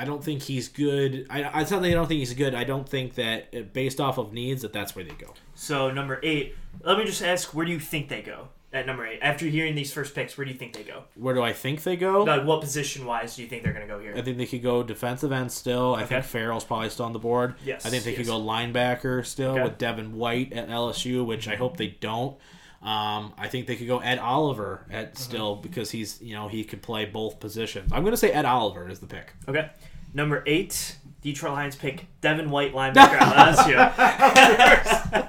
I 0.00 0.04
don't 0.04 0.22
think 0.24 0.42
he's 0.42 0.68
good. 0.68 1.26
I. 1.28 1.42
I 1.42 1.60
it's 1.60 1.70
not 1.70 1.82
that 1.82 1.88
I 1.90 1.94
don't 1.94 2.06
think 2.06 2.20
he's 2.20 2.32
good. 2.34 2.54
I 2.54 2.64
don't 2.64 2.88
think 2.88 3.16
that 3.16 3.48
uh, 3.54 3.60
based 3.72 4.00
off 4.00 4.16
of 4.16 4.32
needs 4.32 4.62
that 4.62 4.72
that's 4.72 4.94
where 4.96 5.04
they 5.04 5.14
go. 5.14 5.34
So 5.54 5.90
number 5.90 6.20
eight. 6.22 6.54
Let 6.84 6.96
me 6.98 7.04
just 7.04 7.22
ask, 7.22 7.52
where 7.54 7.66
do 7.66 7.72
you 7.72 7.80
think 7.80 8.08
they 8.08 8.22
go 8.22 8.48
at 8.72 8.86
number 8.86 9.06
eight? 9.06 9.18
After 9.22 9.46
hearing 9.46 9.74
these 9.74 9.92
first 9.92 10.14
picks, 10.14 10.36
where 10.36 10.44
do 10.44 10.50
you 10.52 10.58
think 10.58 10.74
they 10.74 10.82
go? 10.82 11.04
Where 11.14 11.34
do 11.34 11.42
I 11.42 11.52
think 11.52 11.82
they 11.82 11.96
go? 11.96 12.24
Like, 12.24 12.44
what 12.44 12.60
position 12.60 13.06
wise 13.06 13.36
do 13.36 13.42
you 13.42 13.48
think 13.48 13.62
they're 13.62 13.72
going 13.72 13.86
to 13.86 13.92
go 13.92 14.00
here? 14.00 14.14
I 14.16 14.22
think 14.22 14.36
they 14.38 14.46
could 14.46 14.62
go 14.62 14.82
defensive 14.82 15.32
end 15.32 15.50
still. 15.52 15.94
I 15.94 16.04
think 16.04 16.24
Ferrell's 16.24 16.64
probably 16.64 16.90
still 16.90 17.06
on 17.06 17.12
the 17.12 17.18
board. 17.18 17.54
Yes, 17.64 17.86
I 17.86 17.90
think 17.90 18.04
they 18.04 18.14
could 18.14 18.26
go 18.26 18.38
linebacker 18.40 19.24
still 19.24 19.52
Okay. 19.52 19.62
with 19.64 19.78
Devin 19.78 20.14
White 20.14 20.52
at 20.52 20.68
LSU, 20.68 21.24
which 21.24 21.48
I 21.48 21.56
hope 21.56 21.76
they 21.76 21.88
don't. 22.00 22.36
Um, 22.80 23.32
I 23.36 23.48
think 23.48 23.66
they 23.66 23.74
could 23.74 23.88
go 23.88 23.98
Ed 23.98 24.18
Oliver 24.18 24.86
at 24.90 25.14
Mm-hmm. 25.14 25.16
still 25.22 25.56
because 25.56 25.90
he's 25.90 26.20
you 26.22 26.34
know 26.34 26.46
he 26.48 26.62
could 26.62 26.80
play 26.82 27.06
both 27.06 27.40
positions. 27.40 27.90
I'm 27.92 28.02
going 28.02 28.12
to 28.12 28.16
say 28.18 28.30
Ed 28.30 28.44
Oliver 28.44 28.88
is 28.88 29.00
the 29.00 29.06
pick. 29.06 29.32
Okay. 29.48 29.68
Number 30.14 30.42
eight, 30.46 30.96
Detroit 31.20 31.52
Lions 31.54 31.76
pick 31.76 32.06
Devin 32.20 32.50
White 32.50 32.74
linebacker 32.74 33.20
at 33.20 33.54
LSU. 33.56 35.28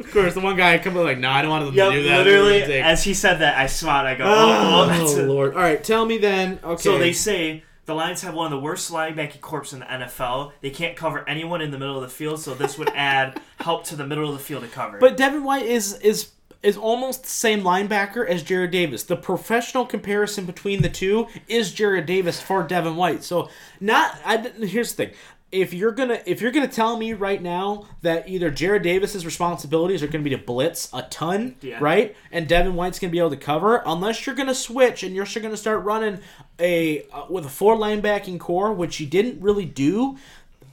Of 0.00 0.12
course, 0.12 0.34
the 0.34 0.40
one 0.40 0.56
guy 0.56 0.78
comes 0.78 0.96
like, 0.96 1.18
"No, 1.18 1.28
I 1.28 1.42
don't 1.42 1.50
want 1.50 1.66
them 1.66 1.74
yep, 1.74 1.90
to 1.90 1.96
do 1.96 2.08
that." 2.08 2.24
literally, 2.24 2.50
They're 2.50 2.60
gonna 2.60 2.72
take- 2.72 2.84
as 2.84 3.04
he 3.04 3.12
said 3.12 3.38
that, 3.40 3.58
I 3.58 3.66
smiled. 3.66 4.06
I 4.06 4.14
go, 4.14 4.24
oh, 4.24 4.86
Oh, 4.88 4.90
it. 4.90 5.18
Oh, 5.18 5.24
Lord! 5.24 5.54
All 5.54 5.60
right, 5.60 5.82
tell 5.82 6.06
me 6.06 6.16
then. 6.18 6.60
Okay, 6.64 6.82
So 6.82 6.98
they 6.98 7.12
say 7.12 7.64
the 7.84 7.94
Lions 7.94 8.22
have 8.22 8.32
one 8.34 8.46
of 8.46 8.52
the 8.52 8.60
worst 8.60 8.90
linebacking 8.90 9.40
corps 9.40 9.72
in 9.72 9.80
the 9.80 9.84
NFL. 9.86 10.52
They 10.60 10.70
can't 10.70 10.96
cover 10.96 11.28
anyone 11.28 11.60
in 11.60 11.70
the 11.72 11.78
middle 11.78 11.96
of 11.96 12.02
the 12.02 12.08
field, 12.08 12.40
so 12.40 12.54
this 12.54 12.78
would 12.78 12.88
add 12.94 13.40
help 13.58 13.84
to 13.86 13.96
the 13.96 14.06
middle 14.06 14.28
of 14.30 14.38
the 14.38 14.42
field 14.42 14.62
to 14.62 14.68
cover. 14.68 14.98
But 14.98 15.16
Devin 15.16 15.44
White 15.44 15.66
is 15.66 15.94
is 15.98 16.30
is 16.62 16.76
almost 16.76 17.22
the 17.24 17.28
same 17.28 17.62
linebacker 17.62 18.26
as 18.28 18.42
Jarrad 18.42 18.70
Davis. 18.72 19.02
The 19.04 19.16
professional 19.16 19.86
comparison 19.86 20.44
between 20.46 20.82
the 20.82 20.88
two 20.88 21.26
is 21.48 21.72
Jarrad 21.72 22.06
Davis 22.06 22.40
for 22.40 22.62
Devin 22.62 22.96
White. 22.96 23.22
So 23.24 23.48
not 23.80 24.18
I, 24.24 24.36
here's 24.38 24.94
the 24.94 25.06
thing. 25.06 25.14
If 25.52 25.72
you're 25.72 25.92
gonna 25.92 26.20
if 26.26 26.40
you're 26.42 26.50
gonna 26.50 26.66
tell 26.66 26.96
me 26.96 27.12
right 27.12 27.40
now 27.40 27.86
that 28.02 28.28
either 28.28 28.50
Jarrad 28.50 28.82
Davis's 28.82 29.24
responsibilities 29.24 30.02
are 30.02 30.08
gonna 30.08 30.24
be 30.24 30.30
to 30.30 30.38
blitz 30.38 30.88
a 30.92 31.02
ton, 31.02 31.54
Yeah. 31.62 31.78
right, 31.80 32.16
and 32.32 32.48
Devin 32.48 32.74
White's 32.74 32.98
gonna 32.98 33.12
be 33.12 33.20
able 33.20 33.30
to 33.30 33.36
cover, 33.36 33.80
unless 33.86 34.26
you're 34.26 34.34
gonna 34.34 34.56
switch 34.56 35.04
and 35.04 35.14
you're 35.14 35.24
gonna 35.40 35.56
start 35.56 35.84
running 35.84 36.18
a 36.58 37.06
uh, 37.12 37.26
with 37.30 37.46
a 37.46 37.48
four 37.48 37.76
linebacking 37.76 38.40
core, 38.40 38.72
which 38.72 38.98
you 38.98 39.06
didn't 39.06 39.40
really 39.40 39.64
do. 39.66 40.18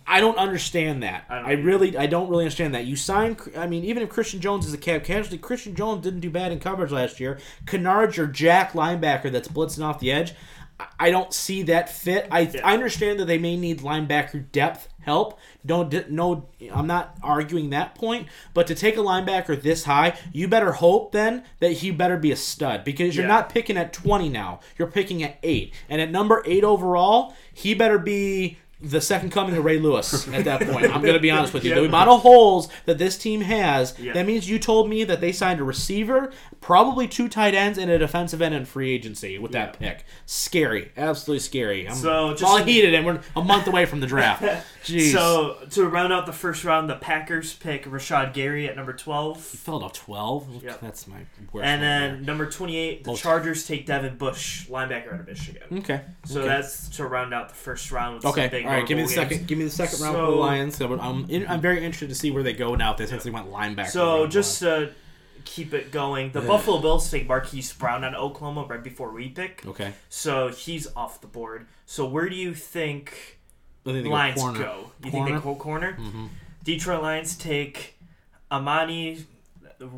I 0.05 0.19
don't 0.19 0.37
understand 0.37 1.03
that. 1.03 1.25
I 1.29 1.35
don't 1.37 1.45
I, 1.45 1.51
really, 1.53 1.97
I 1.97 2.07
don't 2.07 2.29
really 2.29 2.43
understand 2.43 2.75
that. 2.75 2.85
You 2.85 2.95
sign, 2.95 3.37
I 3.57 3.67
mean, 3.67 3.83
even 3.85 4.03
if 4.03 4.09
Christian 4.09 4.41
Jones 4.41 4.65
is 4.65 4.73
a 4.73 4.77
cap 4.77 5.03
casualty, 5.03 5.37
Christian 5.37 5.75
Jones 5.75 6.03
didn't 6.03 6.19
do 6.19 6.29
bad 6.29 6.51
in 6.51 6.59
coverage 6.59 6.91
last 6.91 7.19
year. 7.19 7.39
Kennard's 7.65 8.17
your 8.17 8.27
jack 8.27 8.73
linebacker 8.73 9.31
that's 9.31 9.47
blitzing 9.47 9.83
off 9.83 9.99
the 9.99 10.11
edge. 10.11 10.33
I- 10.79 10.87
I 10.99 11.11
don't 11.11 11.31
see 11.33 11.61
that 11.63 11.87
fit. 11.89 12.27
I, 12.31 12.41
Yeah. 12.41 12.61
I 12.67 12.73
understand 12.73 13.19
that 13.19 13.25
they 13.25 13.37
may 13.37 13.55
need 13.55 13.79
linebacker 13.81 14.51
depth 14.51 14.89
help. 15.01 15.37
Don't 15.65 16.09
no, 16.09 16.47
I'm 16.73 16.87
not 16.87 17.15
arguing 17.21 17.69
that 17.69 17.93
point. 17.93 18.27
But 18.53 18.67
to 18.67 18.75
take 18.75 18.95
a 18.97 19.01
linebacker 19.01 19.61
this 19.61 19.83
high, 19.83 20.17
you 20.33 20.47
better 20.47 20.71
hope 20.73 21.11
then 21.11 21.43
that 21.59 21.73
he 21.73 21.91
better 21.91 22.17
be 22.17 22.31
a 22.31 22.35
stud 22.35 22.83
because 22.83 23.15
you're 23.15 23.25
Yeah. 23.25 23.33
not 23.33 23.49
picking 23.49 23.77
at 23.77 23.93
20 23.93 24.29
now. 24.29 24.61
You're 24.77 24.87
picking 24.89 25.21
at 25.23 25.37
eight, 25.43 25.73
and 25.89 26.01
at 26.01 26.09
number 26.11 26.41
eight 26.45 26.63
overall, 26.63 27.33
he 27.53 27.73
better 27.75 27.99
be 27.99 28.57
the 28.83 28.99
second 29.01 29.31
coming 29.31 29.55
of 29.55 29.63
Ray 29.63 29.79
Lewis 29.79 30.27
at 30.27 30.43
that 30.45 30.61
point. 30.69 30.85
I'm 30.93 31.01
going 31.01 31.13
to 31.13 31.19
be 31.19 31.31
honest 31.31 31.53
with 31.53 31.63
you. 31.63 31.73
The 31.73 31.85
amount 31.85 32.09
of 32.09 32.21
holes 32.21 32.67
that 32.85 32.97
this 32.97 33.17
team 33.17 33.41
has, 33.41 33.97
Yeah. 33.97 34.13
that 34.13 34.25
means 34.25 34.49
you 34.49 34.59
told 34.59 34.89
me 34.89 35.03
that 35.05 35.21
they 35.21 35.31
signed 35.31 35.59
a 35.59 35.63
receiver, 35.63 36.31
probably 36.59 37.07
two 37.07 37.29
tight 37.29 37.55
ends, 37.55 37.77
and 37.77 37.89
a 37.89 37.97
defensive 37.97 38.41
end 38.41 38.53
in 38.53 38.65
free 38.65 38.93
agency 38.93 39.39
with 39.39 39.53
that 39.53 39.79
pick. 39.79 40.03
Scary. 40.25 40.91
Absolutely 40.97 41.39
scary. 41.39 41.87
I'm 41.87 41.95
So, 41.95 42.31
just- 42.31 42.43
all 42.43 42.57
heated, 42.57 42.93
and 42.93 43.05
we're 43.05 43.21
a 43.35 43.41
month 43.43 43.67
away 43.67 43.85
from 43.85 44.01
the 44.01 44.07
draft. 44.07 44.43
Jeez. 44.83 45.13
So 45.13 45.57
to 45.71 45.87
round 45.87 46.11
out 46.11 46.25
the 46.25 46.33
first 46.33 46.65
round, 46.65 46.89
the 46.89 46.95
Packers 46.95 47.53
pick 47.53 47.85
Rashan 47.85 48.33
Gary 48.33 48.67
at 48.67 48.75
number 48.75 48.91
twelve, 48.91 49.39
filled 49.41 49.81
up 49.81 49.93
12. 49.93 50.63
Yep. 50.65 50.81
That's 50.81 51.07
my 51.07 51.19
worst. 51.53 51.65
and 51.65 51.81
then 51.81 52.23
number 52.25 52.49
twenty-eight, 52.49 53.05
the 53.05 53.11
Most- 53.11 53.21
Chargers 53.23 53.65
take 53.65 53.85
Devin 53.85 54.17
Bush, 54.17 54.67
linebacker 54.67 55.13
out 55.13 55.21
of 55.21 55.27
Michigan. 55.27 55.61
Okay. 55.79 56.01
So 56.25 56.39
okay. 56.39 56.49
that's 56.49 56.89
to 56.97 57.05
round 57.05 57.33
out 57.33 57.47
the 57.47 57.55
first 57.55 57.91
round. 57.93 58.15
With 58.15 58.23
some 58.23 58.31
Okay, 58.33 58.49
big 58.49 58.65
all 58.73 58.79
right. 58.79 58.87
Give 58.87 58.97
me 58.97 59.03
the 59.03 59.07
games. 59.15 59.15
second. 59.15 59.47
Give 59.47 59.57
me 59.57 59.63
the 59.65 59.69
second 59.71 60.01
round 60.01 60.15
So- 60.15 60.25
for 60.25 60.31
the 60.31 60.37
Lions. 60.37 60.77
So 60.77 60.99
I'm, 60.99 61.29
in, 61.29 61.47
I'm 61.47 61.61
very 61.61 61.77
interested 61.83 62.09
to 62.09 62.15
see 62.15 62.31
where 62.31 62.43
they 62.43 62.53
go 62.53 62.75
now. 62.75 62.93
They 62.93 63.05
since 63.05 63.23
they 63.23 63.29
went 63.31 63.51
linebacker. 63.51 63.87
So 63.89 64.27
just 64.27 64.59
to 64.59 64.91
keep 65.45 65.73
it 65.73 65.91
going, 65.91 66.31
the 66.31 66.41
Yeah. 66.41 66.47
Buffalo 66.47 66.79
Bills 66.79 67.09
take 67.11 67.27
Marquise 67.27 67.73
Brown 67.73 68.03
out 68.03 68.15
Oklahoma 68.15 68.65
right 68.69 68.83
before 68.83 69.11
we 69.11 69.29
pick. 69.29 69.63
okay. 69.67 69.93
So 70.09 70.47
he's 70.49 70.87
off 70.95 71.19
the 71.21 71.27
board. 71.27 71.67
So 71.85 72.05
where 72.05 72.29
do 72.29 72.35
you 72.35 72.53
think 72.53 73.39
the 73.83 74.01
go 74.03 74.09
Lions 74.09 74.39
corner. 74.39 74.59
go? 74.59 74.91
You 75.03 75.11
think 75.11 75.25
they 75.27 75.33
go 75.33 75.55
corner? 75.55 75.97
Mhm. 75.99 76.29
Detroit 76.63 77.01
Lions 77.03 77.35
take 77.35 77.95
Amani, 78.51 79.25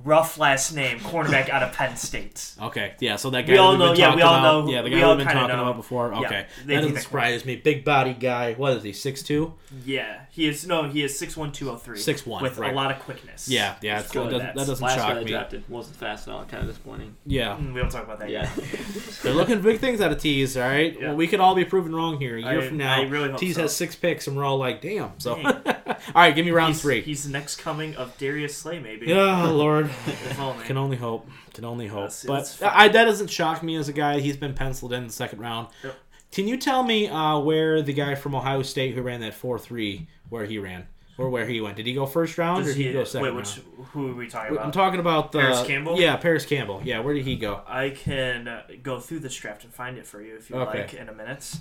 rough 0.03 0.37
last 0.37 0.73
name, 0.73 0.99
cornerback 0.99 1.49
out 1.49 1.63
of 1.63 1.73
Penn 1.73 1.95
State. 1.95 2.53
Okay, 2.61 2.93
yeah. 2.99 3.15
So 3.15 3.29
that 3.31 3.45
guy 3.45 3.53
We 3.53 3.57
all 3.57 3.77
know- 3.77 3.93
yeah, 3.93 4.15
we 4.15 4.21
all 4.21 4.35
about, 4.35 4.65
know- 4.65 4.71
Yeah, 4.71 4.81
the 4.81 4.89
guy 4.89 5.07
we've 5.07 5.17
been 5.17 5.27
talking 5.27 5.55
know. 5.55 5.61
about 5.63 5.75
before. 5.77 6.11
Yeah, 6.13 6.19
Okay, 6.21 6.45
they 6.65 6.75
that 6.75 6.81
doesn't 6.81 6.97
surprise 7.01 7.45
me. 7.45 7.55
Big 7.55 7.83
body 7.85 8.13
guy. 8.13 8.53
What 8.53 8.73
is 8.73 8.83
he? 8.83 8.93
Six 8.93 9.21
two. 9.23 9.53
Yeah, 9.83 10.21
he 10.31 10.47
is. 10.47 10.65
No, 10.65 10.83
he 10.83 11.03
is 11.03 11.17
six 11.19 11.35
one 11.35 11.51
two 11.51 11.65
zero 11.65 11.77
three. 11.77 11.97
6'1", 11.97 12.41
with 12.41 12.57
right. 12.57 12.71
a 12.71 12.75
lot 12.75 12.91
of 12.91 12.99
quickness. 12.99 13.49
Yeah, 13.49 13.75
yeah. 13.81 13.95
Let's 13.95 14.05
It's, 14.05 14.13
go 14.13 14.23
that, 14.25 14.31
doesn't, 14.31 14.45
that. 14.45 14.55
that 14.55 14.67
doesn't 14.67 14.85
Last 14.85 14.95
shock 14.95 15.13
they 15.15 15.23
me. 15.25 15.31
drafted 15.31 15.63
wasn't 15.69 15.97
fast 15.97 16.27
at 16.27 16.33
all. 16.33 16.45
Kind 16.45 16.63
of 16.63 16.69
disappointing. 16.69 17.15
Yeah, 17.25 17.57
Mm, 17.57 17.73
We 17.73 17.81
don't 17.81 17.89
talk 17.91 18.03
about 18.05 18.19
that. 18.19 18.29
Yeah. 18.29 18.49
yet. 18.57 18.69
they're 19.23 19.33
looking 19.33 19.61
big 19.61 19.79
things 19.79 19.99
out 20.01 20.11
of 20.11 20.17
Teez. 20.19 20.55
All 20.61 20.67
right. 20.69 20.95
Yeah. 20.97 21.07
Well, 21.07 21.15
we 21.17 21.27
could 21.27 21.39
all 21.41 21.55
be 21.55 21.65
proven 21.65 21.93
wrong 21.93 22.19
here. 22.19 22.37
A 22.37 22.41
year 22.41 22.61
I- 22.61 22.67
from 22.67 22.77
now, 22.77 22.95
I 22.95 23.01
really 23.03 23.29
Teez 23.29 23.55
so. 23.55 23.63
has 23.63 23.75
six 23.75 23.95
picks, 23.95 24.27
and 24.27 24.37
we're 24.37 24.45
all 24.45 24.57
like, 24.57 24.81
"Damn." 24.81 25.19
So, 25.19 25.35
all 25.45 25.95
right, 26.15 26.33
give 26.33 26.45
me 26.45 26.51
round 26.51 26.73
he's, 26.73 26.81
three. 26.81 27.01
He's 27.01 27.23
the 27.25 27.31
next 27.31 27.57
coming 27.57 27.95
of 27.95 28.17
Darius 28.17 28.55
Slay, 28.55 28.79
maybe. 28.79 29.07
Yeah, 29.07 29.45
Lord. 29.47 29.74
Only. 30.39 30.63
Can 30.65 30.77
only 30.77 30.97
hope. 30.97 31.27
Can 31.53 31.65
only 31.65 31.87
hope. 31.87 32.11
That's- 32.11 32.57
but. 32.59 32.59
I, 32.75 32.87
that 32.89 33.05
doesn't 33.05 33.29
shock 33.29 33.63
me 33.63 33.75
as 33.75 33.89
a 33.89 33.93
guy. 33.93 34.19
He's 34.19 34.37
been 34.37 34.53
penciled 34.53 34.93
in 34.93 35.07
the 35.07 35.13
second 35.13 35.39
round. 35.39 35.67
Yep. 35.83 35.95
Can 36.31 36.47
you 36.47 36.57
tell 36.57 36.83
me 36.83 37.07
uh, 37.07 37.39
where 37.39 37.81
the 37.81 37.93
guy 37.93 38.15
from 38.15 38.35
Ohio 38.35 38.61
State 38.61 38.93
who 38.95 39.01
ran 39.01 39.21
that 39.21 39.33
four 39.33 39.57
three, 39.57 40.07
where 40.29 40.45
he 40.45 40.57
ran, 40.59 40.85
or 41.17 41.29
where 41.29 41.45
he 41.45 41.61
went? 41.61 41.77
Did 41.77 41.85
he 41.85 41.93
go 41.93 42.05
first 42.05 42.37
round 42.37 42.65
Does 42.65 42.73
or 42.73 42.77
did 42.77 42.81
he, 42.81 42.87
he, 42.87 42.93
go 42.93 43.03
second 43.05 43.23
wait, 43.27 43.33
round? 43.33 43.47
who 43.93 44.11
are 44.11 44.15
we 44.15 44.27
talking 44.27 44.53
about? 44.53 44.65
I'm 44.65 44.71
talking 44.73 44.99
about 44.99 45.31
the 45.31 45.39
Parris 45.39 45.63
Campbell? 45.63 45.97
Yeah, 45.99 46.17
Parris 46.17 46.45
Campbell. 46.45 46.81
Yeah, 46.83 46.99
where 46.99 47.13
did 47.13 47.23
he 47.23 47.37
go? 47.37 47.61
I 47.67 47.91
can 47.91 48.49
uh, 48.49 48.63
go 48.83 48.99
through 48.99 49.19
this 49.19 49.33
draft 49.35 49.63
and 49.63 49.73
find 49.73 49.97
it 49.97 50.05
for 50.05 50.21
you 50.21 50.35
if 50.35 50.49
you 50.49 50.57
Okay. 50.57 50.81
like 50.81 50.93
in 50.93 51.07
a 51.07 51.13
minute. 51.13 51.55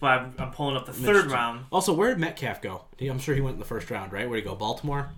But 0.00 0.06
I'm, 0.06 0.34
I'm 0.38 0.50
pulling 0.50 0.76
up 0.76 0.86
the 0.86 0.92
third 0.94 1.30
round. 1.30 1.66
Also, 1.70 1.92
where 1.92 2.08
did 2.08 2.18
Metcalf 2.18 2.62
go? 2.62 2.84
I'm 3.00 3.18
sure 3.18 3.34
he 3.34 3.40
went 3.42 3.54
in 3.54 3.58
the 3.60 3.64
first 3.66 3.90
round, 3.90 4.12
right? 4.12 4.28
Where 4.28 4.36
did 4.38 4.44
he 4.44 4.48
go? 4.50 4.56
Baltimore. 4.56 5.10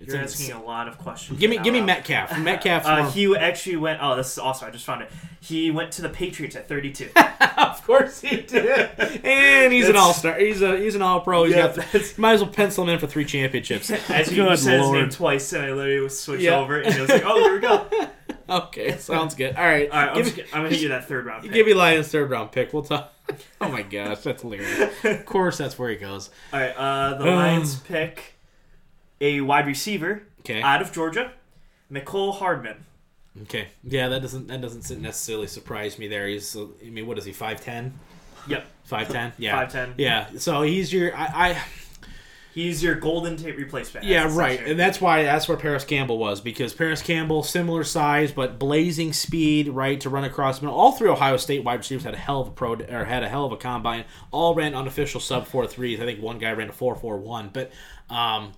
It's 0.00 0.08
You're 0.08 0.16
in- 0.16 0.22
asking 0.24 0.52
a 0.52 0.62
lot 0.62 0.88
of 0.88 0.98
questions. 0.98 1.38
Give 1.40 1.50
me, 1.50 1.58
give 1.58 1.72
me 1.72 1.80
Metcalf. 1.80 2.38
Metcalf. 2.38 2.84
Uh, 2.86 3.10
he 3.10 3.34
actually 3.36 3.76
went. 3.76 3.98
Oh, 4.02 4.14
this 4.16 4.32
is 4.32 4.38
awesome! 4.38 4.68
I 4.68 4.70
just 4.70 4.84
found 4.84 5.02
it. 5.02 5.10
He 5.40 5.70
went 5.70 5.92
to 5.92 6.02
the 6.02 6.08
Patriots 6.08 6.56
at 6.56 6.68
32. 6.68 7.10
of 7.58 7.84
course 7.86 8.20
he 8.20 8.38
did. 8.42 8.90
And 9.24 9.72
he's 9.72 9.88
an 9.88 9.96
all 9.96 10.12
star. 10.12 10.38
He's 10.38 10.60
a 10.62 10.76
he's 10.78 10.94
an 10.94 11.02
all 11.02 11.20
pro. 11.20 11.44
He's 11.44 11.54
Yeah, 11.54 11.74
got. 11.74 12.18
Might 12.18 12.32
as 12.34 12.42
well 12.42 12.50
pencil 12.50 12.84
him 12.84 12.90
in 12.90 12.98
for 12.98 13.06
three 13.06 13.24
championships. 13.24 13.90
As 14.10 14.30
you 14.32 14.44
said 14.56 14.80
his 14.80 14.90
name 14.90 15.08
twice, 15.10 15.52
and 15.52 15.64
I 15.64 15.72
literally 15.72 16.08
switched 16.08 16.42
Yeah. 16.42 16.58
over, 16.58 16.80
and 16.80 16.94
it 16.94 17.00
was 17.00 17.10
like, 17.10 17.22
"Oh, 17.24 17.38
here 17.42 17.54
we 17.54 17.60
go." 17.60 17.86
Okay, 18.48 18.96
sounds 18.98 19.34
good. 19.34 19.56
All 19.56 19.64
right, 19.64 19.90
right, 19.90 20.08
I'm, 20.10 20.14
give, 20.16 20.24
just, 20.26 20.36
gonna- 20.36 20.48
I'm 20.52 20.58
gonna 20.62 20.68
hit 20.70 20.80
you 20.82 20.88
that 20.90 21.08
third 21.08 21.26
round. 21.26 21.42
Pick. 21.42 21.52
give 21.52 21.66
me 21.66 21.74
Lions 21.74 22.08
third 22.08 22.30
round 22.30 22.52
pick. 22.52 22.72
We'll 22.72 22.82
talk. 22.84 23.12
Oh 23.60 23.68
my 23.68 23.82
gosh, 23.82 24.20
that's 24.20 24.42
hilarious. 24.42 24.92
Of 25.04 25.26
course, 25.26 25.58
that's 25.58 25.76
where 25.78 25.90
he 25.90 25.96
goes. 25.96 26.30
All 26.52 26.60
right, 26.60 26.70
uh, 26.76 27.18
the 27.18 27.24
Lions 27.24 27.76
pick 27.80 28.35
a 29.20 29.40
wide 29.40 29.66
receiver 29.66 30.22
Okay. 30.40 30.62
out 30.62 30.80
of 30.82 30.92
Georgia, 30.92 31.32
Mecole 31.90 32.34
Hardman. 32.34 32.84
Okay. 33.42 33.68
Yeah, 33.84 34.08
that 34.08 34.22
doesn't 34.22 34.46
that 34.48 34.60
doesn't 34.60 35.00
necessarily 35.00 35.46
surprise 35.46 35.98
me. 35.98 36.08
There, 36.08 36.26
he's. 36.26 36.56
uh, 36.56 36.66
I 36.84 36.90
mean, 36.90 37.06
what 37.06 37.18
is 37.18 37.24
he? 37.24 37.32
Five 37.32 37.60
ten. 37.62 37.98
Yep, 38.48 38.66
Five 38.84 39.08
ten. 39.08 39.32
Yeah. 39.38 39.66
5'10". 39.66 39.94
Yeah. 39.98 40.28
So 40.38 40.62
he's 40.62 40.92
your. 40.92 41.14
I. 41.16 41.24
I 41.50 41.62
He's 42.54 42.82
your 42.82 42.94
Golden 42.94 43.36
Tate 43.36 43.58
replacement. 43.58 44.06
Yeah, 44.06 44.34
right, 44.34 44.58
and 44.66 44.80
that's 44.80 44.98
why 44.98 45.24
that's 45.24 45.46
where 45.46 45.58
Parris 45.58 45.84
Campbell 45.84 46.16
was 46.16 46.40
because 46.40 46.72
Parris 46.72 47.02
Campbell, 47.02 47.42
similar 47.42 47.84
size 47.84 48.32
but 48.32 48.58
blazing 48.58 49.12
speed, 49.12 49.68
right 49.68 50.00
to 50.00 50.08
run 50.08 50.24
across 50.24 50.62
middle. 50.62 50.74
All 50.74 50.92
three 50.92 51.10
Ohio 51.10 51.36
State 51.36 51.64
wide 51.64 51.80
receivers 51.80 52.04
had 52.04 52.14
a 52.14 52.16
hell 52.16 52.40
of 52.40 52.48
a 52.48 52.50
pro 52.52 52.72
or 52.72 53.04
had 53.04 53.22
a 53.22 53.28
hell 53.28 53.44
of 53.44 53.52
a 53.52 53.58
combine. 53.58 54.06
All 54.30 54.54
ran 54.54 54.74
unofficial 54.74 55.20
sub 55.20 55.46
four 55.46 55.66
threes. 55.66 56.00
I 56.00 56.06
think 56.06 56.22
one 56.22 56.38
guy 56.38 56.50
ran 56.52 56.70
a 56.70 56.72
four 56.72 56.94
four 56.94 57.18
one, 57.18 57.50
but 57.52 57.70
um, 58.08 58.52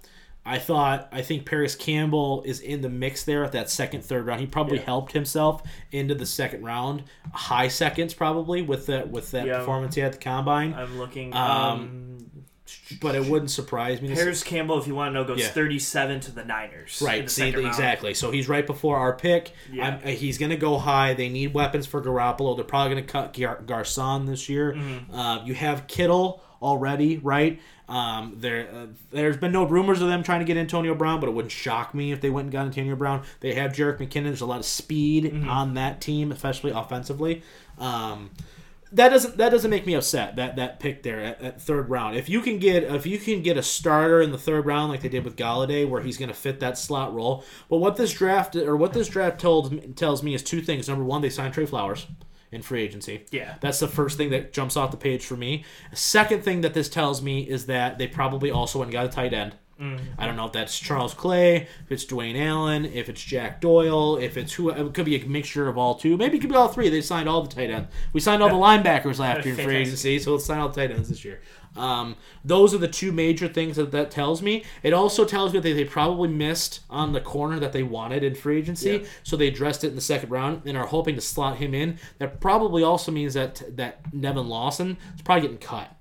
I 0.46 0.58
thought 0.58 1.08
I 1.12 1.20
think 1.22 1.44
Parris 1.44 1.74
Campbell 1.74 2.42
is 2.46 2.60
in 2.60 2.80
the 2.80 2.88
mix 2.88 3.24
there 3.24 3.44
at 3.44 3.52
that 3.52 3.68
second 3.70 4.02
third 4.02 4.24
round. 4.26 4.40
He 4.40 4.46
probably 4.46 4.78
Yeah. 4.78 4.84
helped 4.84 5.12
himself 5.12 5.62
into 5.92 6.14
the 6.14 6.24
second 6.26 6.64
round, 6.64 7.04
high 7.32 7.68
seconds 7.68 8.14
probably 8.14 8.62
with 8.62 8.86
that 8.86 9.10
with 9.10 9.30
that 9.32 9.46
Yeah. 9.46 9.58
performance 9.58 9.94
he 9.94 10.00
had 10.00 10.14
at 10.14 10.18
the 10.20 10.24
combine. 10.24 10.72
I'm 10.74 10.98
looking. 10.98 11.34
Um, 11.34 11.40
Um, 11.40 12.18
But 13.00 13.14
it 13.14 13.24
wouldn't 13.24 13.50
surprise 13.50 14.02
me. 14.02 14.14
Parris 14.14 14.42
Campbell, 14.44 14.78
if 14.78 14.86
you 14.86 14.94
want 14.94 15.08
to 15.10 15.14
know, 15.14 15.24
goes 15.24 15.38
Yeah. 15.40 15.48
37 15.48 16.20
to 16.20 16.32
the 16.32 16.44
Niners. 16.44 17.00
in 17.00 17.06
Right, 17.06 17.24
the 17.24 17.30
see, 17.30 17.48
exactly. 17.48 18.12
So 18.12 18.30
he's 18.30 18.46
right 18.46 18.66
before 18.66 18.98
our 18.98 19.16
pick. 19.16 19.52
Yeah. 19.72 19.84
I'm- 19.86 20.00
uh, 20.04 20.08
he's 20.08 20.36
going 20.36 20.50
to 20.50 20.56
go 20.56 20.76
high. 20.76 21.14
They 21.14 21.30
need 21.30 21.54
weapons 21.54 21.86
for 21.86 22.02
Garoppolo. 22.02 22.56
They're 22.56 22.64
probably 22.66 22.94
going 22.94 23.06
to 23.06 23.10
cut 23.10 23.32
Gar- 23.38 23.62
Garcon 23.66 24.26
this 24.26 24.50
year. 24.50 24.74
Mm-hmm. 24.74 25.14
Uh, 25.14 25.44
you 25.46 25.54
have 25.54 25.86
Kittle 25.86 26.42
already, 26.60 27.16
right? 27.18 27.58
Um, 27.88 28.34
there, 28.36 28.68
uh, 28.70 28.86
there's 29.10 29.38
been 29.38 29.52
no 29.52 29.64
rumors 29.64 30.02
of 30.02 30.08
them 30.08 30.22
trying 30.22 30.40
to 30.40 30.44
get 30.44 30.56
Antonio 30.58 30.94
Brown, 30.94 31.20
but 31.20 31.28
it 31.28 31.32
wouldn't 31.32 31.52
shock 31.52 31.94
me 31.94 32.12
if 32.12 32.20
they 32.20 32.28
went 32.28 32.44
and 32.46 32.52
got 32.52 32.66
Antonio 32.66 32.94
Brown. 32.96 33.22
They 33.40 33.54
have 33.54 33.72
Jerick 33.72 33.96
McKinnon. 33.98 34.24
There's 34.24 34.42
a 34.42 34.46
lot 34.46 34.58
of 34.60 34.66
speed 34.66 35.24
Mm-hmm. 35.24 35.48
on 35.48 35.74
that 35.74 36.00
team, 36.00 36.30
especially 36.30 36.70
offensively. 36.70 37.42
Um, 37.78 38.30
that 38.92 39.10
doesn't 39.10 39.36
that 39.36 39.50
doesn't 39.50 39.70
make 39.70 39.84
me 39.84 39.94
upset 39.94 40.36
that 40.36 40.56
that 40.56 40.80
pick 40.80 41.02
there 41.02 41.20
at, 41.20 41.42
at 41.42 41.60
third 41.60 41.90
round. 41.90 42.16
If 42.16 42.28
you 42.30 42.40
can 42.40 42.58
get 42.58 42.84
if 42.84 43.04
you 43.06 43.18
can 43.18 43.42
get 43.42 43.56
a 43.58 43.62
starter 43.62 44.22
in 44.22 44.32
the 44.32 44.38
third 44.38 44.64
round 44.64 44.90
like 44.90 45.02
they 45.02 45.10
did 45.10 45.24
with 45.24 45.36
Golladay, 45.36 45.86
where 45.86 46.00
he's 46.00 46.16
going 46.16 46.30
to 46.30 46.34
fit 46.34 46.60
that 46.60 46.78
slot 46.78 47.12
role. 47.14 47.44
But 47.68 47.78
what 47.78 47.96
this 47.96 48.12
draft 48.14 48.56
or 48.56 48.76
what 48.76 48.94
this 48.94 49.08
draft 49.08 49.38
told 49.40 49.96
tells 49.96 50.22
me 50.22 50.34
is 50.34 50.42
two 50.42 50.62
things. 50.62 50.88
Number 50.88 51.04
one, 51.04 51.20
they 51.20 51.28
signed 51.30 51.52
Trey 51.52 51.66
Flowers 51.66 52.06
in 52.50 52.62
free 52.62 52.82
agency. 52.82 53.26
Yeah. 53.30 53.56
That's 53.60 53.80
the 53.80 53.88
first 53.88 54.16
thing 54.16 54.30
that 54.30 54.52
jumps 54.52 54.76
off 54.76 54.90
the 54.90 54.96
page 54.96 55.24
for 55.24 55.36
me. 55.36 55.64
Second 55.92 56.42
thing 56.42 56.62
that 56.62 56.74
this 56.74 56.88
tells 56.88 57.22
me 57.22 57.42
is 57.42 57.66
that 57.66 57.98
they 57.98 58.06
probably 58.06 58.50
also 58.50 58.78
went 58.78 58.88
and 58.88 58.92
got 58.92 59.06
a 59.06 59.08
tight 59.08 59.32
end. 59.32 59.54
I 60.18 60.26
don't 60.26 60.34
know 60.34 60.46
if 60.46 60.52
that's 60.52 60.76
Charles 60.76 61.14
Clay, 61.14 61.68
if 61.84 61.92
it's 61.92 62.04
Dwayne 62.04 62.36
Allen, 62.36 62.84
if 62.84 63.08
it's 63.08 63.22
Jack 63.22 63.60
Doyle, 63.60 64.16
if 64.16 64.36
it's 64.36 64.52
who. 64.54 64.70
It 64.70 64.92
could 64.92 65.04
be 65.04 65.14
a 65.14 65.24
mixture 65.24 65.68
of 65.68 65.78
all 65.78 65.94
two. 65.94 66.16
Maybe 66.16 66.36
it 66.36 66.40
could 66.40 66.50
be 66.50 66.56
all 66.56 66.66
three. 66.66 66.88
They 66.88 67.00
signed 67.00 67.28
all 67.28 67.42
the 67.42 67.48
tight 67.48 67.70
ends. 67.70 67.88
We 68.12 68.18
signed 68.18 68.42
all 68.42 68.48
the 68.48 68.56
linebackers 68.56 69.20
last 69.20 69.46
year 69.46 69.54
in 69.56 69.64
free 69.64 69.76
agency, 69.76 70.18
so 70.18 70.32
let's 70.32 70.46
sign 70.46 70.58
all 70.58 70.68
the 70.68 70.74
tight 70.74 70.90
ends 70.90 71.08
this 71.08 71.24
year. 71.24 71.42
Um, 71.76 72.16
those 72.44 72.74
are 72.74 72.78
the 72.78 72.88
two 72.88 73.12
major 73.12 73.46
things 73.48 73.76
that 73.76 73.92
that 73.92 74.10
tells 74.10 74.42
me. 74.42 74.64
It 74.82 74.92
also 74.92 75.24
tells 75.24 75.52
me 75.52 75.60
that 75.60 75.74
they 75.74 75.84
probably 75.84 76.28
missed 76.28 76.80
on 76.90 77.12
the 77.12 77.20
corner 77.20 77.58
that 77.60 77.72
they 77.72 77.82
wanted 77.82 78.24
in 78.24 78.34
free 78.34 78.58
agency, 78.58 78.90
Yeah. 78.90 79.08
so 79.22 79.36
they 79.36 79.46
addressed 79.48 79.84
it 79.84 79.88
in 79.88 79.94
the 79.94 80.00
second 80.00 80.30
round 80.30 80.62
and 80.64 80.76
are 80.76 80.86
hoping 80.86 81.14
to 81.14 81.20
slot 81.20 81.58
him 81.58 81.74
in. 81.74 81.98
That 82.18 82.40
probably 82.40 82.82
also 82.82 83.12
means 83.12 83.34
that 83.34 83.62
that 83.76 84.12
Nevin 84.12 84.48
Lawson 84.48 84.96
is 85.14 85.22
probably 85.22 85.42
getting 85.42 85.58
cut 85.58 85.94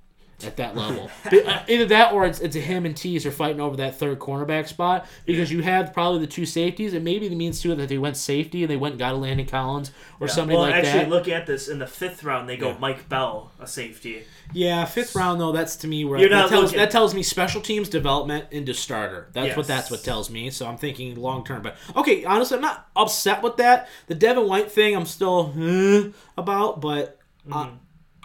at 0.45 0.55
that 0.57 0.75
level. 0.75 1.09
Uh, 1.47 1.63
Either 1.67 1.85
that 1.85 2.13
or 2.13 2.25
it's, 2.25 2.39
it's 2.39 2.55
a 2.55 2.59
him 2.59 2.85
and 2.85 2.95
Teez 2.95 3.25
are 3.25 3.31
fighting 3.31 3.59
over 3.59 3.75
that 3.77 3.97
third 3.97 4.17
cornerback 4.19 4.67
spot 4.67 5.05
because 5.25 5.51
you 5.51 5.61
have 5.61 5.93
probably 5.93 6.19
the 6.19 6.27
two 6.27 6.45
safeties, 6.45 6.93
and 6.93 7.03
maybe 7.03 7.25
it 7.25 7.31
means 7.33 7.59
too 7.61 7.73
that 7.75 7.89
they 7.89 7.97
went 7.97 8.15
safety 8.17 8.63
and 8.63 8.69
they 8.71 8.77
went 8.77 8.93
and 8.93 8.99
got 8.99 9.13
a 9.13 9.17
Landon 9.17 9.45
Collins 9.45 9.91
or 10.19 10.27
Yeah. 10.27 10.33
somebody 10.33 10.57
well, 10.57 10.67
like 10.69 10.75
actually, 10.85 11.03
that. 11.05 11.09
looking 11.09 11.33
at 11.33 11.45
this 11.47 11.67
in 11.67 11.79
the 11.79 11.87
fifth 11.87 12.23
round, 12.23 12.47
they 12.47 12.55
go 12.57 12.69
Yeah. 12.69 12.77
Mike 12.79 13.09
Bell, 13.09 13.51
a 13.59 13.67
safety. 13.67 14.23
Yeah, 14.53 14.85
fifth 14.85 15.15
round 15.15 15.39
though. 15.41 15.51
That's 15.51 15.75
to 15.77 15.87
me 15.87 16.05
where 16.05 16.19
You're 16.19 16.29
that 16.29 16.49
tells, 16.49 16.71
that 16.73 16.89
tells 16.91 17.13
me 17.13 17.21
special 17.23 17.61
teams 17.61 17.89
development 17.89 18.45
into 18.51 18.73
starter. 18.73 19.29
That's 19.33 19.55
what 19.57 19.67
that's 19.67 19.91
what 19.91 20.03
tells 20.03 20.29
me. 20.29 20.49
So 20.49 20.65
I'm 20.67 20.77
thinking 20.77 21.15
long 21.15 21.43
term. 21.43 21.61
But 21.61 21.75
okay, 21.95 22.23
honestly, 22.25 22.55
I'm 22.55 22.61
not 22.61 22.87
upset 22.95 23.43
with 23.43 23.57
that. 23.57 23.89
The 24.07 24.15
Devin 24.15 24.47
White 24.47 24.71
thing, 24.71 24.95
I'm 24.95 25.05
still 25.05 25.53
eh, 25.59 26.09
about, 26.37 26.81
but 26.81 27.19
uh, 27.51 27.65
Mm-hmm. 27.65 27.75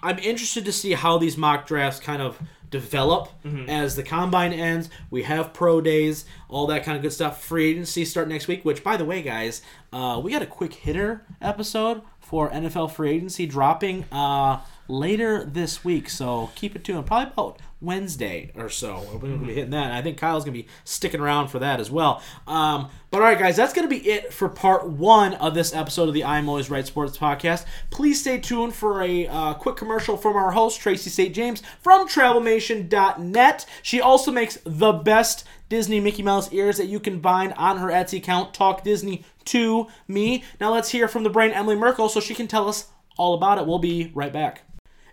I'm 0.05 0.19
interested 0.19 0.65
to 0.65 0.73
see 0.73 0.93
how 0.95 1.19
these 1.19 1.37
mock 1.37 1.65
drafts 1.67 2.01
kind 2.01 2.21
of 2.21 2.37
develop 2.71 3.29
Mm-hmm. 3.45 3.69
as 3.69 3.95
the 3.97 4.03
combine 4.03 4.53
ends. 4.53 4.89
We 5.11 5.23
have 5.25 5.53
pro 5.53 5.81
days, 5.81 6.25
all 6.49 6.67
that 6.69 6.83
kind 6.85 6.97
of 6.97 7.03
good 7.03 7.13
stuff. 7.13 7.43
Free 7.45 7.71
agency 7.71 8.05
start 8.05 8.29
next 8.29 8.49
week. 8.49 8.65
Which, 8.65 8.83
by 8.83 8.97
the 8.97 9.05
way, 9.05 9.23
guys, 9.23 9.63
uh, 9.93 10.21
we 10.23 10.33
got 10.33 10.43
a 10.43 10.47
quick 10.47 10.73
hitter 10.75 11.25
episode 11.41 12.03
for 12.21 12.51
NFL 12.51 12.91
free 12.93 13.11
agency 13.13 13.47
dropping. 13.47 14.05
Uh, 14.11 14.61
later 14.89 15.45
this 15.45 15.85
week. 15.85 16.09
So 16.09 16.51
keep 16.55 16.77
it 16.77 16.85
tuned. 16.85 17.07
Probably 17.07 17.33
about 17.33 17.59
Wednesday 17.83 18.53
or 18.55 18.69
so. 18.69 19.03
We're 19.13 19.19
going 19.19 19.41
to 19.41 19.47
be 19.47 19.55
hitting 19.55 19.71
that. 19.71 19.87
And 19.87 19.93
I 19.93 20.03
think 20.03 20.17
Kyle's 20.17 20.45
going 20.45 20.57
to 20.57 20.63
be 20.63 20.69
sticking 20.85 21.21
around 21.21 21.49
for 21.49 21.59
that 21.59 21.81
as 21.81 21.91
well. 21.91 22.23
Um, 22.47 22.89
but 23.11 23.19
all 23.19 23.27
right, 23.27 23.39
guys, 23.39 23.57
that's 23.57 23.73
going 23.73 23.89
to 23.89 23.95
be 23.95 24.09
it 24.09 24.33
for 24.33 24.49
part 24.49 24.89
one 24.89 25.35
of 25.35 25.55
this 25.55 25.75
episode 25.75 26.09
of 26.09 26.15
the 26.15 26.25
I'm 26.25 26.49
Always 26.49 26.71
Right 26.71 26.87
Sports 26.87 27.19
podcast. 27.19 27.67
Please 27.91 28.21
stay 28.21 28.39
tuned 28.39 28.75
for 28.75 29.03
a 29.03 29.27
uh, 29.27 29.55
quick 29.55 29.77
commercial 29.77 30.17
from 30.17 30.37
our 30.37 30.53
host, 30.53 30.81
Tracy 30.81 31.11
St. 31.11 31.35
James 31.35 31.63
from 31.81 32.09
TravelMation.net. 32.09 33.67
She 33.83 34.01
also 34.01 34.31
makes 34.31 34.59
the 34.65 34.93
best 34.93 35.45
Disney 35.69 36.01
Mickey 36.01 36.23
Mouse 36.23 36.53
ears 36.53 36.77
that 36.77 36.87
you 36.87 37.01
can 37.01 37.21
find 37.21 37.53
on 37.55 37.79
her 37.79 37.89
Etsy 37.89 38.19
account, 38.19 38.55
Talk 38.55 38.85
Disney 38.85 39.25
to 39.47 39.89
Me. 40.07 40.45
Now 40.61 40.73
let's 40.73 40.91
hear 40.91 41.09
from 41.09 41.25
the 41.25 41.31
brain, 41.31 41.51
Emily 41.51 41.77
Merkel, 41.77 42.09
so 42.09 42.21
she 42.21 42.35
can 42.35 42.47
tell 42.47 42.69
us 42.69 42.89
all 43.17 43.35
about 43.35 43.59
it. 43.59 43.67
We'll 43.67 43.79
be 43.79 44.13
right 44.15 44.33
back. 44.33 44.63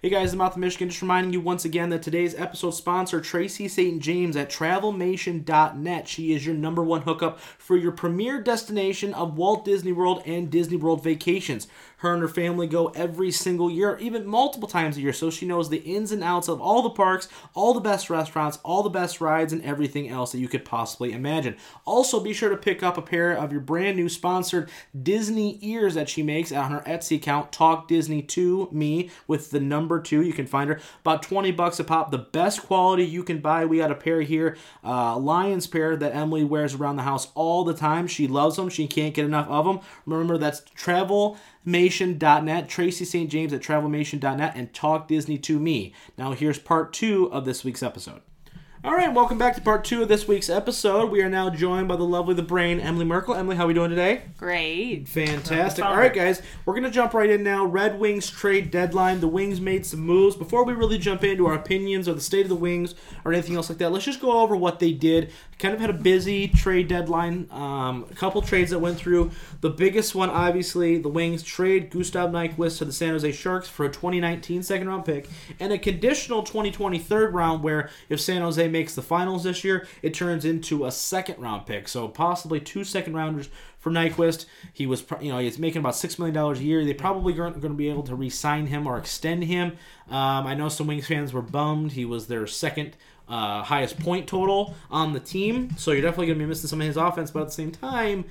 Hey 0.01 0.07
guys, 0.07 0.31
I'm 0.31 0.39
out 0.39 0.53
of 0.53 0.57
Michigan. 0.59 0.88
Just 0.88 1.01
reminding 1.01 1.33
you 1.33 1.41
once 1.41 1.65
again 1.65 1.89
that 1.89 2.01
today's 2.01 2.33
episode 2.33 2.71
sponsor, 2.71 3.19
Tracy 3.19 3.67
St. 3.67 4.01
James 4.01 4.38
at 4.38 4.49
TravelMation.net. 4.49 6.07
She 6.07 6.33
is 6.33 6.45
your 6.45 6.55
number 6.55 6.81
one 6.81 7.01
hookup 7.01 7.38
for 7.38 7.75
your 7.75 7.91
premier 7.91 8.41
destination 8.41 9.13
of 9.13 9.35
Walt 9.35 9.65
Disney 9.65 9.91
World 9.91 10.23
and 10.25 10.49
Disney 10.49 10.77
World 10.77 11.03
vacations. 11.03 11.67
Her 11.99 12.13
and 12.13 12.21
her 12.21 12.27
family 12.27 12.67
go 12.67 12.88
every 12.89 13.31
single 13.31 13.69
year, 13.69 13.97
even 13.99 14.25
multiple 14.25 14.67
times 14.67 14.97
a 14.97 15.01
year, 15.01 15.13
so 15.13 15.29
she 15.29 15.45
knows 15.45 15.69
the 15.69 15.77
ins 15.77 16.12
and 16.12 16.23
outs 16.23 16.47
of 16.47 16.62
all 16.62 16.81
the 16.81 16.89
parks, 16.89 17.27
all 17.53 17.73
the 17.73 17.79
best 17.79 18.09
restaurants, 18.09 18.57
all 18.63 18.83
the 18.83 18.89
best 18.89 19.19
rides, 19.19 19.51
and 19.51 19.63
everything 19.63 20.09
else 20.09 20.31
that 20.31 20.39
you 20.39 20.47
could 20.47 20.63
possibly 20.63 21.12
imagine. 21.12 21.57
Also, 21.85 22.19
be 22.19 22.33
sure 22.33 22.49
to 22.49 22.57
pick 22.57 22.81
up 22.81 22.97
a 22.97 23.01
pair 23.01 23.33
of 23.33 23.51
your 23.51 23.62
brand 23.62 23.97
new 23.97 24.07
sponsored 24.07 24.69
Disney 25.03 25.59
ears 25.62 25.93
that 25.93 26.07
she 26.07 26.23
makes 26.23 26.51
on 26.51 26.71
her 26.71 26.81
Etsy 26.88 27.17
account, 27.17 27.51
Talk 27.51 27.88
Disney 27.88 28.21
to 28.23 28.69
Me, 28.71 29.09
with 29.27 29.51
the 29.51 29.59
number 29.59 29.99
two. 29.99 30.21
You 30.21 30.33
can 30.33 30.47
find 30.47 30.69
her 30.69 30.79
about 31.01 31.21
20 31.21 31.51
bucks 31.51 31.79
a 31.79 31.83
pop. 31.83 32.12
The 32.12 32.17
best 32.17 32.63
quality 32.63 33.03
you 33.05 33.23
can 33.23 33.39
buy. 33.39 33.65
We 33.65 33.77
got 33.77 33.91
a 33.91 33.95
pair 33.95 34.21
here, 34.21 34.57
uh, 34.83 35.17
Lions 35.17 35.67
pair 35.67 35.95
that 35.97 36.15
Emily 36.15 36.43
wears 36.43 36.75
around 36.75 36.95
the 36.95 37.03
house 37.03 37.27
all 37.35 37.63
the 37.63 37.73
time. 37.73 38.07
She 38.07 38.27
loves 38.27 38.55
them. 38.55 38.69
She 38.69 38.88
can't 38.88 39.13
get 39.13 39.25
enough 39.25 39.49
of 39.49 39.65
them. 39.65 39.79
Remember, 40.05 40.38
that's 40.38 40.62
travelmation.net, 41.69 42.69
Tracy 42.69 43.05
St. 43.05 43.29
James 43.29 43.53
at 43.53 43.62
travelmation.net, 43.62 44.53
and 44.55 44.73
Talk 44.73 45.08
Disney 45.08 45.38
to 45.39 45.60
Me. 45.60 45.93
Now, 46.17 46.34
here's 46.34 46.60
part 46.60 46.93
two 46.93 47.32
of 47.32 47.45
this 47.45 47.63
week's 47.63 47.84
episode. 47.84 48.21
All 48.81 48.93
right, 48.93 49.13
welcome 49.13 49.37
back 49.37 49.55
to 49.55 49.61
part 49.61 49.83
two 49.83 50.01
of 50.03 50.07
this 50.07 50.25
week's 50.25 50.49
episode. 50.49 51.11
We 51.11 51.21
are 51.21 51.27
now 51.27 51.49
joined 51.49 51.89
by 51.89 51.97
the 51.97 52.05
lovely, 52.05 52.33
the 52.33 52.41
brain, 52.43 52.79
Emily 52.79 53.03
Merkel. 53.03 53.35
Emily, 53.35 53.57
how 53.57 53.65
are 53.65 53.67
we 53.67 53.73
doing 53.73 53.89
today? 53.89 54.21
Great. 54.37 55.05
Fantastic. 55.05 55.83
All 55.83 55.97
right, 55.97 56.13
guys, 56.13 56.41
we're 56.63 56.75
going 56.75 56.85
to 56.85 56.89
jump 56.89 57.13
right 57.13 57.29
in 57.29 57.43
now. 57.43 57.65
Red 57.65 57.99
Wings 57.99 58.29
trade 58.29 58.71
deadline. 58.71 59.19
The 59.19 59.27
Wings 59.27 59.59
made 59.59 59.85
some 59.85 59.99
moves. 59.99 60.37
Before 60.37 60.63
we 60.63 60.71
really 60.71 60.97
jump 60.97 61.25
into 61.25 61.45
our 61.45 61.55
opinions 61.55 62.07
or 62.07 62.13
the 62.13 62.21
state 62.21 62.43
of 62.43 62.47
the 62.47 62.55
Wings 62.55 62.95
or 63.25 63.33
anything 63.33 63.57
else 63.57 63.67
like 63.67 63.79
that, 63.79 63.91
let's 63.91 64.05
just 64.05 64.21
go 64.21 64.39
over 64.39 64.55
what 64.55 64.79
they 64.79 64.93
did. 64.93 65.33
Kind 65.57 65.73
of 65.73 65.81
had 65.81 65.89
a 65.89 65.93
busy 65.93 66.47
trade 66.47 66.87
deadline. 66.87 67.47
Um, 67.51 68.05
a 68.09 68.15
couple 68.15 68.41
trades 68.41 68.71
that 68.71 68.79
went 68.79 68.97
through. 68.97 69.31
The 69.59 69.71
biggest 69.71 70.15
one, 70.15 70.29
obviously, 70.29 70.97
the 70.97 71.09
Wings 71.09 71.43
trade 71.43 71.89
Gustav 71.89 72.29
Nyquist 72.29 72.77
to 72.77 72.85
the 72.85 72.93
San 72.93 73.09
Jose 73.09 73.29
Sharks 73.33 73.67
for 73.67 73.85
a 73.85 73.89
2019 73.89 74.63
second 74.63 74.87
round 74.87 75.03
pick 75.03 75.27
and 75.59 75.73
a 75.73 75.77
conditional 75.77 76.43
2020 76.43 76.97
third 76.97 77.33
round 77.33 77.61
where 77.61 77.89
if 78.07 78.21
San 78.21 78.41
Jose 78.41 78.68
makes 78.71 78.95
the 78.95 79.01
finals 79.01 79.43
this 79.43 79.63
year, 79.63 79.88
it 80.01 80.13
turns 80.13 80.45
into 80.45 80.86
a 80.86 80.91
second 80.91 81.39
round 81.39 81.65
pick. 81.65 81.88
So 81.88 82.08
possibly 82.08 82.60
two 82.60 82.84
second 82.84 83.15
rounders 83.15 83.49
for 83.77 83.91
Nyquist. 83.91 84.45
He 84.73 84.86
was, 84.86 85.03
you 85.21 85.32
know, 85.32 85.39
he's 85.39 85.60
making 85.60 85.79
about 85.79 85.95
six 85.95 86.19
million 86.19 86.36
dollars 86.36 86.60
a 86.60 86.63
year. 86.63 86.86
They 86.86 86.93
probably 86.93 87.38
aren't 87.39 87.62
going 87.62 87.73
to 87.73 87.77
be 87.77 87.89
able 87.89 88.03
to 88.03 88.15
re-sign 88.15 88.67
him 88.67 88.88
or 88.88 88.97
extend 88.97 89.43
him. 89.45 89.77
Um, 90.10 90.47
I 90.47 90.53
know 90.53 90.69
some 90.69 90.88
Wings 90.88 91.08
fans 91.08 91.34
were 91.34 91.41
bummed. 91.41 91.93
He 91.93 92.05
was 92.05 92.27
their 92.27 92.47
second 92.47 92.97
uh, 93.27 93.63
highest 93.63 93.99
point 93.99 94.27
total 94.27 94.75
on 94.89 95.13
the 95.13 95.19
team, 95.19 95.75
so 95.77 95.91
you're 95.91 96.01
definitely 96.01 96.27
going 96.27 96.39
to 96.39 96.45
be 96.45 96.49
missing 96.49 96.67
some 96.67 96.82
of 96.82 96.88
his 96.88 96.97
offense. 96.97 97.32
But 97.32 97.41
at 97.41 97.47
the 97.47 97.53
same 97.53 97.71
time, 97.71 98.25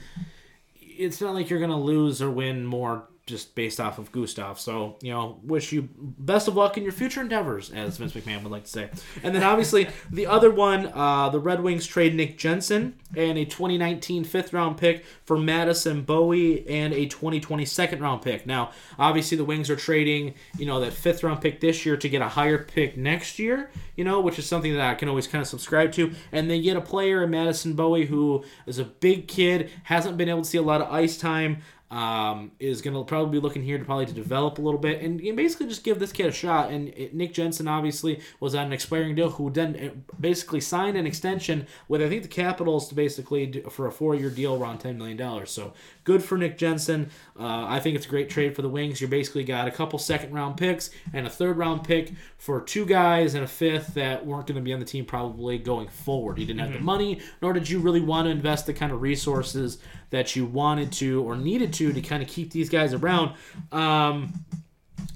it's 0.80 1.20
not 1.20 1.34
like 1.34 1.48
you're 1.48 1.60
going 1.60 1.70
to 1.70 1.76
lose 1.76 2.20
or 2.20 2.30
win 2.30 2.66
more 2.66 3.04
just 3.28 3.54
based 3.54 3.78
off 3.78 3.98
of 3.98 4.10
Gustav. 4.10 4.58
So, 4.58 4.96
you 5.02 5.12
know, 5.12 5.38
wish 5.44 5.70
you 5.70 5.88
best 5.96 6.48
of 6.48 6.56
luck 6.56 6.76
in 6.76 6.82
your 6.82 6.92
future 6.92 7.20
endeavors, 7.20 7.70
as 7.70 7.98
Vince 7.98 8.14
McMahon 8.14 8.42
would 8.42 8.50
like 8.50 8.64
to 8.64 8.70
say. 8.70 8.90
And 9.22 9.34
then 9.34 9.42
obviously 9.42 9.88
the 10.10 10.26
other 10.26 10.50
one, 10.50 10.90
uh, 10.94 11.28
the 11.28 11.38
Red 11.38 11.62
Wings 11.62 11.86
trade 11.86 12.14
Nick 12.14 12.38
Jensen 12.38 12.98
and 13.14 13.38
a 13.38 13.44
2019 13.44 14.24
fifth 14.24 14.52
round 14.52 14.78
pick 14.78 15.04
for 15.24 15.38
Madison 15.38 16.02
Bowey 16.02 16.68
and 16.68 16.92
a 16.94 17.06
2020 17.06 17.64
second 17.64 18.00
round 18.00 18.22
pick. 18.22 18.46
Now, 18.46 18.72
obviously 18.98 19.36
the 19.36 19.44
Wings 19.44 19.70
are 19.70 19.76
trading, 19.76 20.34
you 20.58 20.66
know, 20.66 20.80
that 20.80 20.92
fifth 20.92 21.22
round 21.22 21.40
pick 21.40 21.60
this 21.60 21.84
year 21.86 21.96
to 21.96 22.08
get 22.08 22.22
a 22.22 22.28
higher 22.28 22.58
pick 22.58 22.96
next 22.96 23.38
year, 23.38 23.70
you 23.94 24.04
know, 24.04 24.20
which 24.20 24.38
is 24.38 24.46
something 24.46 24.72
that 24.74 24.90
I 24.90 24.94
can 24.94 25.08
always 25.08 25.26
kind 25.26 25.42
of 25.42 25.48
subscribe 25.48 25.92
to. 25.92 26.12
And 26.32 26.50
they 26.50 26.60
get 26.60 26.76
a 26.76 26.80
player 26.80 27.22
in 27.22 27.30
Madison 27.30 27.74
Bowey 27.74 28.06
who 28.06 28.44
is 28.66 28.78
a 28.78 28.84
big 28.84 29.28
kid, 29.28 29.70
hasn't 29.84 30.16
been 30.16 30.30
able 30.30 30.42
to 30.42 30.48
see 30.48 30.58
a 30.58 30.62
lot 30.62 30.80
of 30.80 30.90
ice 30.90 31.18
time 31.18 31.58
um, 31.90 32.52
is 32.58 32.82
going 32.82 32.94
to 32.94 33.04
probably 33.04 33.38
be 33.38 33.42
looking 33.42 33.62
here 33.62 33.78
to 33.78 33.84
probably 33.84 34.06
to 34.06 34.12
develop 34.12 34.58
a 34.58 34.62
little 34.62 34.80
bit 34.80 35.02
and, 35.02 35.20
basically 35.36 35.68
just 35.68 35.84
give 35.84 35.98
this 35.98 36.12
kid 36.12 36.26
a 36.26 36.32
shot. 36.32 36.70
And 36.70 36.88
it, 36.88 37.14
Nick 37.14 37.32
Jensen 37.32 37.68
obviously 37.68 38.20
was 38.40 38.54
on 38.54 38.66
an 38.66 38.72
expiring 38.72 39.14
deal, 39.14 39.30
who 39.30 39.50
then 39.50 39.76
uh, 39.76 40.12
basically 40.20 40.60
signed 40.60 40.96
an 40.96 41.06
extension 41.06 41.66
with 41.86 42.02
I 42.02 42.08
think 42.08 42.22
the 42.22 42.28
Capitals 42.28 42.88
to 42.88 42.94
basically 42.94 43.46
do, 43.46 43.62
for 43.70 43.86
a 43.86 43.92
four 43.92 44.14
year 44.14 44.30
deal 44.30 44.60
around 44.60 44.78
ten 44.78 44.98
million 44.98 45.16
dollars. 45.16 45.50
So 45.50 45.72
good 46.08 46.24
for 46.24 46.38
Nick 46.38 46.56
Jensen. 46.56 47.10
Uh, 47.38 47.66
I 47.68 47.80
think 47.80 47.94
it's 47.94 48.06
a 48.06 48.08
great 48.08 48.30
trade 48.30 48.56
for 48.56 48.62
the 48.62 48.68
Wings. 48.70 48.98
You 48.98 49.08
basically 49.08 49.44
got 49.44 49.68
a 49.68 49.70
couple 49.70 49.98
second 49.98 50.32
round 50.32 50.56
picks 50.56 50.88
and 51.12 51.26
a 51.26 51.30
third 51.30 51.58
round 51.58 51.84
pick 51.84 52.12
for 52.38 52.62
two 52.62 52.86
guys 52.86 53.34
and 53.34 53.44
a 53.44 53.46
fifth 53.46 53.92
that 53.92 54.24
weren't 54.24 54.46
going 54.46 54.56
to 54.56 54.62
be 54.62 54.72
on 54.72 54.80
the 54.80 54.86
team 54.86 55.04
probably 55.04 55.58
going 55.58 55.88
forward. 55.88 56.38
You 56.38 56.46
didn't 56.46 56.60
have 56.60 56.72
the 56.72 56.80
money, 56.80 57.20
nor 57.42 57.52
did 57.52 57.68
you 57.68 57.78
really 57.78 58.00
want 58.00 58.24
to 58.24 58.30
invest 58.30 58.64
the 58.64 58.72
kind 58.72 58.90
of 58.90 59.02
resources 59.02 59.76
that 60.08 60.34
you 60.34 60.46
wanted 60.46 60.92
to 60.92 61.22
or 61.24 61.36
needed 61.36 61.74
to 61.74 61.92
to 61.92 62.00
kind 62.00 62.22
of 62.22 62.28
keep 62.30 62.52
these 62.52 62.70
guys 62.70 62.94
around. 62.94 63.34
Um, 63.70 64.32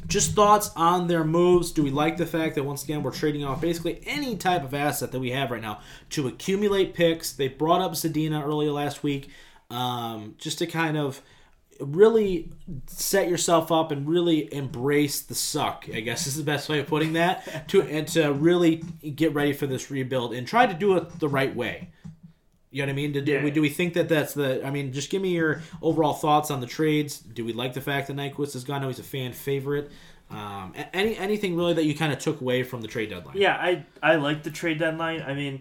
just 0.08 0.32
thoughts 0.32 0.70
on 0.76 1.06
their 1.06 1.24
moves. 1.24 1.72
Do 1.72 1.82
we 1.82 1.90
like 1.90 2.18
the 2.18 2.26
fact 2.26 2.54
that 2.56 2.64
once 2.64 2.84
again 2.84 3.02
we're 3.02 3.12
trading 3.12 3.44
off 3.44 3.62
basically 3.62 4.02
any 4.04 4.36
type 4.36 4.62
of 4.62 4.74
asset 4.74 5.10
that 5.12 5.20
we 5.20 5.30
have 5.30 5.50
right 5.50 5.62
now 5.62 5.80
to 6.10 6.28
accumulate 6.28 6.92
picks? 6.92 7.32
They 7.32 7.48
brought 7.48 7.80
up 7.80 7.92
Zadina 7.92 8.46
earlier 8.46 8.72
last 8.72 9.02
week, 9.02 9.30
um, 9.72 10.34
just 10.38 10.58
to 10.58 10.66
kind 10.66 10.96
of 10.96 11.20
really 11.80 12.50
set 12.86 13.28
yourself 13.28 13.72
up 13.72 13.90
and 13.90 14.06
really 14.08 14.52
embrace 14.54 15.20
the 15.22 15.34
suck. 15.34 15.86
I 15.92 16.00
guess 16.00 16.26
is 16.26 16.36
the 16.36 16.44
best 16.44 16.68
way 16.68 16.78
of 16.78 16.86
putting 16.86 17.14
that. 17.14 17.66
To 17.68 17.82
and 17.82 18.06
to 18.08 18.32
really 18.32 18.76
get 19.16 19.34
ready 19.34 19.52
for 19.52 19.66
this 19.66 19.90
rebuild 19.90 20.34
and 20.34 20.46
try 20.46 20.66
to 20.66 20.74
do 20.74 20.96
it 20.96 21.18
the 21.18 21.28
right 21.28 21.54
way. 21.54 21.88
You 22.70 22.82
know 22.82 22.86
what 22.86 22.92
I 22.92 22.96
mean? 22.96 23.12
Do, 23.12 23.20
Yeah. 23.20 23.44
we, 23.44 23.50
do 23.50 23.60
we 23.60 23.68
think 23.68 23.94
that 23.94 24.08
that's 24.08 24.32
the? 24.34 24.64
I 24.66 24.70
mean, 24.70 24.92
just 24.92 25.10
give 25.10 25.20
me 25.20 25.30
your 25.30 25.62
overall 25.82 26.14
thoughts 26.14 26.50
on 26.50 26.60
the 26.60 26.66
trades. 26.66 27.18
Do 27.18 27.44
we 27.44 27.52
like 27.52 27.74
the 27.74 27.80
fact 27.82 28.06
that 28.08 28.16
Nyquist 28.16 28.54
is 28.56 28.64
gone? 28.64 28.76
I 28.76 28.82
know 28.82 28.88
he's 28.88 28.98
a 28.98 29.02
fan 29.02 29.32
favorite. 29.32 29.90
Um, 30.30 30.72
any 30.94 31.14
anything 31.16 31.54
really 31.56 31.74
that 31.74 31.84
you 31.84 31.94
kind 31.94 32.12
of 32.12 32.18
took 32.18 32.40
away 32.40 32.62
from 32.62 32.80
the 32.80 32.88
trade 32.88 33.10
deadline? 33.10 33.36
Yeah, 33.36 33.56
I 33.56 33.84
I 34.02 34.14
like 34.16 34.42
the 34.42 34.50
trade 34.50 34.78
deadline. 34.78 35.20
I 35.20 35.34
mean, 35.34 35.60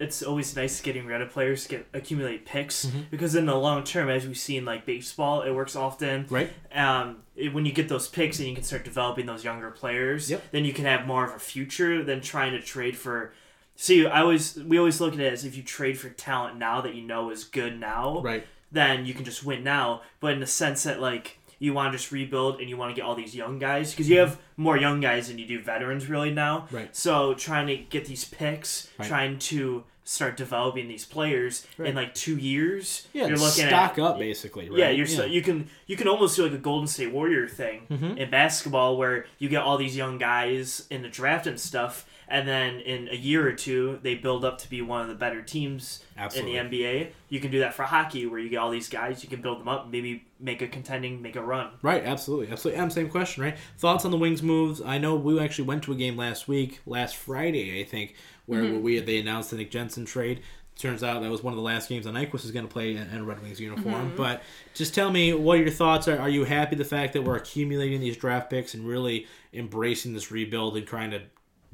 it's 0.00 0.22
always 0.22 0.56
nice 0.56 0.80
getting 0.80 1.06
rid 1.06 1.20
of 1.20 1.30
players, 1.30 1.66
get 1.66 1.86
accumulate 1.92 2.46
picks 2.46 2.86
Mm-hmm. 2.86 3.00
because 3.10 3.34
in 3.36 3.46
the 3.46 3.54
long 3.54 3.84
term, 3.84 4.08
as 4.08 4.26
we 4.26 4.34
see 4.34 4.56
in 4.56 4.64
like 4.64 4.84
baseball, 4.86 5.42
it 5.42 5.52
works 5.52 5.76
often. 5.76 6.26
Right. 6.30 6.50
Um, 6.74 7.18
it- 7.36 7.52
when 7.54 7.66
you 7.66 7.72
get 7.72 7.88
those 7.88 8.08
picks 8.08 8.38
and 8.38 8.48
you 8.48 8.54
can 8.54 8.64
start 8.64 8.82
developing 8.84 9.26
those 9.26 9.44
younger 9.44 9.70
players, 9.70 10.30
Yep. 10.30 10.42
then 10.50 10.64
you 10.64 10.72
can 10.72 10.86
have 10.86 11.06
more 11.06 11.24
of 11.24 11.34
a 11.34 11.38
future 11.38 12.02
than 12.02 12.20
trying 12.20 12.52
to 12.52 12.60
trade 12.60 12.96
for. 12.96 13.32
See, 13.76 14.06
I 14.06 14.20
always 14.22 14.56
we 14.56 14.78
always 14.78 15.00
look 15.00 15.14
at 15.14 15.20
it 15.20 15.32
as 15.32 15.44
if 15.44 15.56
you 15.56 15.62
trade 15.62 15.98
for 15.98 16.08
talent 16.10 16.58
now 16.58 16.80
that 16.80 16.94
you 16.94 17.02
know 17.02 17.30
is 17.30 17.44
good 17.44 17.78
now, 17.80 18.20
Right. 18.22 18.46
then 18.72 19.04
you 19.06 19.14
can 19.14 19.24
just 19.24 19.44
win 19.44 19.62
now. 19.64 20.02
But 20.20 20.32
in 20.34 20.40
the 20.40 20.46
sense 20.46 20.82
that 20.84 21.00
like 21.00 21.38
you 21.60 21.72
want 21.72 21.92
to 21.92 21.98
just 21.98 22.10
rebuild 22.10 22.58
and 22.58 22.68
you 22.68 22.76
want 22.76 22.90
to 22.90 22.96
get 23.00 23.06
all 23.06 23.14
these 23.14 23.36
young 23.36 23.58
guys 23.60 23.92
because 23.92 24.08
you 24.08 24.18
have 24.18 24.38
more 24.56 24.76
young 24.76 24.98
guys 25.00 25.28
than 25.28 25.38
you 25.38 25.46
do 25.46 25.60
veterans 25.62 26.08
really 26.08 26.32
now. 26.32 26.66
Right. 26.72 26.94
So 26.96 27.34
trying 27.34 27.68
to 27.68 27.76
get 27.76 28.06
these 28.06 28.24
picks, 28.24 28.88
Right. 28.98 29.06
trying 29.08 29.38
to 29.50 29.84
start 30.02 30.36
developing 30.36 30.88
these 30.88 31.04
players 31.04 31.66
Right. 31.78 31.90
in 31.90 31.94
like 31.94 32.14
two 32.14 32.36
years. 32.36 33.06
Yeah. 33.12 33.28
you're 33.28 33.36
looking 33.36 33.66
stock 33.68 33.92
at 33.92 33.98
up 34.04 34.18
basically. 34.18 34.68
Right? 34.68 34.78
yeah, 34.78 34.90
you're 34.90 35.06
So, 35.06 35.24
you 35.24 35.42
can 35.42 35.68
you 35.86 35.96
can 35.96 36.08
almost 36.08 36.34
do 36.34 36.42
like 36.44 36.52
a 36.52 36.58
Golden 36.58 36.88
State 36.88 37.12
Warrior 37.12 37.46
thing 37.46 37.82
Mhm. 37.90 38.16
in 38.16 38.30
basketball 38.30 38.96
where 38.96 39.26
you 39.38 39.48
get 39.48 39.62
all 39.62 39.76
these 39.76 39.96
young 39.96 40.18
guys 40.18 40.86
in 40.90 41.02
the 41.02 41.08
draft 41.08 41.46
and 41.46 41.60
stuff, 41.60 42.06
and 42.30 42.46
then 42.46 42.80
in 42.80 43.08
a 43.08 43.16
year 43.16 43.46
or 43.46 43.52
two 43.52 43.98
they 44.02 44.14
build 44.14 44.44
up 44.44 44.58
to 44.58 44.70
be 44.70 44.80
one 44.80 45.02
of 45.02 45.08
the 45.08 45.14
better 45.14 45.42
teams 45.42 46.04
Absolutely. 46.16 46.56
in 46.56 46.70
the 46.70 46.78
NBA. 46.78 47.10
You 47.28 47.40
can 47.40 47.50
do 47.50 47.58
that 47.58 47.74
for 47.74 47.82
hockey 47.82 48.24
where 48.26 48.38
you 48.38 48.48
get 48.48 48.58
all 48.58 48.70
these 48.70 48.88
guys, 48.88 49.22
you 49.22 49.28
can 49.28 49.42
build 49.42 49.60
them 49.60 49.68
up, 49.68 49.90
maybe 49.90 50.24
make 50.38 50.62
a 50.62 50.68
contending, 50.68 51.20
make 51.20 51.36
a 51.36 51.42
run. 51.42 51.72
Right, 51.82 52.04
absolutely, 52.04 52.50
absolutely. 52.50 52.80
Um, 52.80 52.90
same 52.90 53.10
question, 53.10 53.42
right? 53.42 53.58
Thoughts 53.78 54.04
on 54.04 54.12
the 54.12 54.16
Wings 54.16 54.42
moves? 54.42 54.80
I 54.80 54.98
know 54.98 55.16
we 55.16 55.38
actually 55.40 55.66
went 55.66 55.82
to 55.84 55.92
a 55.92 55.96
game 55.96 56.16
last 56.16 56.46
week, 56.46 56.80
last 56.86 57.16
Friday, 57.16 57.80
I 57.80 57.84
think, 57.84 58.14
where 58.46 58.74
we 58.74 58.98
they 59.00 59.18
announced 59.18 59.50
the 59.50 59.56
Nick 59.56 59.70
Jensen 59.70 60.04
trade. 60.04 60.40
turns 60.76 61.02
out 61.02 61.22
that 61.22 61.30
was 61.30 61.42
one 61.42 61.52
of 61.52 61.56
the 61.56 61.62
last 61.62 61.88
games 61.88 62.04
that 62.04 62.14
Nyquist 62.14 62.44
is 62.44 62.52
going 62.52 62.66
to 62.66 62.72
play 62.72 62.92
in, 62.92 63.08
in 63.10 63.18
a 63.18 63.24
Red 63.24 63.42
Wings 63.42 63.60
uniform. 63.60 64.08
Mm-hmm. 64.08 64.16
But 64.16 64.42
just 64.74 64.94
tell 64.94 65.10
me 65.10 65.34
what 65.34 65.58
your 65.58 65.70
thoughts 65.70 66.08
are. 66.08 66.18
Are 66.18 66.28
you 66.28 66.44
happy 66.44 66.76
the 66.76 66.84
fact 66.84 67.12
that 67.12 67.22
we're 67.22 67.36
accumulating 67.36 68.00
these 68.00 68.16
draft 68.16 68.50
picks 68.50 68.74
and 68.74 68.86
really 68.86 69.26
embracing 69.52 70.14
this 70.14 70.30
rebuild 70.30 70.76
and 70.76 70.86
trying 70.86 71.10
to 71.10 71.22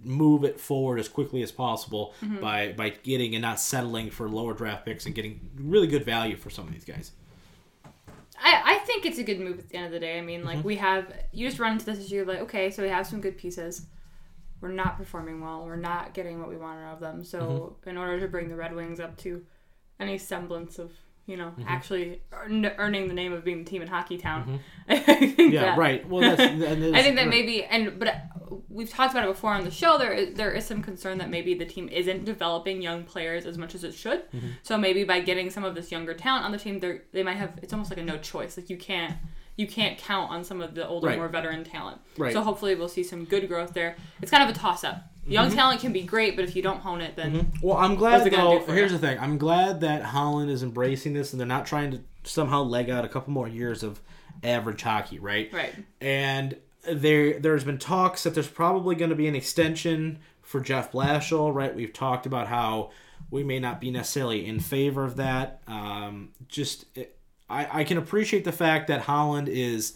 move 0.04 0.44
it 0.44 0.60
forward 0.60 0.98
as 1.00 1.08
quickly 1.08 1.42
as 1.42 1.50
possible 1.50 2.14
Mm-hmm. 2.22 2.40
by 2.40 2.72
by 2.72 2.90
getting 2.90 3.34
and 3.34 3.42
not 3.42 3.58
settling 3.60 4.10
for 4.10 4.28
lower 4.28 4.54
draft 4.54 4.84
picks 4.84 5.06
and 5.06 5.14
getting 5.14 5.40
really 5.56 5.86
good 5.86 6.04
value 6.04 6.36
for 6.36 6.50
some 6.50 6.66
of 6.66 6.72
these 6.72 6.84
guys? 6.84 7.12
I, 8.38 8.62
I 8.64 8.78
think 8.86 9.06
it's 9.06 9.18
a 9.18 9.22
good 9.22 9.40
move 9.40 9.58
at 9.58 9.68
the 9.70 9.76
end 9.76 9.86
of 9.86 9.92
the 9.92 10.00
day. 10.00 10.18
I 10.18 10.20
mean, 10.22 10.44
like 10.44 10.62
we 10.64 10.76
have 10.76 11.12
you 11.32 11.46
just 11.48 11.58
run 11.58 11.72
into 11.72 11.86
this 11.86 12.04
issue 12.04 12.24
like, 12.26 12.40
okay, 12.40 12.70
so 12.70 12.82
we 12.82 12.88
have 12.90 13.06
some 13.06 13.20
good 13.20 13.38
pieces. 13.38 13.86
We're 14.60 14.72
not 14.72 14.96
performing 14.96 15.40
well. 15.40 15.64
We're 15.64 15.76
not 15.76 16.14
getting 16.14 16.40
what 16.40 16.48
we 16.48 16.56
want 16.56 16.80
out 16.80 16.94
of 16.94 17.00
them. 17.00 17.24
So 17.24 17.76
in 17.86 17.96
order 17.96 18.20
to 18.20 18.28
bring 18.28 18.48
the 18.48 18.56
Red 18.56 18.74
Wings 18.74 19.00
up 19.00 19.16
to 19.18 19.44
any 20.00 20.18
semblance 20.18 20.78
of 20.78 20.92
you 21.26 21.36
know 21.36 21.46
mm-hmm. 21.46 21.64
actually 21.66 22.22
earn, 22.32 22.64
earning 22.78 23.08
the 23.08 23.14
name 23.14 23.32
of 23.32 23.44
being 23.44 23.64
the 23.64 23.70
team 23.70 23.82
in 23.82 23.88
Hockey 23.88 24.16
Town, 24.16 24.60
mm-hmm. 24.88 25.12
think 25.36 25.52
Yeah, 25.52 25.62
that, 25.62 25.78
right. 25.78 26.08
Well, 26.08 26.20
that's, 26.20 26.40
I 26.40 27.02
think 27.02 27.16
that 27.16 27.16
right. 27.16 27.28
maybe, 27.28 27.64
and 27.64 27.98
but 27.98 28.08
uh, 28.08 28.14
we've 28.68 28.90
talked 28.90 29.12
about 29.12 29.24
it 29.24 29.32
before 29.32 29.52
on 29.52 29.64
the 29.64 29.70
show. 29.70 29.98
There, 29.98 30.12
is, 30.12 30.34
there 30.34 30.52
is 30.52 30.64
some 30.64 30.82
concern 30.82 31.18
that 31.18 31.28
maybe 31.28 31.54
the 31.54 31.66
team 31.66 31.88
isn't 31.88 32.24
developing 32.24 32.80
young 32.80 33.04
players 33.04 33.44
as 33.44 33.58
much 33.58 33.74
as 33.74 33.84
it 33.84 33.94
should. 33.94 34.30
Mm-hmm. 34.30 34.48
So 34.62 34.78
maybe 34.78 35.04
by 35.04 35.20
getting 35.20 35.50
some 35.50 35.64
of 35.64 35.74
this 35.74 35.90
younger 35.90 36.14
talent 36.14 36.44
on 36.44 36.52
the 36.52 36.58
team, 36.58 36.80
they 36.80 37.00
they 37.12 37.22
might 37.22 37.36
have. 37.36 37.58
It's 37.62 37.72
almost 37.72 37.90
like 37.90 37.98
a 37.98 38.04
no 38.04 38.18
choice. 38.18 38.56
Like 38.56 38.70
you 38.70 38.76
can't 38.76 39.14
you 39.56 39.66
can't 39.66 39.98
count 39.98 40.30
on 40.30 40.44
some 40.44 40.60
of 40.60 40.74
the 40.74 40.86
older, 40.86 41.08
Right. 41.08 41.18
more 41.18 41.28
veteran 41.28 41.64
talent. 41.64 42.00
Right. 42.16 42.32
So 42.32 42.42
hopefully 42.42 42.74
we'll 42.74 42.88
see 42.88 43.02
some 43.02 43.24
good 43.24 43.48
growth 43.48 43.72
there. 43.72 43.96
It's 44.20 44.30
kind 44.30 44.42
of 44.48 44.54
a 44.54 44.58
toss 44.58 44.84
up. 44.84 45.10
Young 45.26 45.48
Mm-hmm. 45.48 45.56
talent 45.56 45.80
can 45.80 45.92
be 45.92 46.02
great, 46.02 46.36
but 46.36 46.44
if 46.44 46.54
you 46.54 46.62
don't 46.62 46.80
hone 46.80 47.00
it, 47.00 47.16
then 47.16 47.52
Well, 47.62 47.76
I'm 47.76 47.94
glad 47.96 48.30
though. 48.30 48.60
Here's 48.66 48.92
you? 48.92 48.98
the 48.98 49.06
thing. 49.06 49.18
I'm 49.18 49.38
glad 49.38 49.80
that 49.80 50.02
Holland 50.02 50.50
is 50.50 50.62
embracing 50.62 51.14
this 51.14 51.32
and 51.32 51.40
they're 51.40 51.46
not 51.46 51.66
trying 51.66 51.90
to 51.92 52.00
somehow 52.24 52.62
leg 52.62 52.90
out 52.90 53.04
a 53.04 53.08
couple 53.08 53.32
more 53.32 53.48
years 53.48 53.82
of 53.82 54.00
average 54.44 54.82
hockey, 54.82 55.18
right? 55.18 55.52
right. 55.52 55.74
And 56.00 56.56
there 56.88 57.38
there's 57.40 57.64
been 57.64 57.78
talks 57.78 58.22
that 58.22 58.34
there's 58.34 58.46
probably 58.48 58.94
going 58.94 59.10
to 59.10 59.16
be 59.16 59.26
an 59.26 59.34
extension 59.34 60.20
for 60.42 60.60
Jeff 60.60 60.92
Blashill, 60.92 61.52
right? 61.52 61.74
We've 61.74 61.92
talked 61.92 62.26
about 62.26 62.46
how 62.46 62.90
we 63.30 63.42
may 63.42 63.58
not 63.58 63.80
be 63.80 63.90
necessarily 63.90 64.46
in 64.46 64.60
favor 64.60 65.04
of 65.04 65.16
that. 65.16 65.60
Um, 65.66 66.30
just 66.48 66.84
it, 66.94 67.16
I, 67.50 67.80
I 67.80 67.84
can 67.84 67.98
appreciate 67.98 68.44
the 68.44 68.52
fact 68.52 68.86
that 68.88 69.00
Holland 69.02 69.48
is 69.48 69.94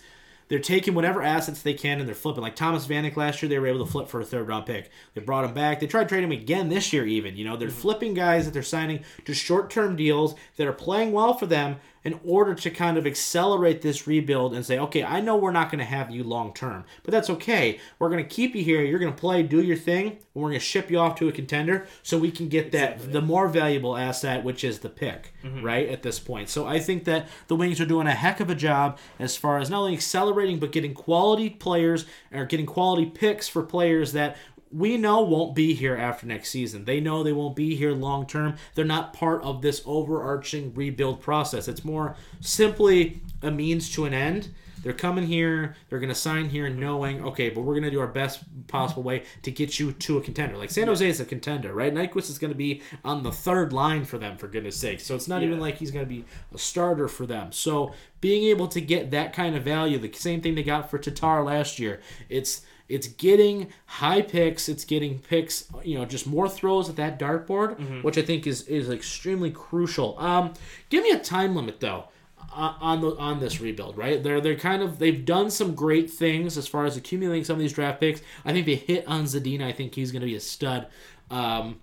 they're 0.51 0.59
taking 0.59 0.95
whatever 0.95 1.23
assets 1.23 1.63
they 1.63 1.73
can 1.73 2.01
and 2.01 2.09
they're 2.09 2.15
flipping. 2.15 2.43
Like 2.43 2.57
Thomas 2.57 2.87
Vanek 2.87 3.17
last 3.17 3.41
year, 3.41 3.49
they 3.49 3.59
were 3.59 3.69
able 3.69 3.87
to 3.87 3.91
flip 3.91 4.09
for 4.09 4.21
a 4.21 4.25
third 4.25 4.49
round 4.49 4.67
pick. 4.67 4.91
They 5.15 5.21
brought 5.23 5.45
him 5.45 5.55
back. 5.55 5.79
They 5.79 5.87
tried 5.87 6.09
trading 6.09 6.31
him 6.31 6.39
again 6.39 6.69
this 6.69 6.93
year, 6.93 7.07
even. 7.07 7.37
You 7.37 7.45
know, 7.45 7.57
they're 7.57 7.69
mm-hmm. 7.69 7.79
flipping 7.79 8.15
guys 8.15 8.45
that 8.45 8.51
they're 8.51 8.63
signing 8.63 9.05
to 9.25 9.33
short 9.33 9.71
term 9.71 9.95
deals 9.95 10.35
that 10.57 10.67
are 10.67 10.73
playing 10.73 11.13
well 11.13 11.35
for 11.35 11.47
them 11.47 11.77
in 12.05 12.19
order 12.25 12.55
to 12.55 12.71
kind 12.71 12.97
of 12.97 13.07
accelerate 13.07 13.83
this 13.83 14.07
rebuild 14.07 14.55
and 14.55 14.65
say, 14.65 14.79
okay, 14.79 15.05
I 15.05 15.21
know 15.21 15.37
we're 15.37 15.53
not 15.53 15.71
going 15.71 15.81
to 15.81 15.85
have 15.85 16.11
you 16.11 16.25
long 16.25 16.55
term, 16.55 16.85
but 17.03 17.13
that's 17.13 17.29
okay. 17.31 17.79
We're 17.99 18.09
going 18.09 18.23
to 18.23 18.29
keep 18.29 18.55
you 18.55 18.65
here. 18.65 18.83
You're 18.83 18.99
going 18.99 19.13
to 19.13 19.21
play, 19.21 19.43
do 19.43 19.63
your 19.63 19.77
thing, 19.77 20.07
and 20.09 20.19
we're 20.35 20.49
going 20.49 20.61
to 20.61 20.65
ship 20.65 20.91
you 20.91 20.99
off 20.99 21.17
to 21.17 21.29
a 21.29 21.33
contender 21.33 21.87
so 22.03 22.19
we 22.19 22.31
can 22.31 22.49
get 22.49 22.73
that 22.73 23.13
the 23.13 23.21
more 23.21 23.49
valuable 23.49 23.97
asset, 23.97 24.45
which 24.45 24.65
is 24.65 24.79
the 24.79 24.89
pick, 24.89 25.35
mm-hmm. 25.45 25.63
right 25.63 25.89
at 25.89 26.03
this 26.03 26.19
point. 26.19 26.49
So 26.49 26.67
I 26.67 26.79
think 26.79 27.05
that 27.05 27.29
the 27.49 27.57
Wings 27.57 27.81
are 27.81 27.87
doing 27.87 28.07
a 28.07 28.15
heck 28.15 28.41
of 28.41 28.49
a 28.49 28.55
job 28.55 28.99
as 29.19 29.37
far 29.37 29.59
as 29.59 29.69
not 29.69 29.81
only 29.81 29.95
accelerating 29.95 30.59
but 30.59 30.73
getting 30.73 30.95
quality 30.95 31.51
players 31.51 32.07
or 32.33 32.47
getting 32.47 32.67
quality 32.67 33.07
picks 33.07 33.49
for 33.49 33.63
players 33.63 34.13
that 34.13 34.37
we 34.73 34.97
know 34.97 35.21
won't 35.23 35.55
be 35.55 35.75
here 35.75 35.97
after 35.97 36.27
next 36.27 36.51
season. 36.51 36.85
They 36.85 37.01
know 37.01 37.23
they 37.23 37.33
won't 37.33 37.57
be 37.57 37.75
here 37.75 37.93
long 37.93 38.27
term. 38.27 38.57
They're 38.75 38.85
not 38.85 39.13
part 39.13 39.43
of 39.43 39.63
this 39.63 39.83
overarching 39.85 40.73
rebuild 40.75 41.21
process. 41.21 41.69
It's 41.69 41.85
more 41.85 42.17
simply 42.41 43.21
a 43.43 43.51
means 43.51 43.91
to 43.91 44.05
an 44.05 44.15
end. 44.15 44.51
They're 44.83 44.93
coming 44.93 45.27
here, 45.27 45.77
they're 45.89 45.99
going 45.99 46.09
to 46.09 46.15
sign 46.15 46.49
here 46.49 46.69
knowing, 46.71 47.23
okay, 47.23 47.51
but 47.51 47.63
we're 47.63 47.75
going 47.75 47.85
to 47.85 47.91
do 47.91 48.01
our 48.01 48.07
best 48.07 48.43
possible 48.67 49.03
way 49.03 49.25
to 49.43 49.51
get 49.51 49.79
you 49.79 49.93
to 49.93 50.17
a 50.17 50.23
contender. 50.23 50.57
Like 50.57 50.71
San 50.71 50.87
Jose 50.87 51.07
is 51.07 51.21
a 51.21 51.27
contender, 51.27 51.75
right? 51.75 51.93
Nyquist 51.93 52.31
is 52.31 52.39
going 52.39 52.53
to 52.53 52.57
be 52.57 52.81
on 53.05 53.23
the 53.23 53.33
third 53.33 53.75
line 53.75 54.05
for 54.05 54.17
them, 54.17 54.39
for 54.39 54.49
goodness 54.49 54.77
sake. 54.77 55.01
So 55.01 55.15
it's 55.15 55.29
not 55.29 55.43
even 55.43 55.61
like 55.61 55.77
he's 55.77 55.91
going 55.91 56.05
to 56.05 56.09
be 56.09 56.25
a 56.55 56.59
starter 56.59 57.09
for 57.09 57.27
them. 57.27 57.53
So 57.53 57.93
being 58.23 58.45
able 58.45 58.69
to 58.69 58.81
get 58.81 59.11
that 59.11 59.35
kind 59.35 59.55
of 59.55 59.65
value, 59.65 59.99
the 59.99 60.13
same 60.13 60.41
thing 60.41 60.55
they 60.55 60.63
got 60.63 60.91
for 60.91 60.99
Tatar 60.99 61.45
last 61.45 61.79
year, 61.79 62.01
it's 62.31 62.63
it's 62.91 63.07
getting 63.07 63.69
high 63.87 64.21
picks. 64.23 64.69
It's 64.69 64.85
getting 64.85 65.19
picks. 65.19 65.65
You 65.85 65.99
know, 65.99 66.05
just 66.05 66.27
more 66.27 66.49
throws 66.49 66.89
at 66.89 66.97
that 66.97 67.19
dartboard, 67.19 68.03
which 68.03 68.19
I 68.19 68.23
think 68.23 68.47
is 68.47 68.63
is 68.69 68.91
extremely 68.91 69.51
crucial. 69.51 70.19
Um, 70.19 70.53
give 70.91 71.03
me 71.03 71.11
a 71.11 71.19
time 71.19 71.55
limit 71.57 71.81
though 71.81 72.05
on 72.53 73.01
the 73.01 73.17
on 73.17 73.41
this 73.41 73.61
rebuild. 73.61 73.97
Right? 73.97 74.23
They're 74.23 74.41
they're 74.41 74.57
kind 74.57 74.83
of 74.83 74.99
they've 74.99 75.25
done 75.25 75.51
some 75.51 75.75
great 75.75 76.11
things 76.11 76.59
as 76.59 76.67
far 76.67 76.85
as 76.85 76.97
accumulating 76.97 77.45
some 77.45 77.55
of 77.55 77.61
these 77.61 77.73
draft 77.73 78.01
picks. 78.01 78.21
I 78.45 78.53
think 78.53 78.67
they 78.67 78.75
hit 78.75 79.07
on 79.07 79.25
Zadina. 79.25 79.65
I 79.65 79.73
think 79.73 79.95
he's 79.95 80.13
going 80.13 80.21
to 80.21 80.27
be 80.27 80.37
a 80.37 80.41
stud. 80.41 80.87
Um, 81.31 81.81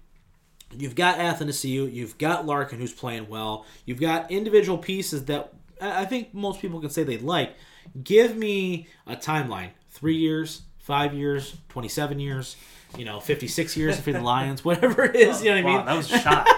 You've 0.76 0.96
got 0.96 1.18
Athanasiu, 1.18 1.92
you've 1.94 2.18
got 2.18 2.46
Larkin 2.46 2.80
who's 2.80 2.92
playing 2.92 3.30
well, 3.30 3.66
you've 3.86 4.02
got 4.02 4.30
individual 4.30 4.78
pieces 4.78 5.24
that 5.26 5.54
I 5.82 6.02
I 6.02 6.06
think 6.06 6.34
most 6.34 6.60
people 6.62 6.82
can 6.82 6.90
say 6.90 7.04
they 7.04 7.18
like. 7.18 7.56
Give 8.04 8.36
me 8.36 8.88
a 9.06 9.16
timeline: 9.16 9.70
three 9.90 10.18
years, 10.18 10.64
five 10.88 11.14
years, 11.14 11.56
twenty-seven 11.70 12.20
years, 12.20 12.56
you 12.98 13.06
know, 13.06 13.20
fifty-six 13.20 13.78
years 13.78 14.00
if 14.00 14.08
you're 14.08 14.18
the 14.18 14.24
Lions, 14.24 14.66
whatever 14.70 15.04
it 15.04 15.16
is. 15.16 15.44
You 15.44 15.52
know 15.54 15.62
what 15.62 15.66
I 15.66 15.74
Wow, 15.74 15.78
mean? 15.78 15.86
that 15.86 15.98
was 15.98 16.12
a 16.12 16.20
shot. 16.20 16.48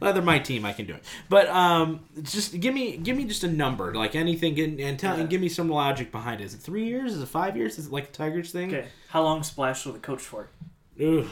Well, 0.00 0.12
they're 0.12 0.20
my 0.20 0.40
team; 0.40 0.64
I 0.64 0.72
can 0.72 0.86
do 0.86 0.94
it. 0.94 1.04
But 1.28 1.46
um, 1.46 2.00
just 2.22 2.58
give 2.58 2.74
me 2.74 2.96
give 2.96 3.16
me 3.16 3.24
just 3.24 3.44
a 3.44 3.48
number, 3.48 3.94
like 3.94 4.16
anything, 4.16 4.58
and, 4.58 4.80
and 4.80 4.98
tell 4.98 5.14
and 5.14 5.30
give 5.30 5.40
me 5.40 5.48
some 5.48 5.68
logic 5.68 6.10
behind 6.10 6.40
it. 6.40 6.44
Is 6.44 6.54
it 6.54 6.58
three 6.58 6.86
years? 6.86 7.14
Is 7.14 7.22
it 7.22 7.28
five 7.28 7.56
years? 7.56 7.78
Is 7.78 7.86
it 7.86 7.92
like 7.92 8.08
a 8.08 8.10
Tigers 8.10 8.50
thing? 8.50 8.74
Okay, 8.74 8.88
how 9.10 9.22
long 9.22 9.44
Splash 9.44 9.86
will 9.86 9.92
the 9.92 10.00
coach 10.00 10.20
for? 10.20 10.48
Ooh. 11.00 11.28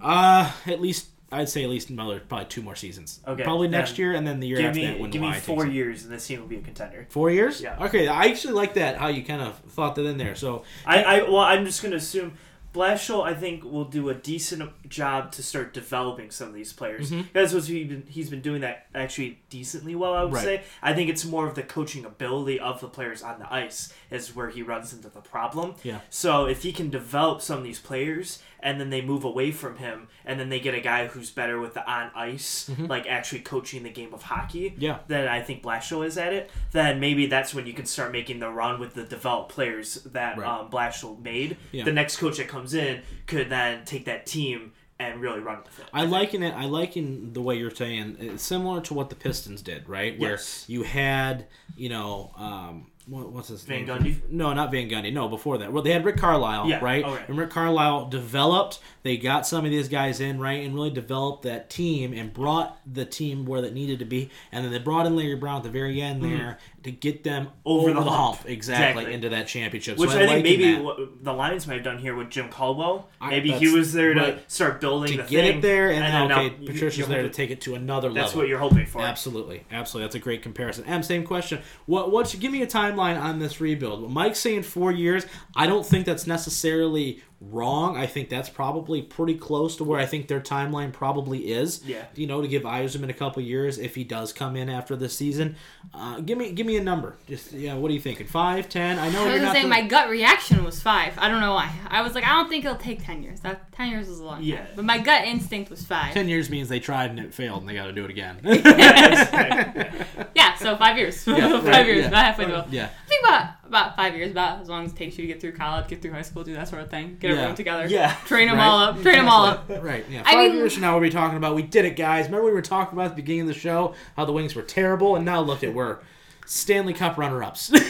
Uh, 0.00 0.52
at 0.66 0.80
least 0.80 1.08
I'd 1.32 1.48
say 1.48 1.64
at 1.64 1.70
least 1.70 1.90
another 1.90 2.20
probably 2.20 2.46
two 2.46 2.62
more 2.62 2.76
seasons. 2.76 3.20
Okay, 3.26 3.42
Probably 3.42 3.68
next 3.68 3.98
year 3.98 4.12
and 4.14 4.26
then 4.26 4.38
the 4.40 4.46
year 4.48 4.58
Give 4.58 4.66
after 4.66 4.78
me, 4.80 4.86
that 4.86 5.00
when 5.00 5.10
give 5.10 5.22
me 5.22 5.32
four 5.32 5.62
takes 5.64 5.70
it. 5.70 5.74
years, 5.74 6.04
and 6.04 6.12
this 6.12 6.26
team 6.26 6.40
will 6.40 6.46
be 6.46 6.56
a 6.56 6.60
contender. 6.60 7.06
Four 7.10 7.30
years? 7.30 7.60
Yeah. 7.60 7.84
Okay, 7.86 8.06
I 8.08 8.24
actually 8.26 8.54
like 8.54 8.74
that 8.74 8.96
how 8.98 9.08
you 9.08 9.24
kind 9.24 9.40
of 9.42 9.56
thought 9.70 9.94
that 9.96 10.04
in 10.04 10.18
there. 10.18 10.34
So 10.34 10.62
I, 10.86 11.02
I 11.02 11.22
well, 11.22 11.38
I'm 11.38 11.64
just 11.64 11.82
gonna 11.82 11.96
assume 11.96 12.32
Blashill, 12.72 13.22
I 13.24 13.34
think, 13.34 13.64
will 13.64 13.84
do 13.84 14.08
a 14.08 14.14
decent 14.14 14.88
job 14.88 15.32
to 15.32 15.42
start 15.42 15.74
developing 15.74 16.30
some 16.30 16.48
of 16.48 16.54
these 16.54 16.72
players. 16.72 17.10
Mm-hmm. 17.10 17.28
That's 17.32 17.52
what 17.52 17.64
he 17.64 17.84
been, 17.84 18.04
he's 18.08 18.30
been 18.30 18.40
doing 18.40 18.62
that 18.62 18.86
actually 18.94 19.40
decently 19.50 19.94
well. 19.94 20.14
I 20.14 20.24
would 20.24 20.32
Right. 20.32 20.44
say. 20.44 20.62
I 20.82 20.94
think 20.94 21.10
it's 21.10 21.24
more 21.24 21.46
of 21.46 21.54
the 21.54 21.62
coaching 21.62 22.04
ability 22.04 22.58
of 22.60 22.80
the 22.80 22.88
players 22.88 23.22
on 23.22 23.38
the 23.38 23.52
ice 23.52 23.92
is 24.10 24.34
where 24.34 24.48
he 24.48 24.62
runs 24.62 24.92
into 24.92 25.08
the 25.08 25.20
problem. 25.20 25.74
Yeah. 25.82 26.00
So 26.10 26.46
if 26.46 26.62
he 26.62 26.72
can 26.72 26.88
develop 26.90 27.42
some 27.42 27.58
of 27.58 27.64
these 27.64 27.78
players 27.78 28.42
and 28.60 28.80
then 28.80 28.90
they 28.90 29.00
move 29.02 29.24
away 29.24 29.50
from 29.50 29.78
him 29.78 30.06
and 30.24 30.38
then 30.38 30.48
they 30.48 30.60
get 30.60 30.72
a 30.74 30.80
guy 30.80 31.06
who's 31.08 31.30
better 31.30 31.58
with 31.58 31.74
the 31.74 31.84
on 31.90 32.10
ice, 32.14 32.70
like 32.78 33.06
actually 33.06 33.40
coaching 33.40 33.82
the 33.82 33.90
game 33.90 34.14
of 34.14 34.22
hockey, 34.22 34.70
Mm-hmm. 34.70 34.80
Yeah. 34.82 34.98
then 35.08 35.26
I 35.28 35.42
think 35.42 35.62
Blashill 35.62 36.06
is 36.06 36.16
at 36.16 36.32
it. 36.32 36.50
Then 36.70 37.00
maybe 37.00 37.26
that's 37.26 37.52
when 37.54 37.66
you 37.66 37.72
can 37.72 37.86
start 37.86 38.12
making 38.12 38.38
the 38.38 38.48
run 38.50 38.78
with 38.78 38.94
the 38.94 39.02
developed 39.04 39.50
players 39.50 39.94
that 40.04 40.38
Right. 40.38 40.46
um, 40.60 40.70
Blashill 40.70 41.20
made. 41.22 41.56
Yeah. 41.72 41.84
The 41.84 41.92
next 41.92 42.18
coach 42.18 42.36
that 42.38 42.46
comes 42.48 42.61
in 42.74 43.02
could 43.26 43.50
then 43.50 43.84
take 43.84 44.04
that 44.06 44.26
team 44.26 44.72
and 44.98 45.20
really 45.20 45.40
run 45.40 45.58
with 45.64 45.78
it. 45.80 45.86
I 45.92 46.04
liken 46.04 46.42
it. 46.44 46.54
I 46.54 46.66
liken 46.66 47.32
the 47.32 47.42
way 47.42 47.56
you're 47.56 47.74
saying 47.74 48.16
it's 48.20 48.42
similar 48.44 48.80
to 48.82 48.94
what 48.94 49.10
the 49.10 49.16
Pistons 49.16 49.60
did, 49.60 49.88
right? 49.88 50.18
Where 50.18 50.32
Yes. 50.32 50.64
you 50.68 50.84
had, 50.84 51.46
you 51.76 51.88
know, 51.88 52.32
um, 52.36 52.86
what, 53.08 53.32
what's 53.32 53.48
his 53.48 53.64
Van 53.64 53.84
name? 53.84 53.98
Gundy? 53.98 54.16
No, 54.30 54.52
not 54.52 54.70
Van 54.70 54.88
Gundy. 54.88 55.12
No, 55.12 55.26
before 55.28 55.58
that. 55.58 55.72
Well, 55.72 55.82
they 55.82 55.90
had 55.90 56.04
Rick 56.04 56.18
Carlisle, 56.18 56.68
Yeah, 56.68 56.78
right? 56.84 57.04
okay. 57.04 57.24
And 57.26 57.36
Rick 57.36 57.50
Carlisle 57.50 58.10
developed. 58.10 58.78
They 59.02 59.16
got 59.16 59.44
some 59.44 59.64
of 59.64 59.72
these 59.72 59.88
guys 59.88 60.20
in, 60.20 60.38
right, 60.38 60.64
and 60.64 60.72
really 60.72 60.90
developed 60.90 61.42
that 61.42 61.68
team 61.68 62.12
and 62.12 62.32
brought 62.32 62.78
the 62.86 63.04
team 63.04 63.44
where 63.44 63.64
it 63.64 63.74
needed 63.74 63.98
to 63.98 64.04
be. 64.04 64.30
And 64.52 64.64
then 64.64 64.70
they 64.70 64.78
brought 64.78 65.06
in 65.06 65.16
Larry 65.16 65.34
Brown 65.34 65.56
at 65.56 65.62
the 65.64 65.68
very 65.68 66.00
end 66.00 66.22
there 66.22 66.58
to 66.84 66.90
get 66.90 67.24
them. 67.24 67.48
Over 67.64 67.90
over, 67.90 67.94
the 67.94 68.04
the, 68.04 68.10
hump. 68.10 68.36
hump, 68.38 68.48
exactly, 68.48 69.02
Exactly. 69.02 69.14
into 69.14 69.28
that 69.30 69.46
championship. 69.48 69.98
Which 69.98 70.10
so 70.10 70.18
I, 70.18 70.26
think 70.26 70.44
maybe 70.44 70.74
what 70.80 71.24
the 71.24 71.32
Lions 71.32 71.66
might 71.66 71.74
have 71.74 71.84
done 71.84 71.98
here 71.98 72.14
with 72.14 72.30
Jim 72.30 72.48
Caldwell. 72.48 73.08
I- 73.20 73.30
Maybe 73.30 73.52
he 73.52 73.68
was 73.74 73.92
there 73.92 74.14
to 74.14 74.20
right. 74.20 74.50
start 74.50 74.80
building 74.80 75.12
to 75.12 75.16
get 75.24 75.28
thing, 75.44 75.58
it 75.58 75.62
there, 75.62 75.90
and, 75.90 76.02
then 76.02 76.32
okay, 76.32 76.56
you- 76.60 76.66
Patricia's 76.66 77.08
there 77.08 77.22
to 77.22 77.30
take 77.30 77.50
it 77.50 77.60
to 77.62 77.74
another 77.74 78.08
That's 78.08 78.14
level. 78.14 78.22
That's 78.26 78.36
what 78.36 78.48
you're 78.48 78.58
hoping 78.58 78.86
for. 78.86 79.00
Absolutely, 79.02 79.64
absolutely. 79.70 80.06
That's 80.06 80.16
a 80.16 80.20
great 80.20 80.42
comparison. 80.42 80.84
Em, 80.86 81.02
same 81.02 81.24
question. 81.24 81.60
What? 81.86 82.10
What's? 82.10 82.34
Give 82.34 82.52
me 82.52 82.62
a 82.62 82.66
timeline 82.66 83.20
on 83.20 83.38
this 83.38 83.60
rebuild. 83.60 84.10
Mike's 84.12 84.38
saying 84.38 84.62
four 84.64 84.92
years. 84.92 85.26
I 85.56 85.66
don't 85.66 85.86
think 85.86 86.06
that's 86.06 86.26
necessarily 86.26 87.22
wrong. 87.50 87.96
I 87.96 88.06
think 88.06 88.28
that's 88.28 88.48
probably 88.48 89.02
pretty 89.02 89.34
close 89.34 89.76
to 89.76 89.84
where 89.84 89.98
I 89.98 90.06
think 90.06 90.28
their 90.28 90.40
timeline 90.40 90.92
probably 90.92 91.52
is. 91.52 91.84
Yeah. 91.84 92.04
You 92.14 92.26
know, 92.26 92.40
to 92.40 92.48
give 92.48 92.62
Yzerman 92.62 93.08
a 93.08 93.12
couple 93.12 93.42
years 93.42 93.78
if 93.78 93.94
he 93.94 94.04
does 94.04 94.32
come 94.32 94.56
in 94.56 94.68
after 94.68 94.94
this 94.96 95.16
season. 95.16 95.56
Uh, 95.92 96.20
give 96.20 96.38
me 96.38 96.52
give 96.52 96.66
me 96.66 96.76
a 96.76 96.82
number. 96.82 97.16
Just 97.26 97.52
yeah, 97.52 97.74
what 97.74 97.90
are 97.90 97.94
you 97.94 98.00
thinking? 98.00 98.26
Five, 98.26 98.68
ten? 98.68 98.98
I 98.98 99.08
know 99.10 99.22
I 99.22 99.24
you're 99.24 99.32
was 99.34 99.42
not. 99.42 99.46
gonna 99.48 99.58
say 99.58 99.62
the- 99.62 99.68
my 99.68 99.86
gut 99.86 100.08
reaction 100.08 100.64
was 100.64 100.80
five. 100.80 101.14
I 101.18 101.28
don't 101.28 101.40
know 101.40 101.54
why. 101.54 101.70
I 101.88 102.02
was 102.02 102.14
like, 102.14 102.24
I 102.24 102.30
don't 102.30 102.48
think 102.48 102.64
it'll 102.64 102.76
take 102.76 103.04
ten 103.04 103.22
years. 103.22 103.40
That 103.40 103.72
ten 103.72 103.90
years 103.90 104.08
is 104.08 104.20
a 104.20 104.24
long 104.24 104.36
time. 104.36 104.44
Yeah. 104.44 104.66
But 104.76 104.84
my 104.84 104.98
gut 104.98 105.24
instinct 105.24 105.70
was 105.70 105.84
five. 105.84 106.12
Ten 106.14 106.28
years 106.28 106.48
means 106.50 106.68
they 106.68 106.80
tried 106.80 107.10
and 107.10 107.18
it 107.18 107.34
failed, 107.34 107.60
and 107.60 107.68
they 107.68 107.74
got 107.74 107.86
to 107.86 107.92
do 107.92 108.04
it 108.04 108.10
again. 108.10 108.38
Yeah, 110.34 110.54
so 110.56 110.76
five 110.76 110.96
years. 110.96 111.26
Yeah, 111.26 111.50
five 111.60 111.64
right, 111.66 111.86
years, 111.86 112.00
yeah. 112.02 112.08
about 112.08 112.24
halfway 112.24 112.44
through. 112.46 112.62
yeah, 112.70 112.88
think 113.08 113.24
about 113.24 113.61
about 113.72 113.96
five 113.96 114.14
years, 114.14 114.30
about 114.30 114.60
as 114.60 114.68
long 114.68 114.84
as 114.84 114.92
it 114.92 114.96
takes 114.96 115.16
you 115.16 115.22
to 115.22 115.28
get 115.32 115.40
through 115.40 115.52
college, 115.52 115.88
get 115.88 116.02
through 116.02 116.12
high 116.12 116.22
school, 116.22 116.44
do 116.44 116.52
that 116.54 116.68
sort 116.68 116.82
of 116.82 116.90
thing, 116.90 117.16
get 117.18 117.28
Yeah. 117.30 117.36
everyone 117.36 117.54
together, 117.56 117.86
Yeah. 117.86 118.14
train 118.26 118.48
them 118.48 118.58
Right. 118.58 118.66
all 118.66 118.78
up, 118.78 119.00
train 119.02 119.16
them 119.16 119.28
all 119.28 119.44
up. 119.46 119.68
right. 119.80 120.04
Yeah, 120.10 120.20
I 120.26 120.32
five 120.32 120.50
mean- 120.50 120.56
years 120.58 120.74
from 120.74 120.82
now, 120.82 120.92
we'll 120.92 121.00
be 121.02 121.10
talking 121.10 121.36
about 121.38 121.54
we 121.54 121.62
did 121.62 121.84
it, 121.84 121.96
guys. 121.96 122.26
Remember 122.26 122.46
we 122.46 122.52
were 122.52 122.60
talking 122.62 122.96
about 122.98 123.06
at 123.10 123.16
the 123.16 123.22
beginning 123.22 123.42
of 123.42 123.46
the 123.48 123.54
show 123.54 123.94
how 124.16 124.24
the 124.24 124.32
Wings 124.32 124.54
were 124.54 124.62
terrible, 124.62 125.16
and 125.16 125.24
now 125.24 125.40
look 125.40 125.64
at 125.64 125.72
we're 125.72 125.98
Stanley 126.46 126.92
Cup 126.92 127.16
runner-ups. 127.18 127.72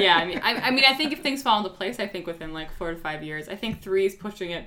Yeah, 0.00 0.16
I 0.16 0.24
mean, 0.24 0.40
I, 0.42 0.54
I 0.54 0.70
mean, 0.70 0.84
I 0.88 0.94
think 0.94 1.12
if 1.12 1.20
things 1.20 1.42
fall 1.42 1.58
into 1.58 1.68
place, 1.68 2.00
I 2.00 2.06
think 2.06 2.26
within 2.26 2.54
like 2.54 2.70
four 2.72 2.90
to 2.90 2.96
five 2.96 3.22
years, 3.22 3.50
I 3.50 3.54
think 3.54 3.82
three 3.82 4.06
is 4.06 4.14
pushing 4.14 4.50
it 4.50 4.64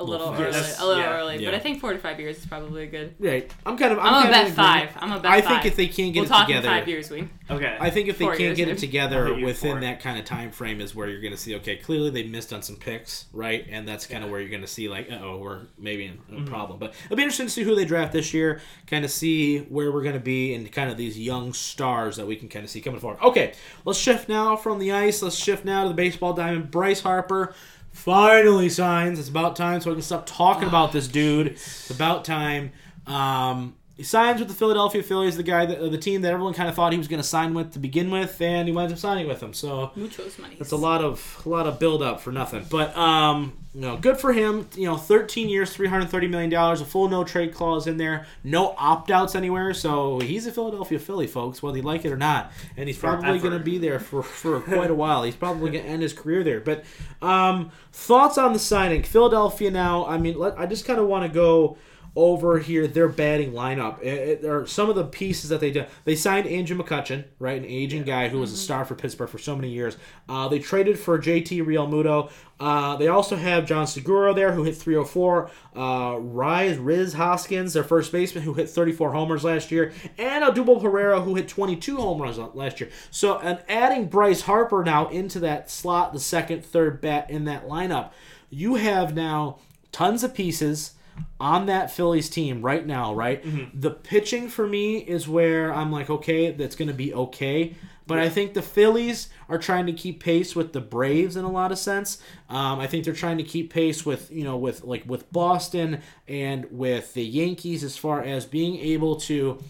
a 0.00 0.04
Little 0.04 0.30
little 0.30 0.44
early, 0.46 0.52
Yes, 0.56 0.80
a 0.80 0.86
little 0.86 1.02
yeah. 1.02 1.16
early. 1.18 1.36
Yeah. 1.38 1.50
But 1.50 1.54
I 1.56 1.58
think 1.60 1.80
four 1.80 1.92
to 1.92 1.98
five 1.98 2.18
years 2.18 2.38
is 2.38 2.46
probably 2.46 2.86
good. 2.86 3.14
right. 3.18 3.52
I'm 3.66 3.76
kind 3.78 3.92
of. 3.92 3.98
I'm, 3.98 4.06
I'm, 4.06 4.22
kind 4.22 4.32
gonna 4.34 4.46
bet 4.46 4.54
five. 4.56 4.90
I'm 4.96 5.08
gonna 5.10 5.20
bet 5.22 5.30
I 5.32 5.40
five. 5.42 5.50
think 5.62 5.66
if 5.66 5.76
they 5.76 5.86
can't 5.88 6.12
get 6.14 6.28
we'll 6.28 6.38
it 6.40 6.46
together, 6.46 6.68
five 6.68 6.88
years, 6.88 7.10
we. 7.10 7.28
Okay. 7.50 7.76
I 7.80 7.90
think 7.90 8.08
if 8.08 8.16
they 8.18 8.24
Four 8.26 8.36
can't 8.36 8.56
get 8.56 8.68
it 8.68 8.74
maybe. 8.80 8.98
I'll 8.98 9.08
together 9.08 9.34
within 9.44 9.72
four. 9.72 9.80
that 9.80 10.00
kind 10.00 10.18
of 10.18 10.24
time 10.24 10.52
frame 10.52 10.80
is 10.80 10.94
where 10.94 11.08
you're 11.08 11.20
going 11.20 11.32
to 11.32 11.36
see 11.36 11.56
okay 11.56 11.76
clearly 11.78 12.08
they 12.10 12.22
missed 12.22 12.52
on 12.52 12.62
some 12.62 12.76
picks 12.76 13.26
right 13.32 13.66
and 13.68 13.88
that's 13.88 14.06
kind 14.06 14.22
of 14.22 14.30
where 14.30 14.38
you're 14.40 14.48
going 14.50 14.60
to 14.60 14.68
see 14.68 14.88
like 14.88 15.08
oh 15.10 15.36
we're 15.38 15.62
maybe 15.76 16.04
in 16.06 16.12
a 16.12 16.32
Mm-hmm. 16.32 16.44
problem 16.44 16.78
but 16.78 16.94
it'll 17.06 17.16
be 17.16 17.22
interesting 17.24 17.46
to 17.46 17.52
see 17.52 17.64
who 17.64 17.74
they 17.74 17.84
draft 17.84 18.12
this 18.12 18.32
year 18.32 18.60
kind 18.86 19.04
of 19.04 19.10
see 19.10 19.58
where 19.62 19.90
we're 19.90 20.02
going 20.04 20.14
to 20.14 20.20
be 20.20 20.54
and 20.54 20.70
kind 20.70 20.92
of 20.92 20.96
these 20.96 21.18
young 21.18 21.52
stars 21.52 22.14
that 22.18 22.26
we 22.28 22.36
can 22.36 22.48
kind 22.48 22.64
of 22.64 22.70
see 22.70 22.80
coming 22.80 23.00
forward 23.00 23.18
okay 23.20 23.52
let's 23.84 23.98
shift 23.98 24.28
now 24.28 24.54
from 24.54 24.78
the 24.78 24.92
ice 24.92 25.20
let's 25.20 25.34
shift 25.34 25.64
now 25.64 25.82
to 25.82 25.88
the 25.88 25.94
baseball 25.94 26.32
diamond 26.32 26.70
Bryce 26.70 27.00
Harper 27.00 27.52
finally 28.00 28.68
signs. 28.68 29.18
It's 29.18 29.28
about 29.28 29.56
time 29.56 29.80
so 29.80 29.90
we 29.90 29.96
can 29.96 30.02
stop 30.02 30.26
talking 30.26 30.68
about 30.68 30.92
this 30.92 31.06
dude. 31.08 31.48
It's 31.48 31.90
about 31.90 32.24
time. 32.24 32.72
Um 33.06 33.76
he 34.00 34.04
signs 34.04 34.40
with 34.40 34.48
the 34.48 34.54
Philadelphia 34.54 35.02
Phillies, 35.02 35.36
the 35.36 35.42
guy, 35.42 35.66
that, 35.66 35.90
the 35.90 35.98
team 35.98 36.22
that 36.22 36.32
everyone 36.32 36.54
kind 36.54 36.70
of 36.70 36.74
thought 36.74 36.90
he 36.90 36.96
was 36.96 37.06
going 37.06 37.20
to 37.20 37.28
sign 37.28 37.52
with 37.52 37.74
to 37.74 37.78
begin 37.78 38.10
with, 38.10 38.40
and 38.40 38.66
he 38.66 38.72
winds 38.72 38.94
up 38.94 38.98
signing 38.98 39.28
with 39.28 39.40
them. 39.40 39.52
So 39.52 39.90
Muchos 39.94 40.38
money. 40.38 40.56
that's 40.58 40.72
a 40.72 40.76
lot 40.78 41.04
of 41.04 41.42
a 41.44 41.48
lot 41.50 41.66
of 41.66 41.78
build 41.78 42.02
up 42.02 42.22
for 42.22 42.32
nothing. 42.32 42.64
But 42.70 42.96
um, 42.96 43.58
you 43.74 43.82
know, 43.82 43.98
good 43.98 44.16
for 44.16 44.32
him. 44.32 44.66
You 44.74 44.86
know, 44.86 44.96
13 44.96 45.50
years, 45.50 45.74
330 45.74 46.28
million 46.28 46.48
dollars, 46.48 46.80
a 46.80 46.86
full 46.86 47.10
no 47.10 47.24
trade 47.24 47.52
clause 47.52 47.86
in 47.86 47.98
there, 47.98 48.24
no 48.42 48.74
opt 48.78 49.10
outs 49.10 49.34
anywhere. 49.34 49.74
So 49.74 50.18
he's 50.20 50.46
a 50.46 50.52
Philadelphia 50.52 50.98
Philly, 50.98 51.26
folks, 51.26 51.62
whether 51.62 51.76
you 51.76 51.82
like 51.82 52.06
it 52.06 52.10
or 52.10 52.16
not, 52.16 52.52
and 52.78 52.88
he's 52.88 52.96
probably 52.96 53.38
going 53.38 53.52
to 53.52 53.62
be 53.62 53.76
there 53.76 54.00
for 54.00 54.22
for 54.22 54.60
quite 54.60 54.90
a 54.90 54.94
while. 54.94 55.24
He's 55.24 55.36
probably 55.36 55.72
going 55.72 55.84
to 55.84 55.90
end 55.90 56.00
his 56.00 56.14
career 56.14 56.42
there. 56.42 56.60
But 56.60 56.84
um, 57.20 57.70
thoughts 57.92 58.38
on 58.38 58.54
the 58.54 58.58
signing, 58.58 59.02
Philadelphia 59.02 59.70
now. 59.70 60.06
I 60.06 60.16
mean, 60.16 60.38
let, 60.38 60.58
I 60.58 60.64
just 60.64 60.86
kind 60.86 60.98
of 60.98 61.06
want 61.06 61.30
to 61.30 61.34
go 61.34 61.76
over 62.16 62.58
here 62.58 62.86
their 62.86 63.08
batting 63.08 63.52
lineup. 63.52 64.00
It, 64.00 64.06
it, 64.06 64.42
there 64.42 64.58
are 64.58 64.66
some 64.66 64.90
of 64.90 64.96
the 64.96 65.04
pieces 65.04 65.50
that 65.50 65.60
they 65.60 65.70
did. 65.70 65.86
They 66.04 66.16
signed 66.16 66.46
Andrew 66.46 66.76
McCutchen, 66.76 67.24
right, 67.38 67.60
an 67.60 67.64
aging 67.64 68.04
guy 68.04 68.28
who 68.28 68.40
was 68.40 68.52
a 68.52 68.56
star 68.56 68.84
for 68.84 68.94
Pittsburgh 68.94 69.28
for 69.28 69.38
so 69.38 69.54
many 69.54 69.70
years. 69.70 69.96
Uh, 70.28 70.48
they 70.48 70.58
traded 70.58 70.98
for 70.98 71.18
JT 71.18 71.64
Realmuto. 71.64 72.30
Uh, 72.58 72.96
they 72.96 73.08
also 73.08 73.36
have 73.36 73.64
John 73.64 73.86
Segura 73.86 74.34
there, 74.34 74.52
who 74.52 74.64
hit 74.64 74.76
304. 74.76 75.50
Uh, 75.74 76.16
Rise 76.20 76.76
Riz 76.76 77.14
Hoskins, 77.14 77.72
their 77.72 77.84
first 77.84 78.12
baseman, 78.12 78.44
who 78.44 78.52
hit 78.52 78.68
34 78.68 79.12
homers 79.12 79.44
last 79.44 79.70
year, 79.70 79.92
and 80.18 80.44
Odubel 80.44 80.82
Herrera, 80.82 81.22
who 81.22 81.36
hit 81.36 81.48
22 81.48 81.96
home 81.96 82.20
runs 82.20 82.38
last 82.54 82.80
year. 82.80 82.90
So, 83.10 83.38
and 83.38 83.60
adding 83.68 84.08
Bryce 84.08 84.42
Harper 84.42 84.84
now 84.84 85.08
into 85.08 85.40
that 85.40 85.70
slot, 85.70 86.12
the 86.12 86.20
second, 86.20 86.64
third 86.64 87.00
bat 87.00 87.30
in 87.30 87.44
that 87.46 87.66
lineup, 87.66 88.10
you 88.50 88.74
have 88.74 89.14
now 89.14 89.58
tons 89.92 90.22
of 90.22 90.34
pieces 90.34 90.92
on 91.38 91.66
that 91.66 91.90
Phillies 91.90 92.28
team 92.28 92.62
right 92.62 92.86
now, 92.86 93.14
right? 93.14 93.42
The 93.80 93.90
pitching 93.90 94.48
for 94.48 94.66
me 94.66 94.98
is 94.98 95.26
where 95.26 95.72
I'm 95.72 95.90
like, 95.90 96.10
okay, 96.10 96.50
that's 96.50 96.76
going 96.76 96.88
to 96.88 96.94
be 96.94 97.14
okay. 97.14 97.74
But 98.10 98.18
I 98.18 98.28
think 98.28 98.54
the 98.54 98.62
Phillies 98.62 99.28
are 99.48 99.56
trying 99.56 99.86
to 99.86 99.92
keep 99.92 100.20
pace 100.20 100.56
with 100.56 100.72
the 100.72 100.80
Braves 100.80 101.36
in 101.36 101.44
a 101.44 101.50
lot 101.50 101.70
of 101.70 101.78
sense. 101.78 102.18
Um, 102.48 102.80
I 102.80 102.88
think 102.88 103.04
they're 103.04 103.14
trying 103.14 103.38
to 103.38 103.44
keep 103.44 103.72
pace 103.72 104.04
with 104.04 104.32
you 104.32 104.42
know 104.42 104.56
with 104.56 104.82
like 104.82 105.04
with 105.06 105.30
Boston 105.32 106.00
and 106.26 106.66
with 106.72 107.14
the 107.14 107.24
Yankees 107.24 107.84
as 107.84 107.96
far 107.96 108.20
as 108.20 108.44
being 108.46 108.76
able 108.80 109.14
to. 109.20 109.62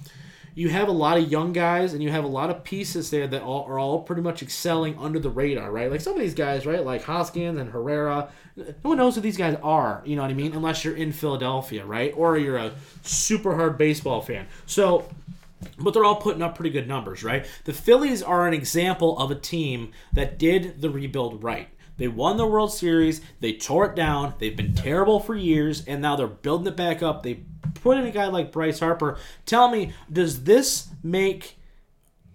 You 0.55 0.68
have 0.70 0.88
a 0.88 0.93
lot 0.93 1.16
of 1.16 1.30
young 1.30 1.53
guys 1.53 1.93
and 1.93 2.03
you 2.03 2.11
have 2.11 2.24
a 2.24 2.28
lot 2.28 2.51
of 2.51 2.64
pieces 2.64 3.11
there 3.11 3.26
that 3.28 3.43
all, 3.43 3.64
are 3.66 3.78
all 3.78 4.03
pretty 4.03 4.22
much 4.22 4.43
excelling 4.43 4.99
under 4.99 5.18
the 5.18 5.30
radar, 5.30 5.70
right? 5.70 5.91
Like 5.91 6.01
some 6.01 6.14
of 6.14 6.20
these 6.20 6.34
guys, 6.34 6.66
right? 6.66 6.84
Like 6.84 7.05
Hoskins 7.05 7.59
and 7.59 7.70
Herrera, 7.70 8.30
no 8.85 8.91
one 8.91 8.99
knows 8.99 9.15
who 9.15 9.21
these 9.21 9.37
guys 9.37 9.57
are, 9.63 10.03
you 10.05 10.17
know 10.17 10.23
what 10.23 10.31
I 10.31 10.35
mean? 10.35 10.55
Unless 10.55 10.85
you're 10.85 10.97
in 10.97 11.13
Philadelphia, 11.13 11.85
right? 11.85 12.13
Or 12.17 12.37
you're 12.37 12.57
a 12.57 12.73
super 13.03 13.57
hard 13.57 13.79
baseball 13.79 14.21
fan. 14.21 14.47
So, 14.67 15.09
but 15.79 15.95
they're 15.95 16.05
all 16.05 16.17
putting 16.17 16.43
up 16.43 16.55
pretty 16.55 16.71
good 16.71 16.89
numbers, 16.89 17.23
right? 17.23 17.47
The 17.65 17.73
Phillies 17.73 18.23
are 18.23 18.47
an 18.47 18.55
example 18.55 19.19
of 19.19 19.31
a 19.31 19.35
team 19.35 19.93
that 20.13 20.39
did 20.39 20.81
the 20.81 20.91
rebuild 20.91 21.43
right. 21.43 21.69
They 21.97 22.09
won 22.09 22.39
the 22.39 22.47
World 22.47 22.73
Series, 22.73 23.21
they 23.41 23.53
tore 23.53 23.85
it 23.85 23.95
down, 23.95 24.33
they've 24.39 24.57
been 24.57 24.75
terrible 24.75 25.21
for 25.21 25.35
years, 25.35 25.85
and 25.85 26.01
now 26.01 26.17
they're 26.17 26.27
building 26.27 26.67
it 26.67 26.77
back 26.77 27.03
up. 27.03 27.23
They 27.23 27.43
put 27.75 27.99
in 27.99 28.07
a 28.07 28.11
guy 28.11 28.27
like 28.29 28.53
Bryce 28.53 28.81
Harper. 28.81 29.19
Tell 29.45 29.71
me, 29.71 29.93
does 30.11 30.45
this 30.45 30.89
make 31.03 31.59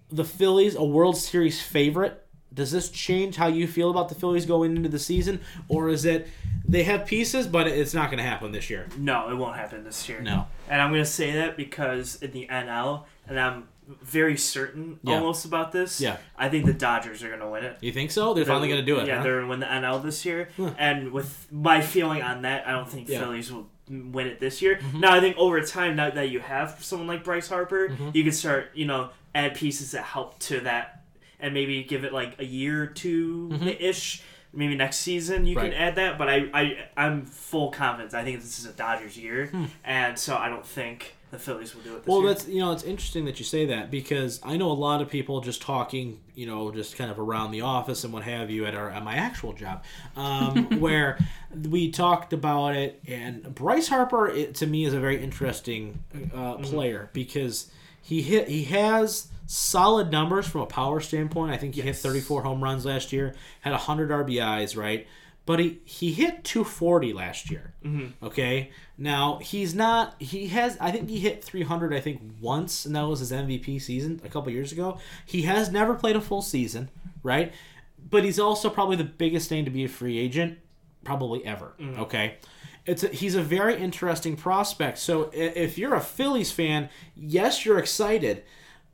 the 0.08 0.24
Phillies 0.24 0.76
a 0.76 0.84
World 0.84 1.16
Series 1.16 1.60
favorite? 1.60 2.25
Does 2.56 2.72
this 2.72 2.90
change 2.90 3.36
how 3.36 3.46
you 3.46 3.68
feel 3.68 3.90
about 3.90 4.08
the 4.08 4.14
Phillies 4.16 4.46
going 4.46 4.76
into 4.76 4.88
the 4.88 4.98
season, 4.98 5.40
or 5.68 5.88
is 5.88 6.04
it 6.04 6.26
they 6.66 6.82
have 6.82 7.06
pieces, 7.06 7.46
but 7.46 7.68
it's 7.68 7.94
not 7.94 8.06
going 8.10 8.18
to 8.18 8.24
happen 8.24 8.50
this 8.50 8.68
year? 8.68 8.88
No, 8.98 9.30
it 9.30 9.36
won't 9.36 9.54
happen 9.56 9.84
this 9.84 10.08
year. 10.08 10.20
No. 10.20 10.48
And 10.68 10.82
I'm 10.82 10.90
going 10.90 11.04
to 11.04 11.08
say 11.10 11.32
that 11.32 11.56
because 11.56 12.20
in 12.22 12.32
the 12.32 12.48
NL, 12.50 13.04
and 13.28 13.38
I'm 13.38 13.68
very 14.02 14.36
certain 14.36 14.98
Yeah. 15.04 15.14
almost 15.14 15.44
about 15.44 15.70
this. 15.70 16.00
Yeah. 16.00 16.16
I 16.36 16.48
think 16.48 16.64
the 16.66 16.72
Dodgers 16.72 17.22
are 17.22 17.28
going 17.28 17.40
to 17.40 17.48
win 17.48 17.62
it. 17.64 17.76
You 17.80 17.92
think 17.92 18.10
so? 18.10 18.34
They're 18.34 18.44
finally 18.44 18.66
going 18.68 18.80
to 18.80 18.86
do 18.86 18.98
it. 18.98 19.06
Yeah, 19.06 19.18
huh? 19.18 19.22
they're 19.22 19.34
going 19.34 19.44
to 19.44 19.50
win 19.50 19.60
the 19.60 19.66
NL 19.66 20.02
this 20.02 20.24
year. 20.24 20.48
And 20.76 21.12
with 21.12 21.46
my 21.52 21.80
feeling 21.80 22.20
on 22.22 22.42
that, 22.42 22.66
I 22.66 22.72
don't 22.72 22.88
think 22.88 23.08
Yeah. 23.08 23.18
Mm-hmm. 23.18 23.24
Phillies 23.26 23.52
will 23.52 23.68
win 23.88 24.26
it 24.26 24.40
this 24.40 24.60
year. 24.60 24.80
Now, 24.94 25.14
I 25.14 25.20
think 25.20 25.36
over 25.36 25.60
time, 25.60 25.94
now 25.94 26.10
that 26.10 26.30
you 26.30 26.40
have 26.40 26.78
someone 26.82 27.06
like 27.06 27.22
Bryce 27.22 27.48
Harper, 27.48 27.96
you 28.12 28.24
can 28.24 28.32
start, 28.32 28.70
you 28.74 28.86
know, 28.86 29.10
add 29.36 29.54
pieces 29.54 29.92
that 29.92 30.02
help 30.02 30.38
to 30.40 30.60
that 30.60 31.02
and 31.40 31.52
maybe 31.54 31.82
give 31.84 32.04
it 32.04 32.12
like 32.12 32.38
a 32.38 32.44
year 32.44 32.82
or 32.82 32.86
two 32.86 33.50
ish. 33.80 34.22
Maybe 34.52 34.74
next 34.74 34.98
season 34.98 35.44
you 35.44 35.54
Mm-hmm. 35.54 35.64
Right. 35.64 35.72
can 35.72 35.80
add 35.82 35.96
that, 35.96 36.16
but 36.18 36.28
I, 36.30 36.48
I 36.54 36.78
I'm 36.96 37.26
full 37.26 37.70
confidence. 37.70 38.14
I 38.14 38.24
think 38.24 38.40
this 38.40 38.58
is 38.58 38.64
a 38.64 38.72
Dodgers 38.72 39.16
year, 39.16 39.50
and 39.84 40.18
so 40.18 40.34
I 40.36 40.48
don't 40.48 40.64
think 40.64 41.14
the 41.30 41.38
Phillies 41.38 41.74
will 41.74 41.82
do 41.82 41.90
it 41.96 41.96
this 41.96 42.04
Hmm. 42.04 42.10
Well, 42.10 42.20
year. 42.22 42.28
that's 42.32 42.48
you 42.48 42.60
know 42.60 42.72
it's 42.72 42.84
interesting 42.84 43.26
that 43.26 43.38
you 43.38 43.44
say 43.44 43.66
that 43.66 43.90
because 43.90 44.40
I 44.42 44.56
know 44.56 44.70
a 44.70 44.72
lot 44.72 45.02
of 45.02 45.10
people 45.10 45.42
just 45.42 45.60
talking, 45.60 46.20
you 46.34 46.46
know, 46.46 46.70
just 46.70 46.96
kind 46.96 47.10
of 47.10 47.18
around 47.18 47.50
the 47.50 47.60
office 47.62 48.04
and 48.04 48.14
what 48.14 48.22
have 48.22 48.48
you 48.48 48.64
at 48.64 48.74
our 48.74 48.88
at 48.88 49.02
my 49.04 49.16
actual 49.16 49.52
job, 49.52 49.84
um, 50.16 50.80
where 50.80 51.18
we 51.68 51.90
talked 51.90 52.32
about 52.32 52.76
it. 52.76 53.02
And 53.06 53.54
Bryce 53.54 53.88
Harper, 53.88 54.28
it, 54.28 54.54
to 54.54 54.66
me, 54.66 54.86
is 54.86 54.94
a 54.94 55.00
very 55.00 55.22
interesting 55.22 56.02
uh, 56.34 56.54
player 56.54 57.10
because 57.12 57.70
he 58.00 58.22
hit 58.22 58.48
he 58.48 58.64
has 58.64 59.28
solid 59.46 60.10
numbers 60.10 60.46
from 60.46 60.62
a 60.62 60.66
power 60.66 61.00
standpoint. 61.00 61.52
I 61.52 61.56
think 61.56 61.74
he 61.74 61.80
hit 61.80 61.96
34 61.96 62.42
home 62.42 62.62
runs 62.62 62.84
last 62.84 63.12
year, 63.12 63.34
had 63.60 63.70
100 63.70 64.10
RBIs, 64.10 64.76
right? 64.76 65.06
But 65.46 65.60
he, 65.60 65.80
he 65.84 66.12
hit 66.12 66.42
240 66.42 67.12
last 67.12 67.50
year. 67.50 67.72
Mm-hmm. 67.84 68.24
Okay. 68.26 68.70
Now 68.98 69.38
he's 69.38 69.74
not. 69.74 70.20
He 70.20 70.48
has. 70.48 70.76
I 70.80 70.90
think 70.90 71.08
he 71.08 71.20
hit 71.20 71.44
300. 71.44 71.94
I 71.94 72.00
think 72.00 72.20
once, 72.40 72.84
and 72.84 72.96
that 72.96 73.06
was 73.06 73.20
his 73.20 73.30
MVP 73.30 73.80
season 73.80 74.20
a 74.24 74.28
couple 74.28 74.50
years 74.50 74.72
ago. 74.72 74.98
He 75.24 75.42
has 75.42 75.70
never 75.70 75.94
played 75.94 76.16
a 76.16 76.20
full 76.20 76.42
season, 76.42 76.90
right? 77.22 77.52
But 78.10 78.24
he's 78.24 78.40
also 78.40 78.68
probably 78.68 78.96
the 78.96 79.04
biggest 79.04 79.50
name 79.52 79.64
to 79.64 79.70
be 79.70 79.84
a 79.84 79.88
free 79.88 80.18
agent, 80.18 80.58
probably 81.04 81.44
ever. 81.44 81.74
Mm. 81.78 81.98
Okay. 82.00 82.36
It's 82.84 83.02
a, 83.02 83.08
he's 83.08 83.34
a 83.34 83.42
very 83.42 83.76
interesting 83.76 84.36
prospect. 84.36 84.98
So 84.98 85.30
if 85.32 85.76
you're 85.76 85.94
a 85.94 86.00
Phillies 86.00 86.52
fan, 86.52 86.88
yes, 87.16 87.64
you're 87.64 87.78
excited, 87.78 88.44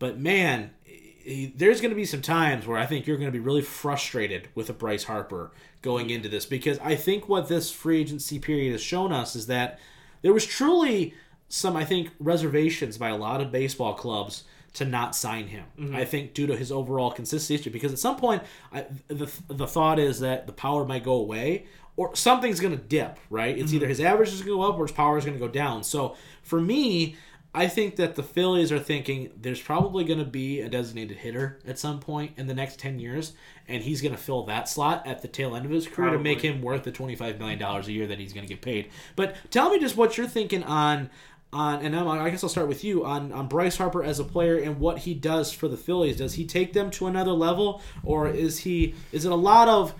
but 0.02 0.18
man, 0.18 0.72
he- 0.84 1.52
there's 1.54 1.80
going 1.80 1.92
to 1.92 1.96
be 1.96 2.04
some 2.04 2.22
times 2.22 2.66
where 2.66 2.76
I 2.76 2.86
think 2.86 3.06
you're 3.06 3.16
going 3.16 3.30
to 3.30 3.32
be 3.32 3.38
really 3.38 3.62
frustrated 3.62 4.48
with 4.56 4.68
a 4.68 4.72
Bryce 4.72 5.04
Harper 5.04 5.52
going 5.80 6.10
into 6.10 6.28
this 6.28 6.44
because 6.44 6.80
I 6.80 6.96
think 6.96 7.28
what 7.28 7.46
this 7.46 7.70
free 7.70 8.00
agency 8.00 8.40
period 8.40 8.72
has 8.72 8.82
shown 8.82 9.12
us 9.12 9.36
is 9.36 9.46
that 9.46 9.78
there 10.22 10.32
was 10.32 10.44
truly 10.44 11.14
some, 11.48 11.76
I 11.76 11.84
think, 11.84 12.10
reservations 12.18 12.98
by 12.98 13.10
a 13.10 13.16
lot 13.16 13.40
of 13.40 13.52
baseball 13.52 13.94
clubs 13.94 14.42
to 14.74 14.84
not 14.84 15.14
sign 15.14 15.46
him. 15.46 15.66
Mm-hmm. 15.78 15.94
I 15.94 16.04
think 16.04 16.34
due 16.34 16.48
to 16.48 16.56
his 16.56 16.72
overall 16.72 17.12
consistency, 17.12 17.70
because 17.70 17.92
at 17.92 18.00
some 18.00 18.16
point, 18.16 18.42
I, 18.72 18.86
the 19.06 19.30
the 19.46 19.68
thought 19.68 20.00
is 20.00 20.18
that 20.18 20.48
the 20.48 20.52
power 20.52 20.84
might 20.84 21.04
go 21.04 21.12
away, 21.12 21.66
or 21.96 22.16
something's 22.16 22.58
going 22.58 22.76
to 22.76 22.82
dip, 22.82 23.20
right? 23.30 23.56
It's 23.56 23.66
mm-hmm. 23.66 23.76
either 23.76 23.86
his 23.86 24.00
average 24.00 24.30
is 24.30 24.40
going 24.40 24.58
to 24.58 24.64
go 24.64 24.68
up 24.68 24.78
or 24.78 24.86
his 24.86 24.92
power 24.96 25.16
is 25.16 25.24
going 25.24 25.38
to 25.38 25.46
go 25.46 25.52
down. 25.52 25.84
So 25.84 26.16
for 26.42 26.60
me, 26.60 27.16
I 27.54 27.68
think 27.68 27.96
that 27.96 28.14
the 28.14 28.22
Phillies 28.22 28.72
are 28.72 28.78
thinking 28.78 29.30
there's 29.36 29.60
probably 29.60 30.04
going 30.04 30.18
to 30.18 30.24
be 30.24 30.60
a 30.60 30.70
designated 30.70 31.18
hitter 31.18 31.58
at 31.66 31.78
some 31.78 32.00
point 32.00 32.32
in 32.38 32.46
the 32.46 32.54
next 32.54 32.78
10 32.78 32.98
years, 32.98 33.34
and 33.68 33.82
he's 33.82 34.00
going 34.00 34.14
to 34.14 34.20
fill 34.20 34.44
that 34.44 34.70
slot 34.70 35.06
at 35.06 35.20
the 35.20 35.28
tail 35.28 35.54
end 35.54 35.66
of 35.66 35.70
his 35.70 35.86
career 35.86 36.10
to 36.10 36.18
make 36.18 36.40
him 36.40 36.62
worth 36.62 36.84
the 36.84 36.92
$25 36.92 37.38
million 37.38 37.62
a 37.62 37.80
year 37.82 38.06
that 38.06 38.18
he's 38.18 38.32
going 38.32 38.46
to 38.46 38.52
get 38.52 38.62
paid. 38.62 38.90
But 39.16 39.36
tell 39.50 39.68
me 39.70 39.78
just 39.78 39.96
what 39.96 40.16
you're 40.16 40.26
thinking 40.26 40.64
on. 40.64 41.10
On, 41.54 41.84
and 41.84 41.94
Emma, 41.94 42.12
I 42.12 42.30
guess 42.30 42.42
I'll 42.42 42.48
start 42.48 42.66
with 42.66 42.82
you 42.82 43.04
on, 43.04 43.30
on 43.30 43.46
Bryce 43.46 43.76
Harper 43.76 44.02
as 44.02 44.18
a 44.18 44.24
player 44.24 44.56
and 44.56 44.80
what 44.80 44.96
he 44.96 45.12
does 45.12 45.52
for 45.52 45.68
the 45.68 45.76
Phillies. 45.76 46.16
Does 46.16 46.32
he 46.32 46.46
take 46.46 46.72
them 46.72 46.90
to 46.92 47.08
another 47.08 47.32
level, 47.32 47.82
or 48.02 48.26
is 48.26 48.60
he 48.60 48.94
is 49.12 49.26
it 49.26 49.32
a 49.32 49.34
lot 49.34 49.68
of 49.68 49.94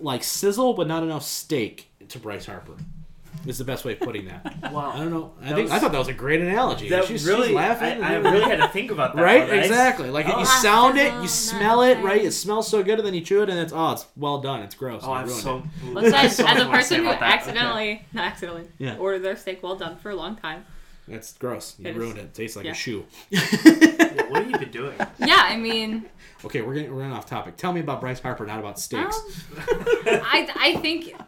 like 0.00 0.24
sizzle 0.24 0.72
but 0.72 0.88
not 0.88 1.02
enough 1.02 1.24
steak 1.24 1.90
to 2.08 2.18
Bryce 2.18 2.46
Harper? 2.46 2.72
Is 3.46 3.58
the 3.58 3.64
best 3.64 3.84
way 3.84 3.92
of 3.92 4.00
putting 4.00 4.26
that. 4.26 4.54
Wow. 4.72 4.90
I 4.94 4.98
don't 4.98 5.10
know. 5.10 5.32
I 5.40 5.48
That 5.50 5.54
think 5.54 5.70
I 5.70 5.74
was- 5.74 5.82
thot 5.82 5.92
that 5.92 5.98
was 5.98 6.08
a 6.08 6.12
great 6.12 6.40
analogy. 6.40 6.88
That 6.88 7.04
she's, 7.04 7.24
really, 7.26 7.48
she's 7.48 7.56
laughing. 7.56 8.02
I, 8.02 8.14
I 8.14 8.16
really 8.16 8.42
had 8.42 8.56
to 8.58 8.68
think 8.68 8.90
about 8.90 9.14
that. 9.16 9.22
right, 9.22 9.48
one. 9.48 9.58
I- 9.58 9.62
exactly. 9.62 10.10
Like 10.10 10.26
Oh. 10.28 10.40
you 10.40 10.46
sound 10.46 10.98
it, 10.98 11.12
you 11.22 11.28
smell 11.28 11.82
it, 11.82 11.98
right? 12.02 12.22
It 12.24 12.32
smells 12.32 12.68
so 12.68 12.82
good, 12.82 12.98
and 12.98 13.06
then 13.06 13.14
you 13.14 13.20
chew 13.20 13.42
it, 13.42 13.48
and 13.48 13.58
it's 13.58 13.72
oh, 13.74 13.92
it's 13.92 14.06
well 14.16 14.38
done. 14.40 14.62
It's 14.62 14.74
gross. 14.74 15.02
Oh, 15.04 15.12
and 15.14 15.22
I'm 15.22 15.28
so. 15.28 15.62
it. 15.84 16.30
So 16.32 16.44
as 16.46 16.58
a 16.58 16.64
much 16.64 16.66
more 16.66 16.76
to 16.76 16.82
say 16.82 16.96
person 16.96 16.96
who 16.98 17.06
about 17.08 17.20
that. 17.20 17.32
accidentally, 17.38 18.04
not 18.12 18.24
accidentally, 18.26 18.68
Yeah. 18.78 18.96
ordered 18.98 19.20
their 19.20 19.36
steak 19.36 19.62
well 19.62 19.76
done 19.76 19.96
for 19.96 20.10
a 20.10 20.16
long 20.16 20.36
time. 20.36 20.64
That's 21.08 21.32
gross. 21.34 21.76
You 21.78 21.86
It 21.86 21.90
is- 21.92 21.96
ruined 21.96 22.18
it. 22.18 22.22
It 22.24 22.34
tastes 22.34 22.56
like 22.56 22.66
yeah. 22.66 22.72
a 22.72 22.74
shoe. 22.74 23.04
Okay. 24.16 24.24
What 24.30 24.42
have 24.42 24.50
you 24.50 24.58
been 24.58 24.70
doing? 24.70 24.96
Yeah, 25.18 25.40
I 25.40 25.56
mean, 25.56 26.06
Okay, 26.44 26.62
we're 26.62 26.74
getting 26.74 26.90
we're 26.92 27.02
getting 27.02 27.12
off 27.16 27.26
topic. 27.26 27.56
Tell 27.56 27.72
me 27.72 27.80
about 27.80 28.00
Bryce 28.00 28.18
Harper, 28.20 28.44
not 28.46 28.58
about 28.58 28.78
steaks. 28.80 29.16
um, 29.56 29.84
I 30.06 30.48
I 30.56 30.74
think 30.80 31.14
I 31.18 31.24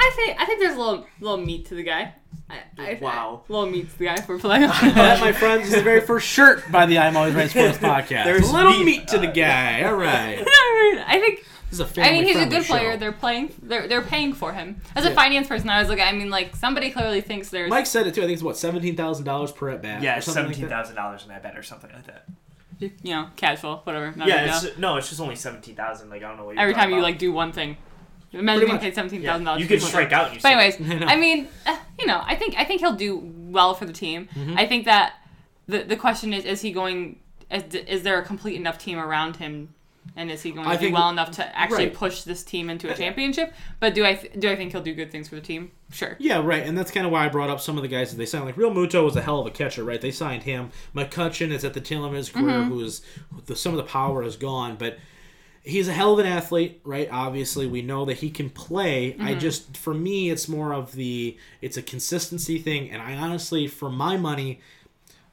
I 0.00 0.10
think 0.16 0.40
I 0.40 0.44
think 0.46 0.60
there's 0.60 0.74
a 0.76 0.78
little 0.78 1.06
little 1.20 1.36
meat 1.38 1.66
to 1.66 1.74
the 1.74 1.82
guy. 1.82 2.14
I, 2.50 2.56
I, 2.78 2.98
Wow. 3.00 3.42
little 3.48 3.66
meat 3.70 3.90
to 3.90 3.98
the 3.98 4.04
guy 4.04 4.16
for 4.20 4.38
playing. 4.38 4.62
that, 4.68 5.18
my 5.20 5.32
friends, 5.32 5.66
is 5.68 5.74
the 5.74 5.82
very 5.82 6.00
first 6.00 6.26
shirt 6.28 6.70
by 6.70 6.84
the 6.84 6.98
I'm 6.98 7.16
Always 7.16 7.34
Right 7.34 7.48
Sports 7.48 7.78
podcast. 7.78 8.24
There's 8.24 8.48
a 8.50 8.52
little 8.52 8.72
meat, 8.72 8.84
meat. 8.84 9.08
to 9.08 9.18
the 9.18 9.28
guy. 9.28 9.82
All 9.82 9.94
right. 9.94 10.38
I 10.46 11.18
think 11.20 11.38
This 11.70 11.72
is 11.72 11.80
a 11.80 11.84
I 11.84 11.86
family 11.88 12.12
mean 12.12 12.24
he's 12.24 12.36
a 12.36 12.38
friendly 12.40 12.58
good 12.58 12.66
player. 12.66 12.92
show. 12.92 12.98
They're 12.98 13.12
playing. 13.12 13.54
They're 13.62 13.88
they're 13.88 14.02
paying 14.02 14.34
for 14.34 14.52
him. 14.52 14.82
As 14.94 15.04
a 15.06 15.08
Yeah. 15.08 15.14
finance 15.14 15.48
person, 15.48 15.70
I 15.70 15.80
was 15.80 15.88
like, 15.88 16.00
I 16.00 16.12
mean, 16.12 16.28
like 16.28 16.54
somebody 16.56 16.90
clearly 16.90 17.20
thinks 17.22 17.48
there's. 17.48 17.70
Mike 17.70 17.86
said 17.86 18.06
it 18.06 18.14
too. 18.14 18.20
I 18.22 18.24
think 18.24 18.34
it's 18.34 18.42
what 18.42 18.58
seventeen 18.58 18.96
thousand 18.96 19.24
dollars 19.24 19.50
per 19.52 19.70
at 19.70 19.80
bat. 19.80 20.02
Yeah, 20.02 20.18
or 20.18 20.20
something 20.20 20.44
like 20.44 20.54
seventeen 20.54 20.68
that. 20.68 20.82
thousand 20.82 20.96
dollars 20.96 21.22
in 21.22 21.28
that 21.28 21.42
bet 21.42 21.56
or 21.56 21.62
something 21.62 21.90
like 21.92 22.06
that. 22.06 22.26
you 22.80 23.14
know, 23.14 23.28
casual, 23.36 23.78
whatever. 23.84 24.12
Not 24.16 24.28
yeah, 24.28 24.34
a 24.34 24.38
big 24.52 24.60
deal. 24.60 24.70
it's, 24.70 24.78
no, 24.78 24.96
it's 24.98 25.08
just 25.08 25.20
only 25.20 25.36
seventeen 25.36 25.76
thousand. 25.76 26.10
Like 26.10 26.22
I 26.22 26.28
don't 26.28 26.36
know 26.36 26.44
what. 26.44 26.54
You're 26.56 26.62
Every 26.62 26.74
time 26.74 26.82
talking 26.84 26.96
you 26.96 27.02
like 27.02 27.18
do 27.18 27.32
one 27.32 27.52
thing, 27.52 27.76
imagine 28.38 28.66
being 28.66 28.78
paid 28.78 28.94
seventeen 28.94 29.22
thousand 29.22 29.42
yeah. 29.42 29.46
dollars. 29.46 29.62
you 29.62 29.68
can 29.68 29.80
strike 29.80 30.12
out. 30.12 30.34
You 30.34 30.40
But 30.40 30.52
anyways, 30.52 31.02
I. 31.02 31.14
I 31.14 31.16
mean, 31.16 31.48
uh, 31.66 31.76
you 31.98 32.06
know, 32.06 32.22
I 32.24 32.34
think 32.34 32.54
I 32.56 32.64
think 32.64 32.80
he'll 32.80 32.96
do 32.96 33.16
well 33.16 33.74
for 33.74 33.84
the 33.84 33.92
team. 33.92 34.28
Mm-hmm. 34.34 34.58
I 34.58 34.66
think 34.66 34.84
that 34.86 35.14
the 35.66 35.82
the 35.82 35.96
question 35.96 36.32
is, 36.32 36.44
is 36.44 36.60
he 36.60 36.72
going? 36.72 37.20
Is, 37.50 37.74
is 37.74 38.02
there 38.02 38.18
a 38.18 38.24
complete 38.24 38.56
enough 38.56 38.78
team 38.78 38.98
around 38.98 39.36
him? 39.36 39.74
And 40.16 40.30
is 40.30 40.42
he 40.42 40.50
going 40.50 40.66
to 40.66 40.70
I 40.70 40.76
do 40.76 40.92
well 40.92 41.08
enough 41.08 41.30
to 41.32 41.58
actually 41.58 41.86
right. 41.86 41.94
push 41.94 42.22
this 42.22 42.44
team 42.44 42.68
into 42.68 42.92
a 42.92 42.94
championship? 42.94 43.54
But 43.80 43.94
do 43.94 44.04
I 44.04 44.14
th- 44.14 44.34
do 44.38 44.50
I 44.50 44.54
think 44.54 44.72
he'll 44.72 44.82
do 44.82 44.94
good 44.94 45.10
things 45.10 45.30
for 45.30 45.34
the 45.34 45.40
team? 45.40 45.70
Sure. 45.90 46.14
Yeah, 46.18 46.42
right, 46.44 46.62
and 46.62 46.76
that's 46.76 46.90
kind 46.90 47.06
of 47.06 47.10
why 47.12 47.24
I 47.24 47.28
brought 47.30 47.48
up 47.48 47.58
some 47.58 47.78
of 47.78 47.82
the 47.82 47.88
guys 47.88 48.10
that 48.10 48.18
they 48.18 48.26
signed. 48.26 48.44
Like 48.44 48.56
Realmuto 48.56 49.02
was 49.02 49.16
a 49.16 49.22
hell 49.22 49.40
of 49.40 49.46
a 49.46 49.50
catcher, 49.50 49.82
right? 49.82 50.00
They 50.00 50.10
signed 50.10 50.42
him. 50.42 50.70
McCutchen 50.94 51.50
is 51.50 51.64
at 51.64 51.72
the 51.72 51.80
tail 51.80 52.04
end 52.04 52.12
of 52.12 52.18
his 52.18 52.28
career, 52.28 52.44
Mm-hmm. 52.60 52.68
who 52.68 52.80
is 52.80 53.00
the, 53.46 53.56
some 53.56 53.72
of 53.72 53.78
the 53.78 53.90
power 53.90 54.22
is 54.22 54.36
gone, 54.36 54.76
but 54.76 54.98
he's 55.64 55.88
a 55.88 55.92
hell 55.92 56.12
of 56.12 56.18
an 56.20 56.26
athlete, 56.26 56.80
right? 56.84 57.08
Obviously, 57.10 57.66
we 57.66 57.82
know 57.82 58.04
that 58.04 58.18
he 58.18 58.30
can 58.30 58.50
play. 58.50 59.12
Mm-hmm. 59.12 59.26
I 59.26 59.34
just, 59.34 59.76
for 59.76 59.94
me, 59.94 60.30
it's 60.30 60.48
more 60.48 60.72
of 60.72 60.92
the 60.92 61.36
it's 61.60 61.76
a 61.76 61.82
consistency 61.82 62.58
thing, 62.58 62.90
and 62.90 63.02
I 63.02 63.14
honestly, 63.14 63.66
for 63.66 63.90
my 63.90 64.16
money. 64.16 64.60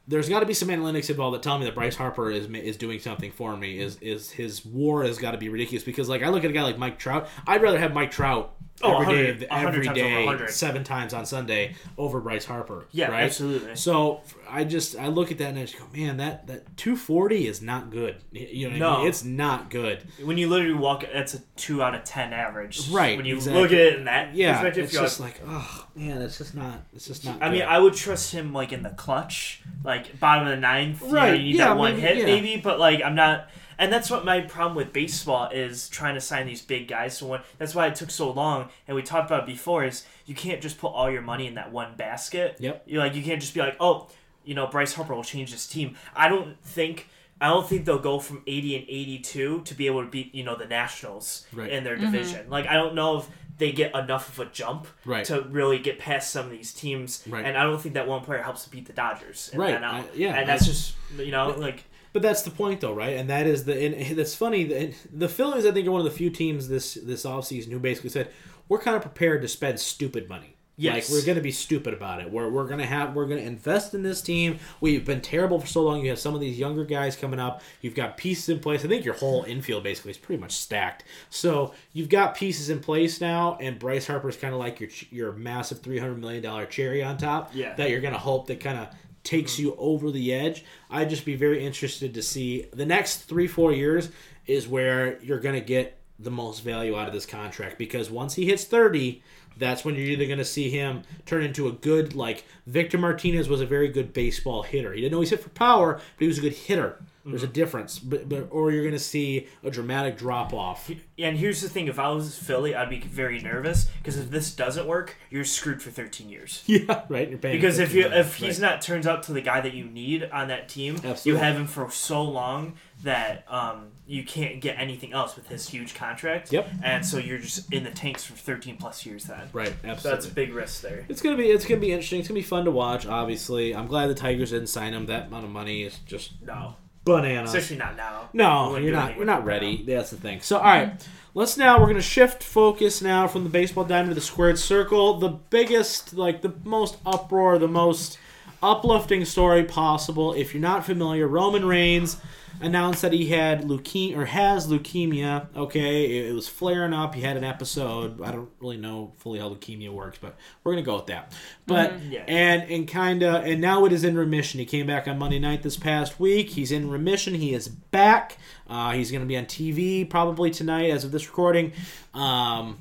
There's 0.07 0.27
got 0.27 0.39
to 0.39 0.47
be 0.47 0.55
some 0.55 0.67
analytics 0.69 1.09
involved 1.11 1.35
that 1.35 1.43
tell 1.43 1.57
me 1.59 1.63
that 1.65 1.75
Bryce 1.75 1.95
Harper 1.95 2.31
is 2.31 2.47
is 2.47 2.75
doing 2.75 2.99
something 2.99 3.31
for 3.31 3.55
me. 3.55 3.79
Is 3.79 3.97
is 4.01 4.31
his 4.31 4.65
WAR 4.65 5.03
has 5.03 5.19
got 5.19 5.31
to 5.31 5.37
be 5.37 5.47
ridiculous 5.47 5.83
because 5.83 6.09
like 6.09 6.23
I 6.23 6.29
look 6.29 6.43
at 6.43 6.49
a 6.49 6.53
guy 6.53 6.63
like 6.63 6.77
Mike 6.77 6.97
Trout, 6.97 7.29
I'd 7.45 7.61
rather 7.61 7.79
have 7.79 7.93
Mike 7.93 8.11
Trout 8.11 8.53
Oh, 8.83 9.01
every 9.01 9.15
day, 9.35 9.47
100 9.49 9.85
100 9.85 9.97
every 9.97 10.25
100. 10.25 10.49
seven 10.51 10.83
times 10.83 11.13
on 11.13 11.25
Sunday 11.25 11.75
over 11.97 12.19
Bryce 12.19 12.45
Harper. 12.45 12.85
Yeah, 12.91 13.07
right? 13.09 13.23
absolutely. 13.23 13.75
So 13.75 14.21
I 14.49 14.63
just 14.63 14.97
I 14.97 15.07
look 15.07 15.31
at 15.31 15.37
that 15.39 15.49
and 15.49 15.59
I 15.59 15.61
just 15.65 15.77
go, 15.77 15.85
man, 15.93 16.17
that 16.17 16.47
that 16.47 16.77
240 16.77 17.47
is 17.47 17.61
not 17.61 17.91
good. 17.91 18.17
You 18.31 18.69
know, 18.69 18.69
what 18.69 18.75
I 18.75 18.79
No. 18.79 18.97
mean? 18.99 19.07
it's 19.07 19.23
not 19.23 19.69
good. 19.69 20.03
when 20.23 20.37
you 20.37 20.49
literally 20.49 20.73
walk, 20.73 21.05
that's 21.13 21.33
a 21.35 21.39
two 21.55 21.81
out 21.83 21.95
of 21.95 22.03
ten 22.03 22.33
average. 22.33 22.89
Right, 22.89 23.17
When 23.17 23.25
you 23.25 23.35
exactly. 23.35 23.61
look 23.61 23.71
at 23.71 23.77
it 23.79 23.95
in 23.99 24.05
that 24.05 24.35
Yeah, 24.35 24.53
perspective, 24.53 24.83
it's 24.85 24.93
just 24.93 25.19
like, 25.19 25.39
like, 25.45 25.49
oh 25.63 25.87
man, 25.95 26.21
it's 26.21 26.37
just 26.37 26.55
not. 26.55 26.81
It's 26.95 27.07
just 27.07 27.25
not. 27.25 27.41
I 27.41 27.49
mean. 27.49 27.61
I 27.61 27.79
would 27.79 27.93
trust 27.93 28.31
him 28.33 28.53
like 28.53 28.71
in 28.73 28.83
the 28.83 28.89
clutch, 28.89 29.61
like 29.83 30.19
bottom 30.19 30.45
of 30.47 30.51
the 30.51 30.59
ninth. 30.59 31.01
you 31.01 31.07
know, 31.07 31.13
Right, 31.13 31.39
you 31.39 31.43
need 31.45 31.55
yeah, 31.55 31.65
that 31.69 31.77
one 31.77 31.91
maybe- 31.93 32.01
hit 32.01 32.17
yeah. 32.17 32.25
maybe, 32.25 32.57
but 32.61 32.79
like 32.79 33.01
I'm 33.03 33.15
not. 33.15 33.47
And 33.81 33.91
that's 33.91 34.11
what 34.11 34.23
my 34.23 34.41
problem 34.41 34.75
with 34.75 34.93
baseball 34.93 35.49
is 35.49 35.89
trying 35.89 36.13
to 36.13 36.21
sign 36.21 36.45
these 36.45 36.61
big 36.61 36.87
guys. 36.87 37.17
So 37.17 37.25
when, 37.25 37.41
that's 37.57 37.73
why 37.73 37.87
it 37.87 37.95
took 37.95 38.11
so 38.11 38.29
long. 38.31 38.69
And 38.87 38.95
we 38.95 39.01
talked 39.01 39.25
about 39.29 39.41
it 39.41 39.45
before 39.47 39.83
is 39.83 40.05
you 40.27 40.35
can't 40.35 40.61
just 40.61 40.77
put 40.77 40.89
all 40.89 41.09
your 41.09 41.23
money 41.23 41.47
in 41.47 41.55
that 41.55 41.71
one 41.71 41.95
basket. 41.97 42.57
Yep. 42.59 42.83
You 42.85 42.99
like 42.99 43.15
you 43.15 43.23
can't 43.23 43.41
just 43.41 43.55
be 43.55 43.59
like, 43.59 43.75
oh, 43.79 44.07
you 44.45 44.53
know, 44.53 44.67
Bryce 44.67 44.93
Harper 44.93 45.15
will 45.15 45.23
change 45.23 45.51
this 45.51 45.65
team. 45.67 45.95
I 46.15 46.29
don't 46.29 46.61
think. 46.63 47.07
I 47.41 47.47
don't 47.47 47.67
think 47.67 47.85
they'll 47.85 47.97
go 47.97 48.19
from 48.19 48.43
80 48.45 48.75
and 48.75 48.85
82 48.87 49.61
to 49.63 49.73
be 49.73 49.87
able 49.87 50.03
to 50.03 50.09
beat, 50.11 50.35
you 50.35 50.43
know, 50.43 50.55
the 50.55 50.67
Nationals 50.67 51.47
Right. 51.51 51.71
in 51.71 51.83
their 51.83 51.97
mm-hmm. 51.97 52.11
division. 52.11 52.51
Like, 52.51 52.67
I 52.67 52.73
don't 52.73 52.93
know 52.93 53.17
if 53.17 53.29
they 53.57 53.71
get 53.71 53.95
enough 53.95 54.29
of 54.29 54.47
a 54.47 54.51
jump 54.51 54.85
Right. 55.05 55.25
to 55.25 55.41
really 55.49 55.79
get 55.79 55.97
past 55.97 56.29
some 56.29 56.45
of 56.45 56.51
these 56.51 56.71
teams. 56.71 57.23
Right. 57.27 57.43
And 57.43 57.57
I 57.57 57.63
don't 57.63 57.81
think 57.81 57.95
that 57.95 58.07
one 58.07 58.21
player 58.21 58.43
helps 58.43 58.65
to 58.65 58.69
beat 58.69 58.85
the 58.85 58.93
Dodgers. 58.93 59.49
in 59.51 59.59
Right. 59.59 59.71
the 59.71 59.77
NL. 59.79 59.91
I- 59.91 60.03
yeah, 60.13 60.35
And 60.35 60.47
that's 60.47 60.61
I- 60.61 60.65
just, 60.67 60.93
you 61.17 61.31
know, 61.31 61.49
like, 61.57 61.83
But 62.13 62.21
that's 62.21 62.41
the 62.41 62.51
point, 62.51 62.81
though, 62.81 62.93
right? 62.93 63.15
And 63.15 63.29
that 63.29 63.47
is 63.47 63.65
the. 63.65 63.81
And 63.83 64.17
that's 64.17 64.35
funny. 64.35 64.63
The, 64.65 64.93
the 65.13 65.29
Phillies, 65.29 65.65
I 65.65 65.71
think, 65.71 65.87
are 65.87 65.91
one 65.91 66.01
of 66.01 66.05
the 66.05 66.11
few 66.11 66.29
teams 66.29 66.67
this 66.67 66.95
this 66.95 67.23
offseason 67.23 67.71
who 67.71 67.79
basically 67.79 68.09
said 68.09 68.29
we're 68.67 68.79
kind 68.79 68.95
of 68.95 69.01
prepared 69.01 69.41
to 69.41 69.47
spend 69.47 69.79
stupid 69.79 70.29
money. 70.29 70.55
Yes. 70.77 71.09
Like 71.09 71.19
we're 71.19 71.25
going 71.25 71.35
to 71.35 71.43
be 71.43 71.51
stupid 71.51 71.93
about 71.93 72.21
it. 72.21 72.31
We're, 72.31 72.49
we're 72.49 72.65
going 72.65 72.79
to 72.79 72.85
have 72.85 73.13
we're 73.13 73.27
going 73.27 73.39
to 73.39 73.45
invest 73.45 73.93
in 73.93 74.01
this 74.01 74.21
team. 74.21 74.57
We've 74.79 75.05
been 75.05 75.21
terrible 75.21 75.59
for 75.59 75.67
so 75.67 75.83
long. 75.83 76.01
You 76.01 76.09
have 76.09 76.17
some 76.17 76.33
of 76.33 76.41
these 76.41 76.57
younger 76.57 76.85
guys 76.85 77.15
coming 77.15 77.39
up. 77.39 77.61
You've 77.81 77.93
got 77.93 78.17
pieces 78.17 78.49
in 78.49 78.59
place. 78.59 78.83
I 78.83 78.87
think 78.87 79.05
your 79.05 79.13
whole 79.13 79.43
infield 79.43 79.83
basically 79.83 80.11
is 80.11 80.17
pretty 80.17 80.41
much 80.41 80.53
stacked. 80.53 81.03
So 81.29 81.73
you've 81.93 82.09
got 82.09 82.35
pieces 82.35 82.69
in 82.69 82.79
place 82.79 83.21
now, 83.21 83.57
and 83.61 83.77
Bryce 83.77 84.07
Harper's 84.07 84.37
kind 84.37 84.53
of 84.53 84.59
like 84.59 84.79
your 84.79 84.89
your 85.11 85.33
massive 85.33 85.81
three 85.81 85.99
hundred 85.99 86.19
million 86.19 86.41
dollar 86.41 86.65
cherry 86.65 87.03
on 87.03 87.17
top. 87.17 87.51
Yeah. 87.53 87.75
That 87.75 87.89
you're 87.89 88.01
going 88.01 88.13
to 88.13 88.19
hope 88.19 88.47
that 88.47 88.59
kind 88.59 88.79
of 88.79 88.87
takes 89.23 89.53
mm-hmm. 89.53 89.63
you 89.63 89.75
over 89.77 90.11
the 90.11 90.33
edge. 90.33 90.65
I'd 90.89 91.09
just 91.09 91.25
be 91.25 91.35
very 91.35 91.65
interested 91.65 92.13
to 92.13 92.21
see 92.21 92.67
the 92.73 92.85
next 92.85 93.23
three, 93.23 93.47
four 93.47 93.71
years 93.71 94.09
is 94.47 94.67
where 94.67 95.21
you're 95.21 95.39
going 95.39 95.55
to 95.55 95.65
get 95.65 95.97
the 96.19 96.31
most 96.31 96.59
value 96.59 96.97
out 96.97 97.07
of 97.07 97.13
this 97.13 97.25
contract 97.25 97.77
because 97.77 98.09
once 98.09 98.35
he 98.35 98.45
hits 98.45 98.63
30, 98.63 99.23
that's 99.57 99.83
when 99.83 99.95
you're 99.95 100.05
either 100.05 100.25
going 100.25 100.37
to 100.37 100.45
see 100.45 100.69
him 100.69 101.03
turn 101.25 101.43
into 101.43 101.67
a 101.67 101.71
good, 101.71 102.15
like 102.15 102.45
Victor 102.67 102.97
Martinez 102.97 103.49
was 103.49 103.61
a 103.61 103.65
very 103.65 103.87
good 103.87 104.13
baseball 104.13 104.63
hitter. 104.63 104.93
He 104.93 105.01
didn't 105.01 105.13
always 105.13 105.29
hit 105.29 105.41
for 105.41 105.49
power, 105.49 105.95
but 105.95 106.03
he 106.19 106.27
was 106.27 106.37
a 106.37 106.41
good 106.41 106.53
hitter. 106.53 107.01
There's 107.25 107.43
a 107.43 107.47
difference, 107.47 107.99
but, 107.99 108.27
but 108.27 108.47
or 108.49 108.71
you're 108.71 108.81
going 108.83 108.93
to 108.93 108.99
see 108.99 109.47
a 109.63 109.69
dramatic 109.69 110.17
drop 110.17 110.53
off. 110.53 110.89
and 111.19 111.37
here's 111.37 111.61
the 111.61 111.69
thing 111.69 111.87
if 111.87 111.99
I 111.99 112.09
was 112.09 112.35
Philly, 112.37 112.73
I'd 112.75 112.89
be 112.89 112.99
very 112.99 113.39
nervous 113.39 113.85
because 113.99 114.17
if 114.17 114.31
this 114.31 114.53
doesn't 114.55 114.87
work, 114.87 115.15
you're 115.29 115.45
screwed 115.45 115.81
for 115.81 115.91
13 115.91 116.29
years. 116.29 116.63
Yeah, 116.67 117.03
right. 117.09 117.29
You're 117.29 117.37
paying 117.37 117.57
Because 117.57 117.77
if 117.79 117.93
you 117.93 118.03
15 118.03 118.19
if 118.19 118.35
he's 118.35 118.59
right. 118.61 118.71
not 118.71 118.81
turns 118.81 119.05
out 119.05 119.23
to 119.23 119.33
the 119.33 119.41
guy 119.41 119.61
that 119.61 119.73
you 119.73 119.85
need 119.85 120.23
on 120.31 120.47
that 120.47 120.67
team, 120.69 120.95
Absolutely. 120.95 121.31
you 121.31 121.35
have 121.37 121.55
him 121.55 121.67
for 121.67 121.89
so 121.91 122.23
long 122.23 122.73
that 123.03 123.43
um, 123.51 123.87
you 124.07 124.23
can't 124.23 124.61
get 124.61 124.77
anything 124.79 125.11
else 125.13 125.35
with 125.35 125.47
his 125.47 125.67
huge 125.67 125.95
contract. 125.95 126.51
Yep. 126.51 126.69
And 126.83 127.05
so 127.05 127.17
you're 127.17 127.39
just 127.39 127.71
in 127.73 127.83
the 127.83 127.89
tanks 127.91 128.23
for 128.23 128.33
13 128.33 128.77
plus 128.77 129.05
years 129.05 129.25
then. 129.25 129.49
right, 129.53 129.67
So 129.69 129.87
absolutely. 129.89 130.11
that's 130.11 130.25
a 130.27 130.33
big 130.33 130.53
risk 130.53 130.81
there. 130.81 131.05
It's 131.09 131.21
gonna 131.21 131.37
be 131.37 131.49
it's 131.49 131.65
gonna 131.65 131.81
be 131.81 131.91
interesting. 131.91 132.19
It's 132.19 132.27
gonna 132.27 132.39
be 132.39 132.43
fun 132.43 132.65
to 132.65 132.71
watch. 132.71 133.05
Obviously, 133.05 133.75
I'm 133.75 133.87
glad 133.87 134.07
the 134.07 134.15
Tigers 134.15 134.51
didn't 134.51 134.67
sign 134.67 134.93
him. 134.93 135.05
That 135.07 135.27
amount 135.27 135.45
of 135.45 135.51
money 135.51 135.83
is 135.83 135.97
just 136.05 136.33
No, 136.41 136.75
bananas. 137.17 137.53
especially 137.53 137.77
not 137.77 137.95
now. 137.97 138.29
No, 138.33 138.77
you're 138.77 138.91
not. 138.93 139.17
We're 139.17 139.25
not 139.25 139.41
now. 139.41 139.45
ready. 139.45 139.83
That's 139.83 140.11
the 140.11 140.17
thing. 140.17 140.41
So, 140.41 140.57
all 140.57 140.63
right, 140.63 141.07
let's 141.33 141.57
now. 141.57 141.79
We're 141.79 141.87
gonna 141.87 142.01
shift 142.01 142.43
focus 142.43 143.01
now 143.01 143.27
from 143.27 143.43
the 143.43 143.49
baseball 143.49 143.83
diamond 143.83 144.11
to 144.11 144.15
the 144.15 144.21
squared 144.21 144.57
circle. 144.57 145.19
The 145.19 145.29
biggest, 145.29 146.13
like 146.13 146.41
the 146.41 146.53
most 146.63 146.97
uproar, 147.05 147.57
the 147.57 147.67
most 147.67 148.17
uplifting 148.61 149.25
story 149.25 149.63
possible. 149.63 150.33
If 150.33 150.53
you're 150.53 150.61
not 150.61 150.85
familiar, 150.85 151.27
Roman 151.27 151.65
Reigns 151.65 152.17
announced 152.59 153.01
that 153.01 153.11
he 153.11 153.27
had 153.27 153.63
leukemia 153.63 154.15
or 154.15 154.25
has 154.25 154.67
leukemia. 154.67 155.47
Okay, 155.55 156.05
it, 156.19 156.25
it 156.29 156.33
was 156.33 156.47
flaring 156.47 156.93
up. 156.93 157.15
He 157.15 157.21
had 157.21 157.35
an 157.37 157.43
episode. 157.43 158.21
I 158.21 158.31
don't 158.31 158.49
really 158.59 158.77
know 158.77 159.13
fully 159.17 159.39
how 159.39 159.49
leukemia 159.49 159.89
works, 159.89 160.19
but 160.21 160.35
we're 160.63 160.73
gonna 160.73 160.83
go 160.83 160.97
with 160.97 161.07
that. 161.07 161.33
But 161.65 161.99
Yeah. 162.03 162.23
and 162.27 162.69
and 162.69 162.87
kind 162.87 163.23
of 163.23 163.45
and 163.45 163.61
now 163.61 163.85
it 163.85 163.91
is 163.93 164.03
in 164.03 164.15
remission. 164.15 164.59
He 164.59 164.65
came 164.65 164.85
back 164.85 165.07
on 165.07 165.17
Monday 165.17 165.39
night 165.39 165.63
this 165.63 165.77
past 165.77 166.19
week. 166.19 166.49
He's 166.51 166.71
in 166.71 166.89
remission. 166.89 167.33
He 167.33 167.53
is 167.53 167.67
back. 167.67 168.37
Uh, 168.69 168.91
he's 168.91 169.11
gonna 169.11 169.25
be 169.25 169.37
on 169.37 169.45
TV 169.45 170.07
probably 170.07 170.51
tonight 170.51 170.91
as 170.91 171.03
of 171.03 171.11
this 171.11 171.27
recording. 171.27 171.71
Um, 172.13 172.79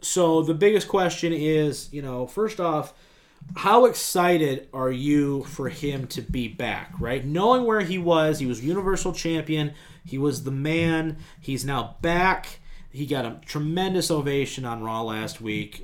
so 0.00 0.42
the 0.42 0.54
biggest 0.54 0.88
question 0.88 1.32
is, 1.32 1.88
you 1.92 2.02
know, 2.02 2.26
first 2.26 2.58
off, 2.58 2.92
how 3.56 3.84
excited 3.84 4.68
are 4.72 4.90
you 4.90 5.44
for 5.44 5.68
him 5.68 6.06
to 6.08 6.22
be 6.22 6.48
back, 6.48 6.94
right? 6.98 7.24
Knowing 7.24 7.64
where 7.64 7.80
he 7.80 7.98
was, 7.98 8.38
he 8.38 8.46
was 8.46 8.64
Universal 8.64 9.12
Champion, 9.12 9.74
he 10.04 10.16
was 10.18 10.44
the 10.44 10.50
man, 10.50 11.18
he's 11.40 11.64
now 11.64 11.96
back. 12.00 12.60
He 12.90 13.06
got 13.06 13.24
a 13.24 13.40
tremendous 13.46 14.10
ovation 14.10 14.64
on 14.64 14.82
Raw 14.82 15.02
last 15.02 15.40
week. 15.40 15.82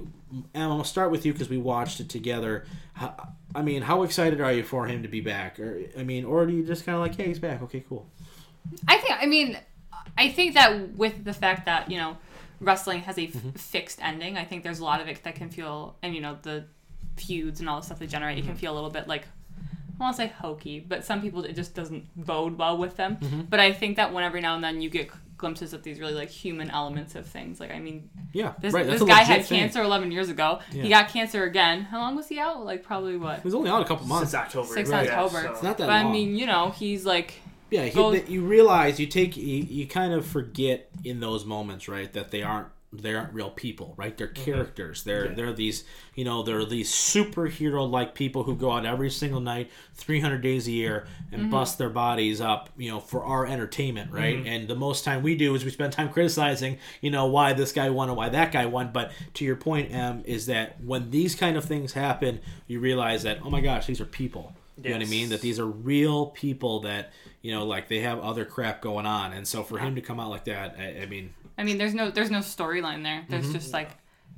And 0.52 0.62
I'll 0.64 0.84
start 0.84 1.10
with 1.10 1.24
you 1.24 1.32
because 1.32 1.48
we 1.48 1.56
watched 1.56 2.00
it 2.00 2.08
together. 2.10 2.66
How, 2.92 3.32
I 3.54 3.62
mean, 3.62 3.80
how 3.80 4.02
excited 4.02 4.42
are 4.42 4.52
you 4.52 4.62
for 4.62 4.86
him 4.86 5.02
to 5.02 5.08
be 5.08 5.22
back? 5.22 5.58
Or 5.58 5.80
I 5.98 6.02
mean, 6.02 6.26
or 6.26 6.44
do 6.44 6.52
you 6.52 6.64
just 6.66 6.84
kind 6.84 6.96
of 6.96 7.00
like, 7.00 7.16
hey, 7.16 7.28
he's 7.28 7.38
back? 7.38 7.62
Okay, 7.62 7.82
cool. 7.88 8.06
I 8.86 8.98
think. 8.98 9.14
I 9.22 9.24
mean, 9.24 9.56
I 10.18 10.28
think 10.28 10.52
that 10.54 10.96
with 10.96 11.24
the 11.24 11.32
fact 11.32 11.64
that 11.64 11.90
you 11.90 11.96
know, 11.96 12.18
wrestling 12.60 13.00
has 13.02 13.16
a 13.18 13.24
f- 13.24 13.32
Mm-hmm. 13.32 13.50
fixed 13.52 14.00
ending. 14.02 14.36
I 14.36 14.44
think 14.44 14.62
there's 14.62 14.80
a 14.80 14.84
lot 14.84 15.00
of 15.00 15.08
it 15.08 15.22
that 15.24 15.34
can 15.34 15.48
feel, 15.48 15.96
and 16.02 16.14
you 16.14 16.20
know, 16.20 16.36
the 16.42 16.64
feuds 17.20 17.60
and 17.60 17.68
all 17.68 17.80
the 17.80 17.86
stuff 17.86 17.98
they 17.98 18.06
generate. 18.06 18.38
It 18.38 18.40
Mm-hmm. 18.42 18.50
can 18.50 18.58
feel 18.58 18.72
a 18.72 18.76
little 18.76 18.90
bit 18.90 19.08
like. 19.08 19.24
I 20.00 20.04
want 20.04 20.14
to 20.16 20.22
say 20.22 20.28
hokey, 20.28 20.78
but 20.78 21.04
some 21.04 21.20
people 21.20 21.42
it 21.44 21.54
just 21.54 21.74
doesn't 21.74 22.04
bode 22.16 22.56
well 22.56 22.78
with 22.78 22.96
them. 22.96 23.16
Mm-hmm. 23.16 23.40
But 23.50 23.58
I 23.58 23.72
think 23.72 23.96
that 23.96 24.12
when 24.12 24.22
every 24.22 24.40
now 24.40 24.54
and 24.54 24.62
then 24.62 24.80
you 24.80 24.88
get 24.90 25.10
glimpses 25.36 25.72
of 25.72 25.82
these 25.82 25.98
really 26.00 26.14
like 26.14 26.28
human 26.30 26.70
elements 26.70 27.14
of 27.16 27.26
things. 27.26 27.58
Like 27.58 27.72
I 27.72 27.80
mean, 27.80 28.08
Yeah, 28.32 28.52
this, 28.60 28.72
right. 28.72 28.86
this 28.86 29.00
guy 29.02 29.20
legit 29.22 29.26
had 29.26 29.44
thing. 29.46 29.58
cancer 29.60 29.82
11 29.82 30.12
years 30.12 30.28
ago. 30.28 30.60
Yeah. 30.72 30.82
He 30.84 30.88
got 30.88 31.08
cancer 31.08 31.42
again. 31.44 31.82
How 31.82 31.98
long 32.00 32.14
was 32.14 32.28
he 32.28 32.38
out? 32.38 32.64
Like 32.64 32.84
probably 32.84 33.16
what? 33.16 33.38
He 33.40 33.44
was 33.44 33.54
only 33.56 33.70
out 33.70 33.82
a 33.82 33.84
couple 33.86 34.06
months. 34.06 34.30
Since 34.30 34.40
October. 34.42 34.68
Six 34.72 34.90
yeah, 34.90 35.00
October. 35.00 35.42
so- 35.42 35.50
It's 35.52 35.62
not 35.64 35.78
that 35.78 35.86
But 35.88 35.92
long. 36.02 36.06
I 36.06 36.12
mean, 36.12 36.36
you 36.36 36.46
know, 36.46 36.70
he's 36.70 37.04
like 37.04 37.34
Yeah, 37.70 37.82
he, 37.84 37.90
Both- 37.94 38.28
you 38.30 38.44
realize 38.44 38.98
you 39.00 39.06
take 39.08 39.36
you, 39.36 39.42
you 39.64 39.86
kind 39.88 40.12
of 40.12 40.24
forget 40.24 40.88
in 41.04 41.18
those 41.20 41.44
moments, 41.44 41.88
right, 41.88 42.12
that 42.12 42.30
they 42.30 42.42
aren't 42.42 42.68
they 42.92 43.14
aren't 43.14 43.34
real 43.34 43.50
people, 43.50 43.92
right? 43.96 44.16
They're 44.16 44.28
mm-hmm. 44.28 44.44
characters. 44.44 45.04
They're 45.04 45.26
Yeah. 45.26 45.34
they're 45.34 45.52
these 45.52 45.84
you 46.14 46.24
know 46.24 46.42
they're 46.42 46.64
these 46.64 46.90
superhero 46.90 47.88
like 47.88 48.14
people 48.14 48.44
who 48.44 48.56
go 48.56 48.72
out 48.72 48.86
every 48.86 49.10
single 49.10 49.40
night, 49.40 49.70
three 49.94 50.20
hundred 50.20 50.40
days 50.40 50.66
a 50.66 50.70
year, 50.72 51.06
and 51.30 51.42
mm-hmm. 51.42 51.50
bust 51.50 51.76
their 51.76 51.90
bodies 51.90 52.40
up, 52.40 52.70
you 52.78 52.90
know, 52.90 53.00
for 53.00 53.24
our 53.24 53.46
entertainment, 53.46 54.10
right? 54.10 54.36
Mm-hmm. 54.36 54.46
And 54.46 54.68
the 54.68 54.74
most 54.74 55.04
time 55.04 55.22
we 55.22 55.36
do 55.36 55.54
is 55.54 55.64
we 55.64 55.70
spend 55.70 55.92
time 55.92 56.08
criticizing, 56.12 56.78
you 57.02 57.10
know, 57.10 57.26
why 57.26 57.52
this 57.52 57.72
guy 57.72 57.90
won 57.90 58.08
and 58.08 58.16
why 58.16 58.30
that 58.30 58.52
guy 58.52 58.66
won. 58.66 58.90
But 58.92 59.12
to 59.34 59.44
your 59.44 59.56
point, 59.56 59.92
Em, 59.92 60.22
is 60.24 60.46
that 60.46 60.82
when 60.82 61.10
these 61.10 61.34
kind 61.34 61.56
of 61.56 61.64
things 61.64 61.92
happen, 61.92 62.40
you 62.66 62.80
realize 62.80 63.22
that 63.24 63.40
oh 63.44 63.50
my 63.50 63.60
gosh, 63.60 63.86
these 63.86 64.00
are 64.00 64.06
people. 64.06 64.54
You 64.82 64.90
know 64.90 64.98
what 64.98 65.06
I 65.08 65.10
mean? 65.10 65.30
That 65.30 65.40
these 65.40 65.58
are 65.58 65.66
real 65.66 66.26
people 66.26 66.80
that 66.80 67.10
you 67.42 67.52
know, 67.54 67.64
like 67.64 67.88
they 67.88 68.00
have 68.00 68.18
other 68.20 68.44
crap 68.44 68.80
going 68.80 69.06
on, 69.06 69.32
and 69.32 69.46
so 69.46 69.62
for 69.62 69.78
him 69.78 69.94
to 69.94 70.00
come 70.00 70.18
out 70.18 70.28
like 70.28 70.44
that, 70.44 70.76
I, 70.78 71.02
I 71.02 71.06
mean, 71.06 71.32
I 71.58 71.64
mean, 71.64 71.76
there's 71.76 71.94
no 71.94 72.10
there's 72.10 72.30
no 72.30 72.38
storyline 72.38 73.02
there. 73.02 73.26
There's 73.28 73.44
Mm-hmm. 73.44 73.52
just 73.54 73.72
like 73.72 73.90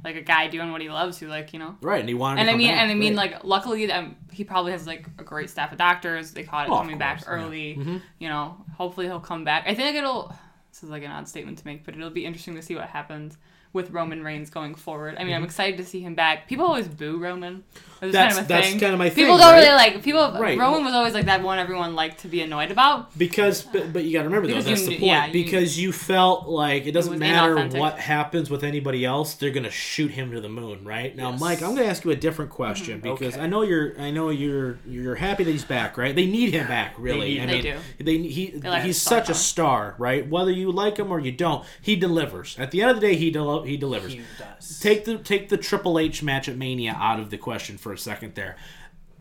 like 0.03 0.17
a 0.17 0.23
guy 0.23 0.49
doing 0.49 0.73
what 0.73 0.81
he 0.81 0.89
loves, 0.89 1.19
who 1.19 1.27
like 1.27 1.53
you 1.53 1.59
know. 1.59 1.77
right? 1.83 2.01
And 2.01 2.09
he 2.09 2.15
wanted. 2.15 2.41
And 2.41 2.49
to 2.49 2.55
I 2.55 2.57
mean, 2.57 2.69
back, 2.71 2.79
and 2.81 2.91
I 2.91 2.95
mean, 2.95 3.17
right. 3.17 3.33
like, 3.33 3.45
luckily, 3.45 3.93
um, 3.93 4.17
he 4.33 4.45
probably 4.45 4.73
has 4.73 4.87
like 4.87 5.07
a 5.19 5.23
great 5.23 5.51
staff 5.51 5.73
of 5.73 5.79
doctors. 5.79 6.31
They 6.33 6.43
caught 6.43 6.69
it 6.69 6.73
Oh, 6.73 6.77
coming 6.79 6.97
back 6.97 7.19
course, 7.19 7.27
yeah. 7.39 7.45
early. 7.45 7.77
Mm-hmm. 7.77 7.97
You 8.19 8.29
know, 8.31 8.57
hopefully 8.79 9.07
he'll 9.07 9.21
come 9.21 9.45
back. 9.45 9.65
I 9.67 9.75
think 9.75 9.97
it'll. 9.97 10.35
This 10.73 10.83
is 10.85 10.89
like 10.89 11.03
an 11.03 11.11
odd 11.11 11.29
statement 11.29 11.59
to 11.59 11.67
make, 11.67 11.85
but 11.85 11.95
it'll 11.95 12.09
be 12.11 12.25
interesting 12.25 12.55
to 12.55 12.63
see 12.63 12.75
what 12.77 12.89
happens 12.89 13.37
with 13.73 13.91
Roman 13.91 14.25
Reigns 14.25 14.51
going 14.51 14.75
forward. 14.75 15.17
I 15.19 15.23
mean, 15.25 15.35
I'm 15.35 15.45
excited 15.45 15.77
to 15.79 15.85
see 15.85 16.01
him 16.01 16.15
back. 16.17 16.49
People 16.49 16.67
always 16.67 16.89
boo 16.89 17.19
Roman. 17.19 17.63
Mm-hmm. 17.75 18.11
That's- 18.11 18.35
kind 18.35 18.39
of 18.39 18.45
a 18.47 18.49
that's 18.49 18.69
thing. 18.71 18.81
kind 18.81 18.93
of 18.95 18.99
my 18.99 19.11
People 19.11 19.15
thing, 19.17 19.25
People 19.27 19.39
don't 19.39 19.53
right? 19.53 19.59
really 19.61 19.75
like 19.77 20.03
people. 20.03 20.33
Right. 20.41 20.59
Roman 20.59 20.85
was 20.85 20.95
always 20.95 21.13
like 21.13 21.27
that 21.27 21.43
one 21.43 21.59
everyone 21.59 21.95
liked 21.95 22.21
to 22.21 22.29
be 22.29 22.41
annoyed 22.41 22.71
about. 22.71 23.17
because, 23.19 23.63
but, 23.63 23.93
but 23.93 24.05
you 24.05 24.13
got 24.15 24.23
to 24.23 24.29
remember 24.29 24.49
though, 24.49 24.55
that's 24.63 24.81
you 24.81 24.87
the 24.87 24.93
point. 24.95 25.03
yeah, 25.03 25.31
because 25.31 25.79
you 25.79 25.93
felt 25.93 26.49
like 26.49 26.87
it 26.87 26.93
doesn't 26.93 27.11
was 27.13 27.21
matter 27.21 27.57
inauthentic. 27.57 27.79
what 27.79 27.99
happens 27.99 28.49
with 28.51 28.65
anybody 28.65 29.05
else, 29.05 29.35
they're 29.35 29.51
gonna 29.51 29.71
shoot 29.71 30.11
him 30.13 30.33
to 30.33 30.41
the 30.41 30.49
moon, 30.49 30.83
right? 30.85 31.15
Now, 31.15 31.31
Yes. 31.33 31.41
Mike, 31.41 31.63
I'm 31.63 31.75
gonna 31.75 31.87
ask 31.87 32.05
you 32.05 32.11
a 32.11 32.17
different 32.17 32.51
question 32.51 33.01
Mm-hmm. 33.03 33.13
because 33.13 33.35
Okay. 33.35 33.45
I 33.45 33.47
know 33.47 33.63
you're, 33.63 34.01
I 34.01 34.11
know 34.11 34.31
you're, 34.31 34.79
you're 34.87 35.15
happy 35.17 35.45
that 35.45 35.51
he's 35.51 35.65
back, 35.67 35.99
right? 35.99 36.17
They 36.17 36.27
need 36.27 36.55
him 36.55 36.67
back, 36.69 36.95
really. 36.99 37.35
need 37.35 37.41
I 37.43 37.47
mean, 37.47 37.63
They 37.63 37.71
do. 37.71 37.79
They 38.03 38.19
he 38.29 38.61
he's 38.83 39.01
such 39.01 39.29
a 39.29 39.35
star, 39.35 39.95
right? 39.99 40.27
Whether 40.27 40.51
you 40.53 40.73
like 40.73 40.97
him 40.97 41.13
or 41.13 41.21
you 41.21 41.33
don't, 41.33 41.65
he 41.83 41.97
delivers. 41.97 42.57
At 42.59 42.71
the 42.71 42.81
end 42.81 42.91
of 42.93 42.97
the 43.01 43.07
day, 43.07 43.15
he 43.17 43.31
del- 43.61 43.69
he 43.71 43.77
delivers. 43.77 44.13
He 44.13 44.23
does. 44.39 44.81
Take 44.81 45.05
the 45.05 45.19
take 45.19 45.49
the 45.49 45.57
Triple 45.57 45.99
H 45.99 46.23
match 46.23 46.49
at 46.49 46.57
Mania 46.57 46.97
out 46.99 47.21
of 47.21 47.31
the 47.31 47.39
question 47.39 47.79
for 47.79 47.93
a 47.93 47.99
second 47.99 48.35
there. 48.35 48.57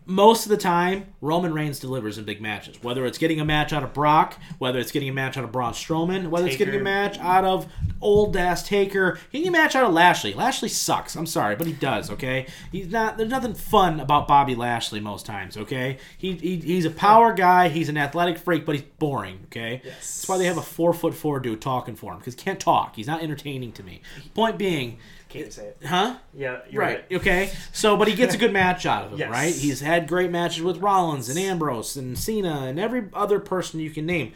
Most 0.10 0.46
of 0.46 0.50
the 0.50 0.58
time, 0.58 1.06
Roman 1.22 1.54
Reigns 1.54 1.80
delivers 1.80 2.18
in 2.18 2.26
big 2.26 2.42
matches. 2.42 2.82
Whether 2.82 3.06
it's 3.06 3.20
getting 3.20 3.40
a 3.40 3.46
match 3.46 3.72
out 3.72 3.84
of 3.84 3.94
Brock, 3.94 4.40
whether 4.58 4.80
it's 4.80 4.92
getting 4.92 5.08
a 5.08 5.14
match 5.14 5.38
out 5.38 5.44
of 5.44 5.52
Braun 5.52 5.74
Strowman, 5.74 6.30
whether 6.30 6.48
it's 6.48 6.58
getting 6.58 6.80
a 6.80 6.84
match 6.84 7.20
out 7.20 7.46
of 7.46 7.68
old 8.02 8.36
ass 8.36 8.64
Taker, 8.68 9.20
getting 9.32 9.48
a 9.48 9.52
match 9.52 9.76
out 9.76 9.84
of 9.86 9.94
Lashley. 9.94 10.34
Lashley 10.34 10.68
sucks. 10.70 11.16
I'm 11.16 11.28
sorry, 11.28 11.56
but 11.56 11.68
he 11.68 11.74
does. 11.74 12.10
Okay, 12.10 12.48
he's 12.72 12.88
not. 12.88 13.18
There's 13.18 13.30
nothing 13.30 13.54
fun 13.54 14.00
about 14.00 14.28
Bobby 14.28 14.56
Lashley 14.56 15.00
most 15.00 15.28
times. 15.28 15.56
Okay, 15.56 16.00
he, 16.18 16.34
he 16.34 16.58
he's 16.58 16.86
a 16.86 16.90
power 16.92 17.32
guy. 17.32 17.70
He's 17.70 17.88
an 17.88 17.98
athletic 17.98 18.40
freak, 18.40 18.66
but 18.66 18.74
he's 18.74 18.86
boring. 18.98 19.42
Okay, 19.46 19.82
Yes. 19.86 19.94
that's 19.98 20.28
why 20.28 20.40
they 20.40 20.46
have 20.46 20.58
a 20.58 20.62
four 20.64 20.92
foot 20.92 21.14
four 21.14 21.40
dude 21.40 21.62
talking 21.62 21.96
for 21.96 22.14
him 22.14 22.18
because 22.18 22.34
he 22.34 22.42
can't 22.42 22.60
talk. 22.60 22.96
He's 22.96 23.06
not 23.08 23.22
entertaining 23.22 23.74
to 23.74 23.84
me. 23.84 24.02
Point 24.34 24.58
being, 24.58 24.98
Can't 25.30 25.54
say 25.54 25.68
it. 25.68 25.78
huh? 25.86 26.18
Yeah, 26.34 26.50
Right. 26.74 26.74
right. 26.74 27.06
Okay. 27.12 27.52
So, 27.72 27.96
but 27.96 28.08
he 28.08 28.16
gets 28.16 28.34
a 28.34 28.38
good 28.38 28.52
match 28.52 28.86
out 28.86 29.06
of 29.06 29.12
him, 29.14 29.20
Yes. 29.20 29.30
right? 29.30 29.54
He's 29.54 29.80
had 29.80 30.08
great 30.08 30.32
matches 30.32 30.64
with 30.64 30.78
Rollins 30.78 31.30
and 31.30 31.38
Ambrose 31.40 31.96
and 31.96 32.18
Cena 32.18 32.66
and 32.66 32.80
every 32.80 33.08
other 33.14 33.40
person 33.40 33.80
you 33.80 33.92
can 33.92 34.06
name. 34.08 34.34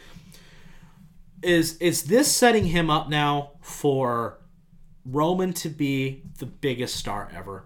Is 1.42 1.76
is 1.78 2.04
this 2.04 2.30
setting 2.34 2.64
him 2.66 2.88
up 2.88 3.08
now 3.10 3.52
for 3.60 4.38
Roman 5.04 5.52
to 5.54 5.68
be 5.68 6.22
the 6.38 6.46
biggest 6.46 6.96
star 6.96 7.30
ever? 7.34 7.64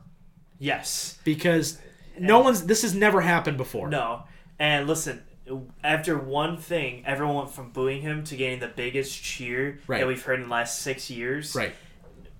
Yes. 0.58 1.18
Because 1.22 1.78
no 2.18 2.40
one's 2.40 2.64
this 2.64 2.82
has 2.82 2.94
never 2.94 3.20
happened 3.20 3.56
before. 3.56 3.88
No. 3.88 4.24
And 4.58 4.88
listen, 4.88 5.22
after 5.84 6.18
one 6.18 6.56
thing, 6.56 7.04
everyone 7.06 7.36
went 7.36 7.50
from 7.50 7.70
booing 7.70 8.02
him 8.02 8.24
to 8.24 8.36
getting 8.36 8.58
the 8.58 8.66
biggest 8.68 9.22
cheer 9.22 9.78
Right. 9.86 10.00
that 10.00 10.06
we've 10.08 10.22
heard 10.22 10.40
in 10.40 10.46
the 10.48 10.52
last 10.52 10.80
six 10.80 11.08
years. 11.08 11.54
Right. 11.54 11.74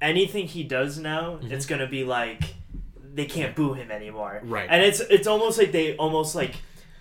Anything 0.01 0.47
he 0.47 0.63
does 0.63 0.99
now, 0.99 1.37
mm-hmm. 1.37 1.53
it's 1.53 1.67
gonna 1.67 1.89
be 1.89 2.05
like 2.05 2.43
they 3.15 3.27
can't 3.27 3.57
boo 3.57 3.75
him 3.75 3.91
anymore. 3.91 4.41
Right. 4.45 4.69
And 4.71 4.83
it's 4.83 5.01
it's 5.01 5.27
almost 5.27 5.59
like 5.59 5.73
they 5.73 5.97
almost 5.97 6.35
like 6.35 6.55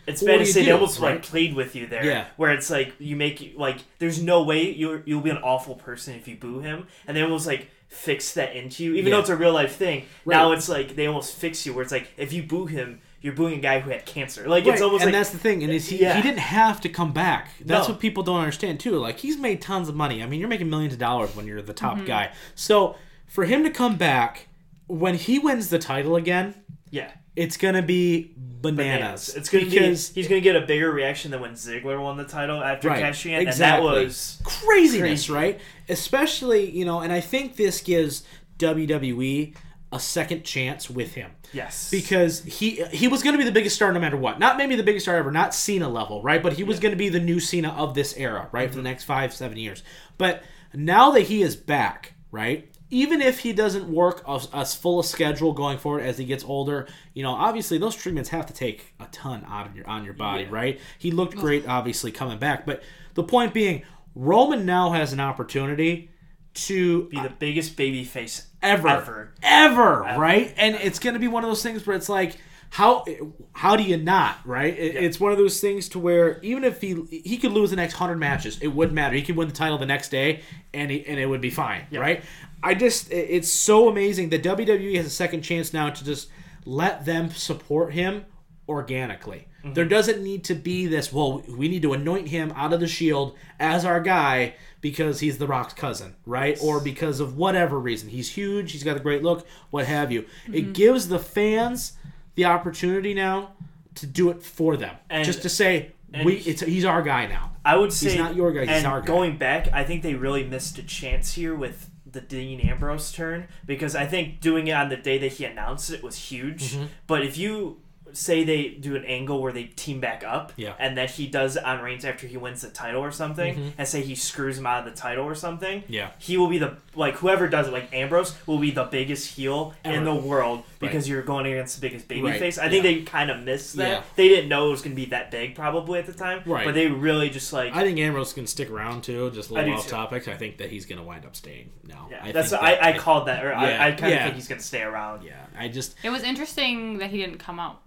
it's 0.07 0.23
bad 0.23 0.37
to 0.37 0.45
say 0.45 0.65
they 0.65 0.71
almost 0.71 0.99
right? 0.99 1.15
like 1.15 1.23
played 1.23 1.53
with 1.53 1.75
you 1.75 1.85
there. 1.85 2.03
Yeah. 2.03 2.25
Where 2.37 2.51
it's 2.51 2.69
like 2.69 2.93
you 2.97 3.15
make 3.15 3.53
like 3.57 3.79
there's 3.99 4.21
no 4.21 4.43
way 4.43 4.71
you'll 4.71 5.01
you'll 5.05 5.21
be 5.21 5.29
an 5.29 5.37
awful 5.37 5.75
person 5.75 6.15
if 6.15 6.27
you 6.27 6.35
boo 6.35 6.59
him, 6.59 6.87
and 7.05 7.15
they 7.15 7.21
almost 7.21 7.45
like 7.45 7.69
fix 7.89 8.33
that 8.33 8.55
into 8.55 8.83
you, 8.83 8.93
even 8.93 9.05
Yeah. 9.05 9.11
though 9.11 9.19
it's 9.21 9.29
a 9.29 9.35
real 9.35 9.53
life 9.53 9.75
thing. 9.75 10.05
Right. 10.25 10.37
Now 10.37 10.51
it's 10.53 10.67
like 10.69 10.95
they 10.95 11.07
almost 11.07 11.35
fix 11.35 11.65
you, 11.65 11.73
where 11.73 11.83
it's 11.83 11.91
like 11.91 12.09
if 12.17 12.33
you 12.33 12.43
boo 12.43 12.65
him, 12.65 13.01
you're 13.27 13.35
booing 13.35 13.55
a 13.59 13.61
guy 13.61 13.79
who 13.81 13.89
had 13.89 14.05
cancer. 14.05 14.47
Like 14.47 14.63
Right, 14.65 14.73
it's 14.73 14.81
almost 14.81 15.03
and 15.03 15.11
like 15.11 15.19
that's 15.19 15.31
the 15.31 15.37
thing, 15.37 15.61
and 15.63 15.71
is 15.71 15.89
he, 15.89 15.99
Yeah. 16.01 16.15
he 16.15 16.21
didn't 16.21 16.39
have 16.39 16.79
to 16.81 16.89
come 16.89 17.11
back. 17.11 17.49
That's 17.59 17.87
No. 17.87 17.93
what 17.93 18.01
people 18.01 18.23
don't 18.23 18.39
understand 18.39 18.79
too. 18.79 18.97
Like 18.97 19.19
he's 19.19 19.37
made 19.37 19.61
tons 19.61 19.89
of 19.89 19.95
money. 19.95 20.23
I 20.23 20.25
mean, 20.27 20.39
you're 20.39 20.47
making 20.49 20.69
millions 20.69 20.93
of 20.93 20.99
dollars 20.99 21.35
when 21.35 21.45
you're 21.45 21.61
the 21.61 21.73
top 21.73 21.97
Mm-hmm. 21.97 22.05
guy. 22.05 22.31
So 22.55 22.95
for 23.25 23.43
him 23.43 23.63
to 23.65 23.69
come 23.69 23.97
back 23.97 24.47
when 24.87 25.15
he 25.15 25.37
wins 25.39 25.69
the 25.69 25.77
title 25.79 26.15
again, 26.15 26.55
yeah. 26.89 27.11
it's 27.35 27.57
gonna 27.57 27.81
be 27.81 28.31
bananas. 28.37 28.77
Bananas. 28.77 29.35
It's 29.35 29.49
gonna 29.49 29.65
because 29.65 30.09
be 30.09 30.21
he's 30.21 30.29
gonna 30.29 30.41
get 30.41 30.55
a 30.55 30.61
bigger 30.61 30.89
reaction 30.91 31.31
than 31.31 31.41
when 31.41 31.51
Ziggler 31.53 32.01
won 32.01 32.15
the 32.17 32.23
title 32.23 32.63
after 32.63 32.87
Right, 32.87 33.01
cashing 33.01 33.33
it, 33.33 33.41
exactly. 33.41 33.87
and 33.87 33.97
that 33.97 34.03
was 34.05 34.41
craziness, 34.45 35.25
Crazy. 35.27 35.33
right? 35.33 35.59
Especially 35.89 36.69
you 36.69 36.85
know, 36.85 37.01
and 37.01 37.11
I 37.11 37.19
think 37.19 37.57
this 37.57 37.81
gives 37.81 38.23
WWE 38.59 39.53
a 39.91 39.99
second 39.99 40.43
chance 40.43 40.89
with 40.89 41.13
him. 41.13 41.31
yes 41.53 41.89
because 41.89 42.43
he 42.43 42.83
he 42.91 43.07
was 43.07 43.23
going 43.23 43.33
to 43.33 43.37
be 43.37 43.45
the 43.45 43.51
biggest 43.51 43.75
star 43.75 43.91
no 43.93 43.99
matter 43.99 44.17
what. 44.17 44.37
Not 44.39 44.57
maybe 44.57 44.75
the 44.75 44.83
biggest 44.83 45.05
star 45.05 45.15
ever, 45.15 45.31
not 45.31 45.53
Cena 45.55 45.87
level, 45.87 46.21
right? 46.21 46.43
But 46.43 46.53
he 46.53 46.63
was 46.63 46.79
going 46.79 46.91
to 46.91 46.97
be 46.97 47.09
the 47.09 47.19
new 47.19 47.39
Cena 47.39 47.69
of 47.69 47.93
this 47.93 48.15
era, 48.17 48.49
right, 48.51 48.69
for 48.69 48.75
the 48.75 48.79
mm-hmm. 48.79 48.89
next 48.89 49.05
five 49.05 49.33
seven 49.33 49.57
years. 49.57 49.83
But 50.17 50.43
now 50.73 51.11
that 51.11 51.21
he 51.21 51.41
is 51.41 51.55
back, 51.55 52.13
right? 52.31 52.69
Even 52.89 53.21
if 53.21 53.39
he 53.39 53.51
doesn't 53.51 53.91
work 53.91 54.23
as, 54.27 54.47
as 54.53 54.73
full 54.75 54.99
a 54.99 55.03
schedule 55.03 55.51
going 55.53 55.77
forward 55.77 56.01
as 56.01 56.17
he 56.17 56.25
gets 56.25 56.43
older, 56.43 56.87
you 57.13 57.23
know, 57.23 57.31
obviously 57.31 57.77
those 57.77 57.95
treatments 57.95 58.29
have 58.29 58.45
to 58.45 58.53
take 58.53 58.93
a 58.99 59.05
ton 59.07 59.45
out 59.47 59.67
of 59.67 59.75
your 59.75 59.87
on 59.87 60.03
your 60.03 60.13
body, 60.13 60.43
Yeah. 60.43 60.49
right? 60.51 60.79
He 60.97 61.11
looked 61.11 61.35
great, 61.35 61.67
obviously 61.67 62.11
coming 62.11 62.39
back, 62.39 62.65
but 62.65 62.83
the 63.13 63.23
point 63.23 63.53
being, 63.53 63.83
Roman 64.15 64.65
now 64.65 64.91
has 64.91 65.13
an 65.13 65.19
opportunity 65.19 66.09
to 66.53 67.03
be 67.09 67.19
the 67.19 67.29
biggest 67.29 67.77
baby 67.77 68.03
face 68.03 68.46
ever, 68.61 68.87
ever. 68.89 69.33
ever, 69.43 69.99
right? 70.17 70.53
And 70.57 70.75
it's 70.75 70.99
going 70.99 71.13
to 71.13 71.19
be 71.19 71.27
one 71.27 71.43
of 71.43 71.49
those 71.49 71.63
things 71.63 71.85
where 71.85 71.95
it's 71.95 72.09
like 72.09 72.37
how 72.69 73.05
how 73.53 73.77
do 73.77 73.83
you 73.83 73.95
not 73.95 74.37
right? 74.45 74.77
It, 74.77 74.93
Yeah. 74.95 74.99
It's 75.01 75.19
one 75.21 75.31
of 75.31 75.37
those 75.37 75.61
things 75.61 75.87
to 75.89 75.99
where 75.99 76.39
even 76.41 76.63
if 76.65 76.81
he 76.81 77.01
he 77.23 77.37
could 77.37 77.51
lose 77.53 77.69
the 77.69 77.75
next 77.77 77.93
hundred 77.93 78.17
matches, 78.17 78.59
it 78.61 78.67
wouldn't 78.67 78.93
matter. 78.95 79.15
He 79.15 79.21
could 79.21 79.37
win 79.37 79.47
the 79.47 79.53
title 79.53 79.77
the 79.77 79.85
next 79.85 80.09
day, 80.09 80.41
and 80.73 80.91
he, 80.91 81.05
and 81.05 81.17
it 81.19 81.27
would 81.27 81.39
be 81.41 81.49
fine, 81.49 81.83
Yeah. 81.91 82.01
right? 82.01 82.23
I 82.61 82.73
just 82.73 83.09
it's 83.11 83.49
so 83.51 83.87
amazing 83.87 84.29
that 84.29 84.43
WWE 84.43 84.95
has 84.97 85.05
a 85.05 85.09
second 85.11 85.43
chance 85.43 85.71
now 85.73 85.89
to 85.89 86.03
just 86.03 86.27
let 86.65 87.05
them 87.05 87.29
support 87.29 87.93
him 87.93 88.25
organically. 88.67 89.47
Mm-hmm. 89.63 89.73
There 89.73 89.85
doesn't 89.85 90.21
need 90.21 90.43
to 90.45 90.55
be 90.55 90.87
this. 90.87 91.13
Well, 91.13 91.43
we 91.47 91.67
need 91.69 91.81
to 91.83 91.93
anoint 91.93 92.27
him 92.27 92.51
out 92.55 92.73
of 92.73 92.79
the 92.79 92.87
Shield 92.87 93.35
as 93.59 93.85
our 93.85 94.01
guy 94.01 94.55
because 94.89 95.19
he's 95.19 95.37
the 95.37 95.47
Rock's 95.47 95.73
cousin, 95.73 96.15
right? 96.25 96.57
Or 96.61 96.79
because 96.79 97.19
of 97.19 97.37
whatever 97.37 97.79
reason. 97.79 98.09
He's 98.09 98.29
huge. 98.31 98.71
He's 98.71 98.83
got 98.83 98.95
a 98.97 98.99
great 98.99 99.23
look. 99.23 99.45
What 99.69 99.85
have 99.85 100.11
you? 100.11 100.21
Mm-hmm. 100.23 100.53
It 100.55 100.73
gives 100.73 101.07
the 101.09 101.19
fans 101.19 101.93
the 102.35 102.45
opportunity 102.45 103.13
now 103.13 103.53
to 103.95 104.05
do 104.07 104.29
it 104.29 104.43
for 104.43 104.77
them, 104.77 104.95
And- 105.09 105.25
just 105.25 105.41
to 105.41 105.49
say 105.49 105.91
we 106.23 106.37
it's 106.37 106.61
he's 106.61 106.85
our 106.85 107.01
guy 107.01 107.25
now. 107.27 107.51
I 107.65 107.75
would 107.75 107.91
say 107.91 108.11
He's 108.11 108.19
not 108.19 108.35
your 108.35 108.51
guy, 108.53 108.65
he's 108.73 108.85
our 108.85 109.01
guy. 109.01 109.07
going 109.07 109.37
back, 109.37 109.67
I 109.73 109.83
think 109.83 110.01
they 110.03 110.15
really 110.15 110.43
missed 110.45 110.77
a 110.77 110.83
chance 110.83 111.33
here 111.33 111.53
with 111.53 111.89
the 112.09 112.21
Dean 112.21 112.61
Ambrose 112.61 113.11
turn 113.11 113.47
because 113.65 113.93
I 113.93 114.05
think 114.05 114.39
doing 114.39 114.67
it 114.67 114.71
on 114.71 114.87
the 114.89 114.95
day 114.95 115.17
that 115.17 115.33
he 115.33 115.43
announced 115.45 115.91
it 115.91 116.01
was 116.01 116.15
huge. 116.15 116.71
Mm-hmm. 116.73 116.85
But 117.07 117.23
if 117.25 117.37
you 117.37 117.81
say 118.13 118.43
they 118.43 118.69
do 118.69 118.95
an 118.95 119.05
angle 119.05 119.41
where 119.41 119.51
they 119.51 119.65
team 119.65 119.99
back 119.99 120.23
up, 120.25 120.51
Yeah. 120.55 120.73
and 120.79 120.97
then 120.97 121.07
he 121.07 121.27
does 121.27 121.55
it 121.57 121.63
on 121.63 121.81
Reigns 121.81 122.05
after 122.05 122.27
he 122.27 122.37
wins 122.37 122.61
the 122.61 122.69
title 122.69 123.01
or 123.03 123.11
something, 123.11 123.73
and 123.77 123.87
say 123.87 124.01
he 124.01 124.15
screws 124.15 124.57
him 124.57 124.65
out 124.65 124.85
of 124.87 124.93
the 124.93 124.99
title 124.99 125.25
or 125.25 125.35
something, 125.35 125.81
Mm-hmm. 125.83 125.93
Yeah. 125.93 126.11
he 126.19 126.37
will 126.37 126.47
be 126.47 126.57
the 126.57 126.77
like 126.95 127.15
whoever 127.17 127.47
does 127.47 127.67
it, 127.67 127.73
like 127.73 127.93
Ambrose, 127.93 128.35
will 128.47 128.57
be 128.57 128.71
the 128.71 128.85
biggest 128.85 129.35
heel 129.35 129.73
in 129.85 130.03
the 130.03 130.15
world 130.15 130.63
because 130.79 131.07
you're 131.07 131.21
going 131.21 131.45
against 131.45 131.75
the 131.79 131.81
biggest 131.87 132.07
baby 132.07 132.23
Right. 132.23 132.39
face. 132.39 132.57
I 132.57 132.69
think 132.69 132.83
Yeah. 132.83 132.91
they 132.91 133.01
kind 133.03 133.29
of 133.29 133.43
missed 133.43 133.75
that. 133.75 133.89
Yeah. 133.89 134.01
They 134.15 134.27
didn't 134.29 134.49
know 134.49 134.67
it 134.67 134.71
was 134.71 134.81
going 134.81 134.95
to 134.95 135.01
be 135.01 135.05
that 135.11 135.29
big 135.29 135.53
probably 135.55 135.99
at 135.99 136.05
the 136.07 136.13
time, 136.13 136.41
Right. 136.45 136.65
But 136.65 136.73
they 136.73 136.87
really 136.87 137.29
just 137.29 137.53
like 137.53 137.75
I 137.75 137.83
think 137.83 137.99
Ambrose 137.99 138.33
can 138.33 138.47
stick 138.47 138.69
around 138.71 139.03
too. 139.03 139.29
Just 139.31 139.49
a 139.51 139.53
little 139.53 139.73
off 139.75 139.83
too. 139.85 139.91
topic. 139.91 140.27
I 140.27 140.35
think 140.37 140.57
that 140.57 140.69
he's 140.71 140.85
going 140.85 140.97
to 140.99 141.03
wind 141.05 141.25
up 141.25 141.35
staying. 141.35 141.69
No, 141.87 142.07
Yeah, 142.09 142.21
I 142.23 142.31
that's 142.31 142.49
think 142.49 142.61
I, 142.63 142.71
that- 142.75 142.83
I 142.83 142.97
called 142.97 143.27
that, 143.27 143.45
or 143.45 143.49
Yeah, 143.49 143.59
I, 143.59 143.87
I 143.89 143.91
kind 143.91 144.05
of 144.05 144.09
yeah. 144.11 144.23
think 144.23 144.35
he's 144.35 144.47
gonna 144.47 144.61
stay 144.61 144.81
around. 144.81 145.23
Yeah, 145.23 145.33
Yeah, 145.53 145.61
I 145.61 145.67
just 145.67 145.95
It 146.03 146.09
was 146.09 146.23
interesting 146.23 146.97
that 146.97 147.11
he 147.11 147.17
didn't 147.17 147.37
come 147.37 147.59
out. 147.59 147.81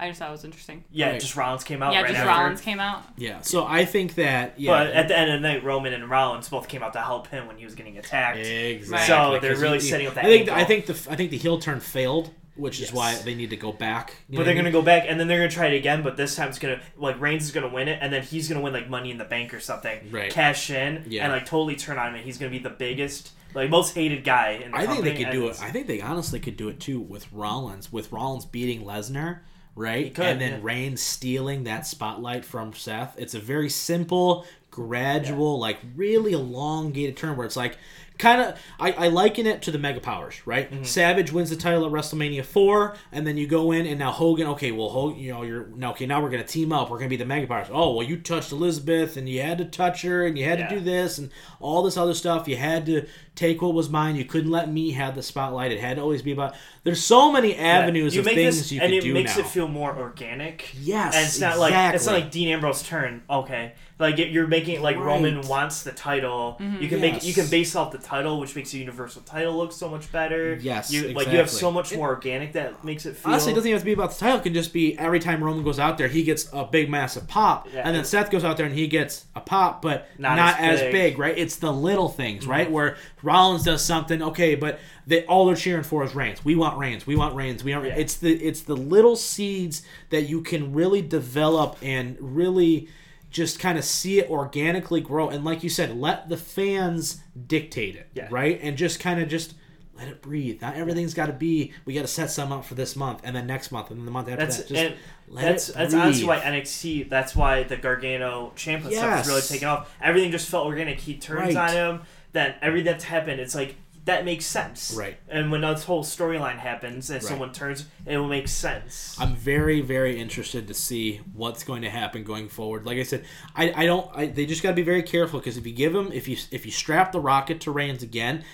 I 0.00 0.08
just 0.08 0.18
thought 0.18 0.28
it 0.30 0.32
was 0.32 0.44
interesting. 0.44 0.82
Right. 0.96 1.20
just 1.20 1.36
Rollins 1.36 1.62
came 1.64 1.82
out 1.82 1.92
yeah, 1.92 2.00
right 2.00 2.08
just 2.08 2.18
after. 2.20 2.30
Rollins 2.40 2.60
came 2.60 2.80
out. 2.80 3.02
yeah. 3.16 3.40
So 3.42 3.66
I 3.66 3.84
think 3.84 4.14
that 4.14 4.58
yeah. 4.58 4.70
But 4.72 4.86
at 4.94 5.08
the 5.08 5.18
end 5.18 5.30
of 5.30 5.40
the 5.42 5.46
night, 5.48 5.62
Roman 5.62 5.92
and 5.92 6.08
Rollins 6.08 6.48
both 6.48 6.68
came 6.68 6.82
out 6.82 6.94
to 6.94 7.00
help 7.00 7.28
him 7.28 7.46
when 7.46 7.56
he 7.58 7.64
was 7.64 7.74
getting 7.74 7.98
attacked. 7.98 8.38
Exactly. 8.38 9.06
So 9.06 9.38
they're 9.40 9.52
'cause 9.52 9.62
really 9.62 9.74
you- 9.74 9.80
setting 9.80 10.06
up 10.06 10.14
that 10.14 10.24
I 10.24 10.28
think 10.28 10.40
angle. 10.48 10.54
I 10.56 10.64
think 10.64 10.86
the 10.86 11.12
I 11.12 11.16
think 11.16 11.30
the 11.30 11.36
heel 11.38 11.58
turn 11.58 11.80
failed, 11.80 12.30
which 12.56 12.76
is 12.76 12.86
Yes. 12.88 12.92
why 12.92 13.14
they 13.16 13.34
need 13.34 13.50
to 13.50 13.56
go 13.56 13.72
back. 13.72 14.14
you 14.28 14.36
But 14.36 14.40
know 14.40 14.44
they're 14.46 14.54
what 14.54 14.58
gonna 14.58 14.64
mean? 14.64 14.72
go 14.72 14.82
back 14.82 15.04
and 15.08 15.20
then 15.20 15.28
they're 15.28 15.38
gonna 15.38 15.50
try 15.50 15.66
it 15.66 15.76
again. 15.76 16.02
But 16.02 16.16
this 16.16 16.34
time 16.34 16.48
it's 16.48 16.58
gonna 16.58 16.80
like 16.96 17.20
Reigns 17.20 17.44
is 17.44 17.52
gonna 17.52 17.68
win 17.68 17.88
it, 17.88 17.98
and 18.00 18.12
then 18.12 18.22
he's 18.22 18.48
gonna 18.48 18.60
win 18.62 18.72
like 18.72 18.88
Money 18.88 19.10
in 19.10 19.18
the 19.18 19.24
Bank 19.24 19.52
or 19.52 19.60
something. 19.60 20.10
Right. 20.10 20.30
Cash 20.32 20.70
in 20.70 21.04
Yeah. 21.08 21.24
and 21.24 21.32
like 21.32 21.44
totally 21.46 21.76
turn 21.76 21.98
on 21.98 22.08
him. 22.08 22.14
and 22.16 22.24
He's 22.24 22.38
gonna 22.38 22.50
be 22.50 22.58
the 22.58 22.70
biggest, 22.70 23.32
like 23.54 23.68
most 23.70 23.94
hated 23.94 24.24
guy 24.24 24.60
in 24.64 24.70
the 24.70 24.76
I 24.76 24.86
think 24.86 25.02
they 25.04 25.10
company, 25.10 25.14
could 25.16 25.24
and 25.26 25.32
do 25.32 25.42
it. 25.46 25.50
it's- 25.50 25.62
I 25.62 25.70
think 25.70 25.86
they 25.86 26.00
honestly 26.00 26.40
could 26.40 26.56
do 26.56 26.68
it 26.68 26.80
too 26.80 27.00
with 27.00 27.26
Rollins, 27.32 27.92
with 27.92 28.10
Rollins 28.12 28.44
beating 28.46 28.84
Lesnar, 28.84 29.40
right? 29.80 30.14
could, 30.14 30.24
and 30.24 30.40
then 30.40 30.52
yeah. 30.52 30.58
Reigns 30.62 31.02
stealing 31.02 31.64
that 31.64 31.86
spotlight 31.86 32.44
from 32.44 32.72
Seth. 32.72 33.14
It's 33.18 33.34
a 33.34 33.40
very 33.40 33.68
simple, 33.68 34.46
gradual, 34.70 35.58
like 35.58 35.78
really 35.96 36.32
elongated 36.32 37.16
turn 37.16 37.36
where 37.36 37.46
it's 37.46 37.56
like 37.56 37.78
kind 38.20 38.40
of 38.40 38.58
I, 38.78 38.92
I 38.92 39.08
liken 39.08 39.46
it 39.46 39.62
to 39.62 39.70
the 39.70 39.78
mega 39.78 40.00
powers 40.00 40.46
right 40.46 40.70
Mm-hmm. 40.70 40.84
savage 40.84 41.32
wins 41.32 41.50
the 41.50 41.56
title 41.56 41.84
at 41.86 41.90
wrestlemania 41.92 42.44
4 42.44 42.96
and 43.12 43.26
then 43.26 43.36
you 43.36 43.46
go 43.46 43.72
in 43.72 43.86
and 43.86 43.98
now 43.98 44.12
hogan 44.12 44.46
okay 44.48 44.70
well 44.72 44.90
hogan 44.90 45.18
you 45.18 45.32
know 45.32 45.42
you're 45.42 45.66
now 45.74 45.90
okay 45.90 46.06
now 46.06 46.22
we're 46.22 46.30
gonna 46.30 46.44
team 46.44 46.72
up 46.72 46.90
we're 46.90 46.98
gonna 46.98 47.08
be 47.08 47.16
the 47.16 47.24
mega 47.24 47.46
powers 47.46 47.68
oh 47.72 47.94
well 47.94 48.06
you 48.06 48.16
touched 48.18 48.52
elizabeth 48.52 49.16
and 49.16 49.28
you 49.28 49.40
had 49.42 49.58
to 49.58 49.64
touch 49.64 50.02
her 50.02 50.26
and 50.26 50.38
you 50.38 50.44
had 50.44 50.58
Yeah. 50.60 50.68
to 50.68 50.74
do 50.76 50.80
this 50.84 51.18
and 51.18 51.30
all 51.58 51.82
this 51.82 51.96
other 51.96 52.14
stuff 52.14 52.46
you 52.46 52.56
had 52.56 52.86
to 52.86 53.06
take 53.34 53.62
what 53.62 53.72
was 53.74 53.88
mine 53.88 54.16
you 54.16 54.24
couldn't 54.24 54.50
let 54.50 54.70
me 54.70 54.92
have 54.92 55.14
the 55.14 55.22
spotlight 55.22 55.72
it 55.72 55.80
had 55.80 55.96
to 55.96 56.02
always 56.02 56.20
be 56.22 56.32
about 56.32 56.54
there's 56.84 57.02
so 57.02 57.32
many 57.32 57.56
avenues 57.56 58.14
you 58.14 58.20
of 58.20 58.26
things 58.26 58.58
this, 58.58 58.72
you 58.72 58.80
and 58.80 58.92
can 58.92 59.00
do 59.00 59.08
and 59.08 59.16
it 59.18 59.20
makes 59.22 59.36
now 59.36 59.42
it 59.44 59.46
feel 59.48 59.68
more 59.68 59.96
organic. 59.98 60.74
Yes, 60.80 61.14
and 61.14 61.24
it's 61.26 61.38
not 61.40 61.58
like 61.58 61.94
it's 61.94 62.06
not 62.06 62.14
like 62.14 62.30
Dean 62.30 62.48
Ambrose 62.48 62.82
turn. 62.82 63.22
Okay, 63.28 63.72
like 64.00 64.18
it, 64.18 64.30
you're 64.30 64.46
making 64.46 64.76
it 64.76 64.80
like 64.82 64.96
Roman 64.96 65.42
wants 65.42 65.82
the 65.82 65.92
title. 65.92 66.56
You 66.80 66.88
can 66.88 67.00
make 67.00 67.14
Yes. 67.14 67.24
you 67.26 67.34
can 67.34 67.46
base 67.48 67.76
off 67.76 67.92
the 67.92 67.98
title, 67.98 68.40
which 68.40 68.56
makes 68.56 68.72
the 68.72 68.78
Universal 68.78 69.22
title 69.22 69.56
look 69.56 69.72
so 69.72 69.88
much 69.88 70.10
better. 70.10 70.54
Yes, 70.60 70.90
you 70.92 71.08
like 71.10 71.28
you 71.28 71.36
have 71.38 71.50
so 71.50 71.70
much 71.70 71.94
more 71.94 72.08
organic 72.08 72.54
that 72.54 72.82
makes 72.84 73.06
it 73.06 73.16
feel. 73.16 73.30
Honestly, 73.32 73.52
it 73.52 73.54
doesn't 73.54 73.68
even 73.68 73.76
have 73.76 73.82
to 73.82 73.86
be 73.86 73.92
about 73.92 74.10
the 74.12 74.18
title. 74.18 74.38
It 74.38 74.42
can 74.42 74.54
just 74.54 74.72
be 74.72 74.98
every 74.98 75.20
time 75.20 75.44
Roman 75.44 75.62
goes 75.62 75.78
out 75.78 75.98
there, 75.98 76.08
he 76.08 76.22
gets 76.22 76.48
a 76.52 76.64
big, 76.64 76.88
massive 76.90 77.28
pop, 77.28 77.68
Yeah. 77.72 77.82
and 77.84 77.94
then 77.94 78.04
Seth 78.04 78.30
goes 78.30 78.42
out 78.44 78.56
there 78.56 78.66
and 78.66 78.74
he 78.74 78.86
gets 78.88 79.26
a 79.36 79.40
pop, 79.40 79.82
but 79.82 80.08
not, 80.18 80.36
Not 80.36 80.58
as, 80.60 80.80
as 80.80 80.80
big. 80.82 80.92
big. 80.92 81.12
Mm-hmm. 81.12 81.22
right? 81.22 81.38
It's 81.38 81.56
the 81.56 81.72
little 81.72 82.08
things, 82.08 82.46
right? 82.46 82.70
Where 82.70 82.96
Rollins 83.22 83.64
does 83.64 83.84
something, 83.84 84.22
okay, 84.22 84.54
but 84.54 84.80
they 85.06 85.24
all 85.26 85.46
they're 85.46 85.56
cheering 85.56 85.82
for 85.82 86.04
is 86.04 86.14
Reigns. 86.14 86.44
We 86.44 86.54
want 86.54 86.78
Reigns. 86.78 87.06
We 87.06 87.16
want 87.16 87.34
Reigns. 87.34 87.62
We 87.64 87.74
want. 87.74 87.86
Yeah. 87.86 87.94
It's 87.96 88.14
the 88.16 88.32
it's 88.32 88.62
the 88.62 88.76
little 88.76 89.16
seeds 89.16 89.82
that 90.10 90.22
you 90.22 90.40
can 90.42 90.72
really 90.72 91.02
develop 91.02 91.76
and 91.82 92.16
really 92.20 92.88
just 93.30 93.58
kind 93.58 93.78
of 93.78 93.84
see 93.84 94.18
it 94.18 94.28
organically 94.28 95.00
grow. 95.00 95.28
And 95.28 95.44
like 95.44 95.62
you 95.62 95.68
said, 95.70 95.96
let 95.96 96.28
the 96.28 96.36
fans 96.36 97.20
dictate 97.46 97.96
it, 97.96 98.08
Yeah. 98.14 98.28
right? 98.30 98.58
And 98.62 98.76
just 98.76 99.00
kind 99.00 99.20
of 99.20 99.28
just. 99.28 99.54
Let 99.96 100.08
it 100.08 100.22
breathe. 100.22 100.62
Not 100.62 100.76
everything's 100.76 101.12
got 101.12 101.26
to 101.26 101.34
be. 101.34 101.74
We 101.84 101.92
got 101.92 102.00
to 102.00 102.06
set 102.06 102.30
some 102.30 102.52
up 102.52 102.64
for 102.64 102.74
this 102.74 102.96
month, 102.96 103.20
and 103.22 103.36
then 103.36 103.46
next 103.46 103.70
month, 103.70 103.90
and 103.90 103.98
then 103.98 104.06
the 104.06 104.10
month 104.10 104.30
after 104.30 104.42
That's 104.46 104.56
that. 104.56 104.68
Just 104.68 104.94
let 105.28 105.42
that's 105.42 105.68
it 105.68 105.74
that's 105.74 105.92
honestly 105.92 106.24
why 106.24 106.38
NXT. 106.40 107.10
That's 107.10 107.36
why 107.36 107.64
the 107.64 107.76
Gargano 107.76 108.50
Ciampa 108.56 108.90
stuff 108.90 109.20
is 109.20 109.28
really 109.28 109.42
taken 109.42 109.68
off. 109.68 109.94
Everything 110.00 110.30
just 110.30 110.48
felt 110.48 110.64
organic. 110.64 111.00
He 111.00 111.16
turns 111.18 111.54
Right. 111.54 111.68
on 111.68 111.76
him. 111.96 112.02
Then 112.32 112.54
everything 112.62 112.86
that's 112.92 113.04
happened, 113.04 113.40
it's 113.42 113.54
like 113.54 113.74
that 114.10 114.24
makes 114.24 114.44
sense. 114.44 114.92
Right. 114.96 115.16
And 115.28 115.50
when 115.50 115.60
this 115.62 115.84
whole 115.84 116.04
storyline 116.04 116.58
happens, 116.58 117.10
and 117.10 117.22
Right. 117.22 117.28
someone 117.28 117.52
turns, 117.52 117.86
it 118.06 118.16
will 118.18 118.28
make 118.28 118.48
sense. 118.48 119.16
I'm 119.18 119.34
very, 119.34 119.80
very 119.80 120.18
interested 120.18 120.66
to 120.68 120.74
see 120.74 121.20
what's 121.32 121.64
going 121.64 121.82
to 121.82 121.90
happen 121.90 122.24
going 122.24 122.48
forward. 122.48 122.84
Like 122.86 122.98
I 122.98 123.02
said, 123.04 123.24
I, 123.56 123.72
I 123.74 123.86
don't. 123.86 124.10
I, 124.14 124.26
they 124.26 124.46
just 124.46 124.62
got 124.62 124.70
to 124.70 124.74
be 124.76 124.82
very 124.82 125.02
careful 125.02 125.38
because 125.40 125.56
if 125.56 125.66
you 125.66 125.72
give 125.72 125.92
them, 125.92 126.10
if 126.12 126.28
you 126.28 126.36
if 126.50 126.66
you 126.66 126.72
strap 126.72 127.12
the 127.12 127.20
rocket 127.20 127.60
to 127.62 127.70
Reigns 127.70 128.02
again, 128.02 128.44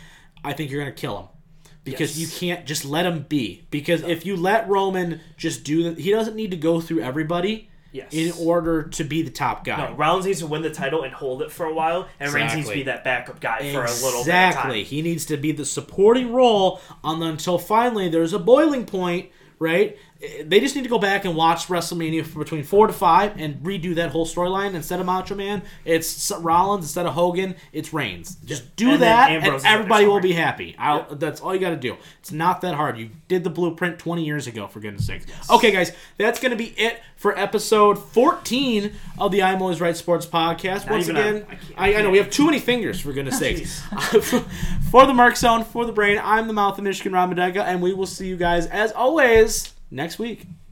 I 0.44 0.52
think 0.52 0.70
you're 0.70 0.80
going 0.82 0.94
to 0.94 1.00
kill 1.00 1.18
him 1.18 1.26
because 1.84 2.18
Yes. 2.18 2.32
you 2.32 2.38
can't 2.48 2.66
just 2.66 2.84
let 2.84 3.06
him 3.06 3.24
be. 3.28 3.66
Because 3.70 4.02
if 4.02 4.26
you 4.26 4.36
let 4.36 4.68
Roman 4.68 5.20
just 5.36 5.64
do 5.64 5.82
that, 5.84 5.98
he 5.98 6.10
doesn't 6.10 6.36
need 6.36 6.50
to 6.50 6.56
go 6.56 6.80
through 6.80 7.00
everybody 7.00 7.70
Yes. 7.96 8.12
in 8.12 8.32
order 8.46 8.84
to 8.84 9.04
be 9.04 9.22
the 9.22 9.30
top 9.30 9.64
guy. 9.64 9.88
No, 9.88 9.94
Rollins 9.96 10.26
needs 10.26 10.40
to 10.40 10.46
win 10.46 10.62
the 10.62 10.70
title 10.70 11.02
and 11.02 11.14
hold 11.14 11.40
it 11.42 11.50
for 11.50 11.64
a 11.66 11.72
while, 11.72 12.08
and 12.20 12.32
Reigns 12.32 12.54
needs 12.54 12.68
to 12.68 12.74
be 12.74 12.82
that 12.84 13.04
backup 13.04 13.40
guy 13.40 13.72
for 13.72 13.84
a 13.84 13.90
little 13.90 14.20
bit 14.24 14.28
Exactly. 14.28 14.84
He 14.84 15.02
needs 15.02 15.24
to 15.26 15.36
be 15.36 15.52
the 15.52 15.64
supporting 15.64 16.32
role 16.32 16.80
on 17.02 17.20
the, 17.20 17.26
until 17.26 17.58
finally 17.58 18.08
there's 18.08 18.32
a 18.32 18.38
boiling 18.38 18.84
point, 18.84 19.30
right? 19.58 19.96
They 20.44 20.60
just 20.60 20.74
need 20.74 20.82
to 20.84 20.88
go 20.88 20.98
back 20.98 21.24
and 21.26 21.36
watch 21.36 21.66
WrestleMania 21.66 22.24
for 22.24 22.38
between 22.38 22.62
four 22.64 22.86
to 22.86 22.92
five 22.92 23.34
and 23.38 23.56
redo 23.62 23.94
that 23.96 24.10
whole 24.10 24.24
storyline. 24.26 24.74
Instead 24.74 24.98
of 24.98 25.06
Macho 25.06 25.34
Man, 25.34 25.62
it's 25.84 26.32
Rollins. 26.40 26.84
Instead 26.86 27.04
of 27.06 27.12
Hogan, 27.12 27.54
it's 27.72 27.92
Reigns. 27.92 28.36
Just 28.44 28.74
do 28.76 28.92
And 28.92 29.02
that, 29.02 29.30
and 29.30 29.46
is 29.46 29.54
in 29.54 29.62
there 29.62 29.72
everybody 29.74 30.06
will 30.06 30.20
be 30.20 30.32
happy. 30.32 30.74
I'll, 30.78 31.14
That's 31.14 31.40
all 31.40 31.54
you 31.54 31.60
got 31.60 31.70
to 31.70 31.76
do. 31.76 31.96
It's 32.20 32.32
not 32.32 32.62
that 32.62 32.74
hard. 32.74 32.96
You 32.98 33.10
did 33.28 33.44
the 33.44 33.50
blueprint 33.50 33.98
20 33.98 34.24
years 34.24 34.46
ago, 34.46 34.66
for 34.66 34.80
goodness 34.80 35.06
sakes. 35.06 35.26
Okay, 35.50 35.70
guys, 35.70 35.92
that's 36.16 36.40
going 36.40 36.50
to 36.50 36.56
be 36.56 36.74
it 36.78 37.00
for 37.16 37.38
episode 37.38 37.98
14 37.98 38.92
of 39.18 39.32
the 39.32 39.42
I'm 39.42 39.60
Always 39.60 39.80
Right 39.80 39.96
Sports 39.96 40.24
Podcast. 40.26 40.90
Once 40.90 41.08
again, 41.08 41.44
I 41.48 41.54
can't- 41.56 41.60
I, 41.76 41.94
I 41.96 42.02
know 42.02 42.10
we 42.10 42.18
have 42.18 42.30
too 42.30 42.46
many 42.46 42.58
fingers, 42.58 43.00
for 43.00 43.12
goodness 43.12 43.38
sakes. 43.40 43.82
For 44.90 45.04
the 45.04 45.12
Merc 45.14 45.36
Zone, 45.36 45.64
for 45.64 45.84
the 45.84 45.92
brain, 45.92 46.18
I'm 46.22 46.46
the 46.46 46.52
mouth 46.52 46.78
of 46.78 46.84
Michigan 46.84 47.12
Ramadega, 47.12 47.58
and 47.64 47.82
we 47.82 47.92
will 47.92 48.06
see 48.06 48.28
you 48.28 48.36
guys, 48.36 48.66
as 48.66 48.92
always, 48.92 49.74
next 49.90 50.18
week. 50.18 50.46